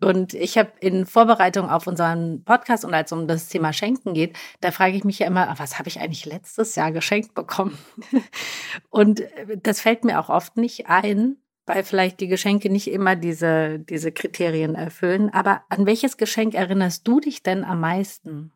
Und 0.04 0.34
ich 0.34 0.58
habe 0.58 0.72
in 0.80 1.06
Vorbereitung 1.06 1.70
auf 1.70 1.86
unseren 1.86 2.44
Podcast 2.44 2.84
und 2.84 2.94
als 2.94 3.12
es 3.12 3.18
um 3.18 3.28
das 3.28 3.50
Thema 3.50 3.72
Schenken 3.72 4.16
geht, 4.16 4.36
da 4.60 4.72
frage 4.72 4.98
ich 4.98 5.04
mich 5.04 5.20
ja 5.20 5.28
immer, 5.28 5.54
was 5.58 5.78
habe 5.78 5.90
ich 5.90 6.00
eigentlich 6.00 6.26
letztes 6.26 6.76
Jahr 6.76 6.92
geschenkt 6.92 7.36
bekommen? 7.36 7.78
und 8.90 9.22
das 9.62 9.82
fällt 9.82 10.04
mir 10.04 10.20
auch 10.20 10.30
oft 10.30 10.58
nicht 10.58 10.88
ein, 10.88 11.38
weil 11.68 11.84
vielleicht 11.84 12.20
die 12.20 12.28
Geschenke 12.28 12.72
nicht 12.72 12.90
immer 12.90 13.16
diese, 13.16 13.78
diese 13.78 14.12
Kriterien 14.12 14.74
erfüllen. 14.74 15.30
Aber 15.32 15.62
an 15.70 15.86
welches 15.86 16.18
Geschenk 16.18 16.56
erinnerst 16.56 17.08
du 17.08 17.20
dich 17.20 17.44
denn 17.44 17.64
am 17.64 17.80
meisten? 17.80 18.52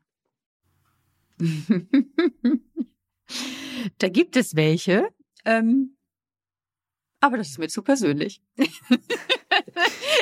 da 4.00 4.10
gibt 4.10 4.36
es 4.36 4.56
welche. 4.56 5.08
Ähm, 5.46 5.96
aber 7.26 7.38
das 7.38 7.50
ist 7.50 7.58
mir 7.58 7.70
zu 7.70 7.82
persönlich. 7.82 8.40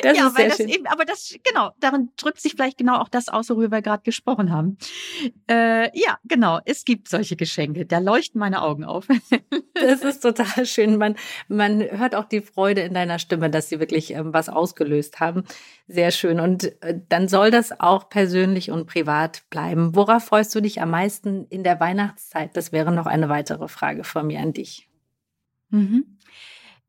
das 0.03 0.17
ja, 0.17 0.31
weil 0.35 0.47
das 0.47 0.57
schön. 0.57 0.69
eben, 0.69 0.87
aber 0.87 1.03
das, 1.03 1.35
genau, 1.43 1.71
darin 1.81 2.11
drückt 2.15 2.39
sich 2.39 2.53
vielleicht 2.53 2.77
genau 2.77 2.97
auch 2.97 3.09
das 3.09 3.27
aus, 3.27 3.49
worüber 3.49 3.71
wir 3.71 3.81
gerade 3.81 4.03
gesprochen 4.03 4.53
haben. 4.53 4.77
Äh, 5.49 5.89
ja, 5.99 6.17
genau, 6.23 6.59
es 6.63 6.85
gibt 6.85 7.09
solche 7.09 7.35
Geschenke, 7.35 7.85
da 7.85 7.97
leuchten 7.99 8.39
meine 8.39 8.61
Augen 8.61 8.85
auf. 8.85 9.07
das 9.73 10.01
ist 10.01 10.21
total 10.21 10.65
schön. 10.65 10.97
Man, 10.97 11.15
man 11.49 11.81
hört 11.81 12.15
auch 12.15 12.25
die 12.25 12.39
Freude 12.39 12.81
in 12.81 12.93
deiner 12.93 13.19
Stimme, 13.19 13.49
dass 13.49 13.67
sie 13.67 13.81
wirklich 13.81 14.11
ähm, 14.11 14.33
was 14.33 14.47
ausgelöst 14.47 15.19
haben. 15.19 15.43
Sehr 15.87 16.11
schön. 16.11 16.39
Und 16.39 16.81
äh, 16.81 17.01
dann 17.09 17.27
soll 17.27 17.51
das 17.51 17.81
auch 17.81 18.07
persönlich 18.07 18.71
und 18.71 18.87
privat 18.87 19.43
bleiben. 19.49 19.93
Worauf 19.93 20.23
freust 20.23 20.55
du 20.55 20.61
dich 20.61 20.81
am 20.81 20.91
meisten 20.91 21.47
in 21.49 21.65
der 21.65 21.81
Weihnachtszeit? 21.81 22.55
Das 22.55 22.71
wäre 22.71 22.93
noch 22.93 23.07
eine 23.07 23.27
weitere 23.27 23.67
Frage 23.67 24.05
von 24.05 24.27
mir 24.27 24.39
an 24.39 24.53
dich. 24.53 24.87
Mhm. 25.73 26.17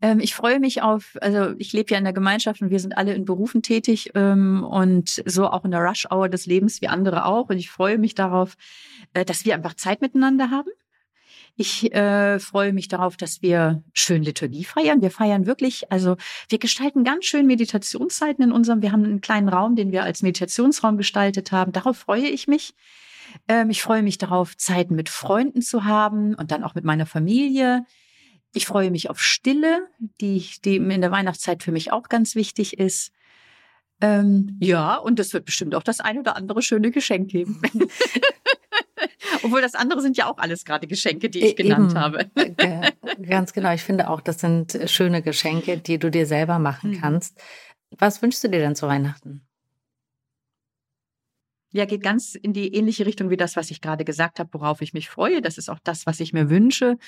Ähm, 0.02 0.20
ich 0.20 0.34
freue 0.34 0.60
mich 0.60 0.82
auf, 0.82 1.16
also 1.20 1.54
ich 1.58 1.72
lebe 1.72 1.90
ja 1.92 1.98
in 1.98 2.04
der 2.04 2.12
Gemeinschaft 2.12 2.60
und 2.60 2.70
wir 2.70 2.78
sind 2.78 2.96
alle 2.96 3.14
in 3.14 3.24
Berufen 3.24 3.62
tätig 3.62 4.10
ähm, 4.14 4.62
und 4.62 5.22
so 5.24 5.48
auch 5.48 5.64
in 5.64 5.70
der 5.70 5.80
Rush-Hour 5.80 6.28
des 6.28 6.44
Lebens 6.46 6.82
wie 6.82 6.88
andere 6.88 7.24
auch. 7.24 7.48
Und 7.48 7.56
ich 7.56 7.70
freue 7.70 7.96
mich 7.96 8.14
darauf, 8.14 8.54
äh, 9.14 9.24
dass 9.24 9.44
wir 9.44 9.54
einfach 9.54 9.74
Zeit 9.74 10.02
miteinander 10.02 10.50
haben. 10.50 10.68
Ich 11.56 11.94
äh, 11.94 12.38
freue 12.40 12.72
mich 12.72 12.88
darauf, 12.88 13.16
dass 13.16 13.40
wir 13.40 13.82
schön 13.94 14.22
Liturgie 14.22 14.64
feiern. 14.64 15.00
Wir 15.00 15.10
feiern 15.12 15.46
wirklich, 15.46 15.90
also 15.90 16.16
wir 16.48 16.58
gestalten 16.58 17.04
ganz 17.04 17.24
schön 17.24 17.46
Meditationszeiten 17.46 18.44
in 18.44 18.52
unserem, 18.52 18.82
wir 18.82 18.90
haben 18.90 19.04
einen 19.04 19.20
kleinen 19.20 19.48
Raum, 19.48 19.76
den 19.76 19.92
wir 19.92 20.02
als 20.02 20.22
Meditationsraum 20.22 20.98
gestaltet 20.98 21.52
haben. 21.52 21.72
Darauf 21.72 21.96
freue 21.96 22.26
ich 22.26 22.46
mich. 22.48 22.74
Ähm, 23.48 23.70
ich 23.70 23.82
freue 23.82 24.02
mich 24.02 24.18
darauf, 24.18 24.56
Zeiten 24.56 24.96
mit 24.96 25.08
Freunden 25.08 25.62
zu 25.62 25.84
haben 25.84 26.34
und 26.34 26.50
dann 26.50 26.64
auch 26.64 26.74
mit 26.74 26.84
meiner 26.84 27.06
Familie. 27.06 27.86
Ich 28.54 28.66
freue 28.66 28.90
mich 28.90 29.10
auf 29.10 29.20
Stille, 29.20 29.88
die, 30.20 30.48
die 30.64 30.76
in 30.76 31.00
der 31.00 31.10
Weihnachtszeit 31.10 31.62
für 31.62 31.72
mich 31.72 31.92
auch 31.92 32.08
ganz 32.08 32.36
wichtig 32.36 32.78
ist. 32.78 33.12
Ähm, 34.00 34.56
ja, 34.60 34.96
und 34.96 35.18
es 35.18 35.32
wird 35.32 35.44
bestimmt 35.44 35.74
auch 35.74 35.82
das 35.82 36.00
ein 36.00 36.18
oder 36.18 36.36
andere 36.36 36.62
schöne 36.62 36.90
Geschenk 36.90 37.30
geben. 37.30 37.60
Obwohl 39.42 39.60
das 39.60 39.74
andere 39.74 40.00
sind 40.00 40.16
ja 40.16 40.26
auch 40.26 40.38
alles 40.38 40.64
gerade 40.64 40.86
Geschenke, 40.86 41.28
die 41.30 41.40
ich 41.40 41.56
genannt 41.56 41.92
Eben. 41.92 42.00
habe. 42.00 42.30
Ganz 43.28 43.52
genau. 43.52 43.72
Ich 43.74 43.82
finde 43.82 44.08
auch, 44.08 44.20
das 44.20 44.40
sind 44.40 44.78
schöne 44.86 45.20
Geschenke, 45.20 45.78
die 45.78 45.98
du 45.98 46.10
dir 46.10 46.26
selber 46.26 46.58
machen 46.58 46.92
mhm. 46.92 47.00
kannst. 47.00 47.40
Was 47.98 48.22
wünschst 48.22 48.42
du 48.44 48.48
dir 48.48 48.60
denn 48.60 48.76
zu 48.76 48.86
Weihnachten? 48.86 49.43
Ja, 51.74 51.86
geht 51.86 52.04
ganz 52.04 52.36
in 52.36 52.52
die 52.52 52.72
ähnliche 52.72 53.04
Richtung 53.04 53.30
wie 53.30 53.36
das, 53.36 53.56
was 53.56 53.72
ich 53.72 53.80
gerade 53.80 54.04
gesagt 54.04 54.38
habe, 54.38 54.48
worauf 54.52 54.80
ich 54.80 54.94
mich 54.94 55.08
freue. 55.08 55.42
Das 55.42 55.58
ist 55.58 55.68
auch 55.68 55.80
das, 55.82 56.06
was 56.06 56.20
ich 56.20 56.32
mir 56.32 56.48
wünsche. 56.48 56.98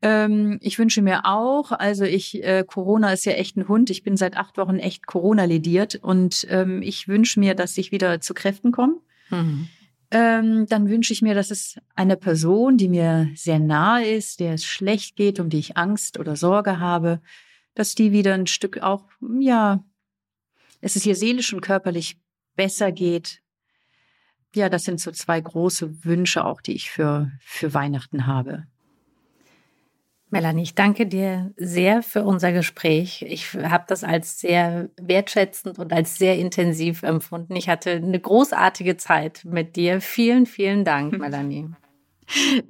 Ähm, 0.00 0.58
ich 0.62 0.78
wünsche 0.78 1.02
mir 1.02 1.26
auch, 1.26 1.72
also 1.72 2.04
ich, 2.04 2.40
äh, 2.44 2.62
Corona 2.64 3.12
ist 3.12 3.26
ja 3.26 3.32
echt 3.32 3.56
ein 3.56 3.66
Hund. 3.66 3.90
Ich 3.90 4.04
bin 4.04 4.16
seit 4.16 4.36
acht 4.36 4.58
Wochen 4.58 4.78
echt 4.78 5.08
Corona-lediert 5.08 5.96
und 5.96 6.46
ähm, 6.50 6.82
ich 6.82 7.08
wünsche 7.08 7.40
mir, 7.40 7.56
dass 7.56 7.76
ich 7.78 7.90
wieder 7.90 8.20
zu 8.20 8.32
Kräften 8.32 8.70
komme. 8.70 8.94
Mhm. 9.30 9.68
Ähm, 10.12 10.66
dann 10.68 10.88
wünsche 10.88 11.12
ich 11.12 11.20
mir, 11.20 11.34
dass 11.34 11.50
es 11.50 11.76
eine 11.96 12.16
Person, 12.16 12.76
die 12.76 12.88
mir 12.88 13.28
sehr 13.34 13.58
nahe 13.58 14.06
ist, 14.06 14.38
der 14.38 14.54
es 14.54 14.64
schlecht 14.64 15.16
geht, 15.16 15.40
um 15.40 15.48
die 15.50 15.58
ich 15.58 15.76
Angst 15.76 16.20
oder 16.20 16.36
Sorge 16.36 16.78
habe, 16.78 17.20
dass 17.74 17.96
die 17.96 18.12
wieder 18.12 18.34
ein 18.34 18.46
Stück 18.46 18.78
auch, 18.78 19.02
ja, 19.40 19.84
es 20.80 20.94
ist 20.94 21.06
ihr 21.06 21.16
seelisch 21.16 21.52
und 21.52 21.60
körperlich 21.60 22.20
besser 22.54 22.92
geht, 22.92 23.42
ja, 24.56 24.68
das 24.68 24.84
sind 24.84 25.00
so 25.00 25.10
zwei 25.12 25.40
große 25.40 26.04
Wünsche 26.04 26.44
auch, 26.44 26.60
die 26.60 26.72
ich 26.72 26.90
für, 26.90 27.30
für 27.40 27.74
Weihnachten 27.74 28.26
habe. 28.26 28.64
Melanie, 30.30 30.64
ich 30.64 30.74
danke 30.74 31.06
dir 31.06 31.52
sehr 31.56 32.02
für 32.02 32.24
unser 32.24 32.52
Gespräch. 32.52 33.22
Ich 33.28 33.54
habe 33.54 33.84
das 33.86 34.02
als 34.02 34.40
sehr 34.40 34.90
wertschätzend 35.00 35.78
und 35.78 35.92
als 35.92 36.18
sehr 36.18 36.36
intensiv 36.36 37.04
empfunden. 37.04 37.54
Ich 37.54 37.68
hatte 37.68 37.92
eine 37.92 38.18
großartige 38.18 38.96
Zeit 38.96 39.44
mit 39.44 39.76
dir. 39.76 40.00
Vielen, 40.00 40.46
vielen 40.46 40.84
Dank, 40.84 41.12
Melanie. 41.18 41.70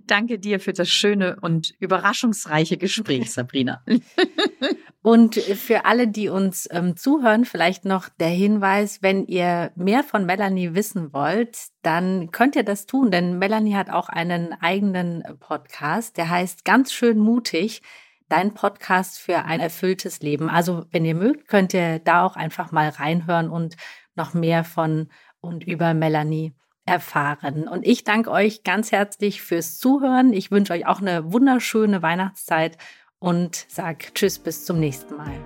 Danke 0.06 0.38
dir 0.38 0.60
für 0.60 0.74
das 0.74 0.90
schöne 0.90 1.38
und 1.40 1.74
überraschungsreiche 1.78 2.76
Gespräch, 2.76 3.32
Sabrina. 3.32 3.82
Und 5.06 5.36
für 5.36 5.84
alle, 5.84 6.08
die 6.08 6.28
uns 6.28 6.68
ähm, 6.72 6.96
zuhören, 6.96 7.44
vielleicht 7.44 7.84
noch 7.84 8.08
der 8.08 8.26
Hinweis, 8.26 9.04
wenn 9.04 9.24
ihr 9.24 9.70
mehr 9.76 10.02
von 10.02 10.26
Melanie 10.26 10.74
wissen 10.74 11.12
wollt, 11.12 11.68
dann 11.82 12.32
könnt 12.32 12.56
ihr 12.56 12.64
das 12.64 12.86
tun, 12.86 13.12
denn 13.12 13.38
Melanie 13.38 13.76
hat 13.76 13.88
auch 13.88 14.08
einen 14.08 14.52
eigenen 14.54 15.22
Podcast, 15.38 16.16
der 16.16 16.28
heißt 16.28 16.64
ganz 16.64 16.92
schön 16.92 17.20
mutig. 17.20 17.82
Dein 18.28 18.52
Podcast 18.52 19.20
für 19.20 19.44
ein 19.44 19.60
erfülltes 19.60 20.22
Leben. 20.22 20.50
Also, 20.50 20.86
wenn 20.90 21.04
ihr 21.04 21.14
mögt, 21.14 21.46
könnt 21.46 21.72
ihr 21.72 22.00
da 22.00 22.24
auch 22.24 22.34
einfach 22.34 22.72
mal 22.72 22.88
reinhören 22.88 23.48
und 23.48 23.76
noch 24.16 24.34
mehr 24.34 24.64
von 24.64 25.08
und 25.40 25.62
über 25.62 25.94
Melanie 25.94 26.52
erfahren. 26.84 27.68
Und 27.68 27.86
ich 27.86 28.02
danke 28.02 28.32
euch 28.32 28.64
ganz 28.64 28.90
herzlich 28.90 29.40
fürs 29.40 29.78
Zuhören. 29.78 30.32
Ich 30.32 30.50
wünsche 30.50 30.72
euch 30.72 30.86
auch 30.88 31.00
eine 31.00 31.32
wunderschöne 31.32 32.02
Weihnachtszeit 32.02 32.76
und 33.18 33.66
sag 33.68 34.14
Tschüss 34.14 34.38
bis 34.38 34.64
zum 34.64 34.80
nächsten 34.80 35.16
Mal. 35.16 35.38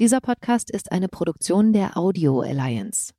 Dieser 0.00 0.20
Podcast 0.20 0.70
ist 0.70 0.90
eine 0.90 1.08
Produktion 1.08 1.72
der 1.72 1.96
Audio 1.96 2.40
Alliance. 2.40 3.12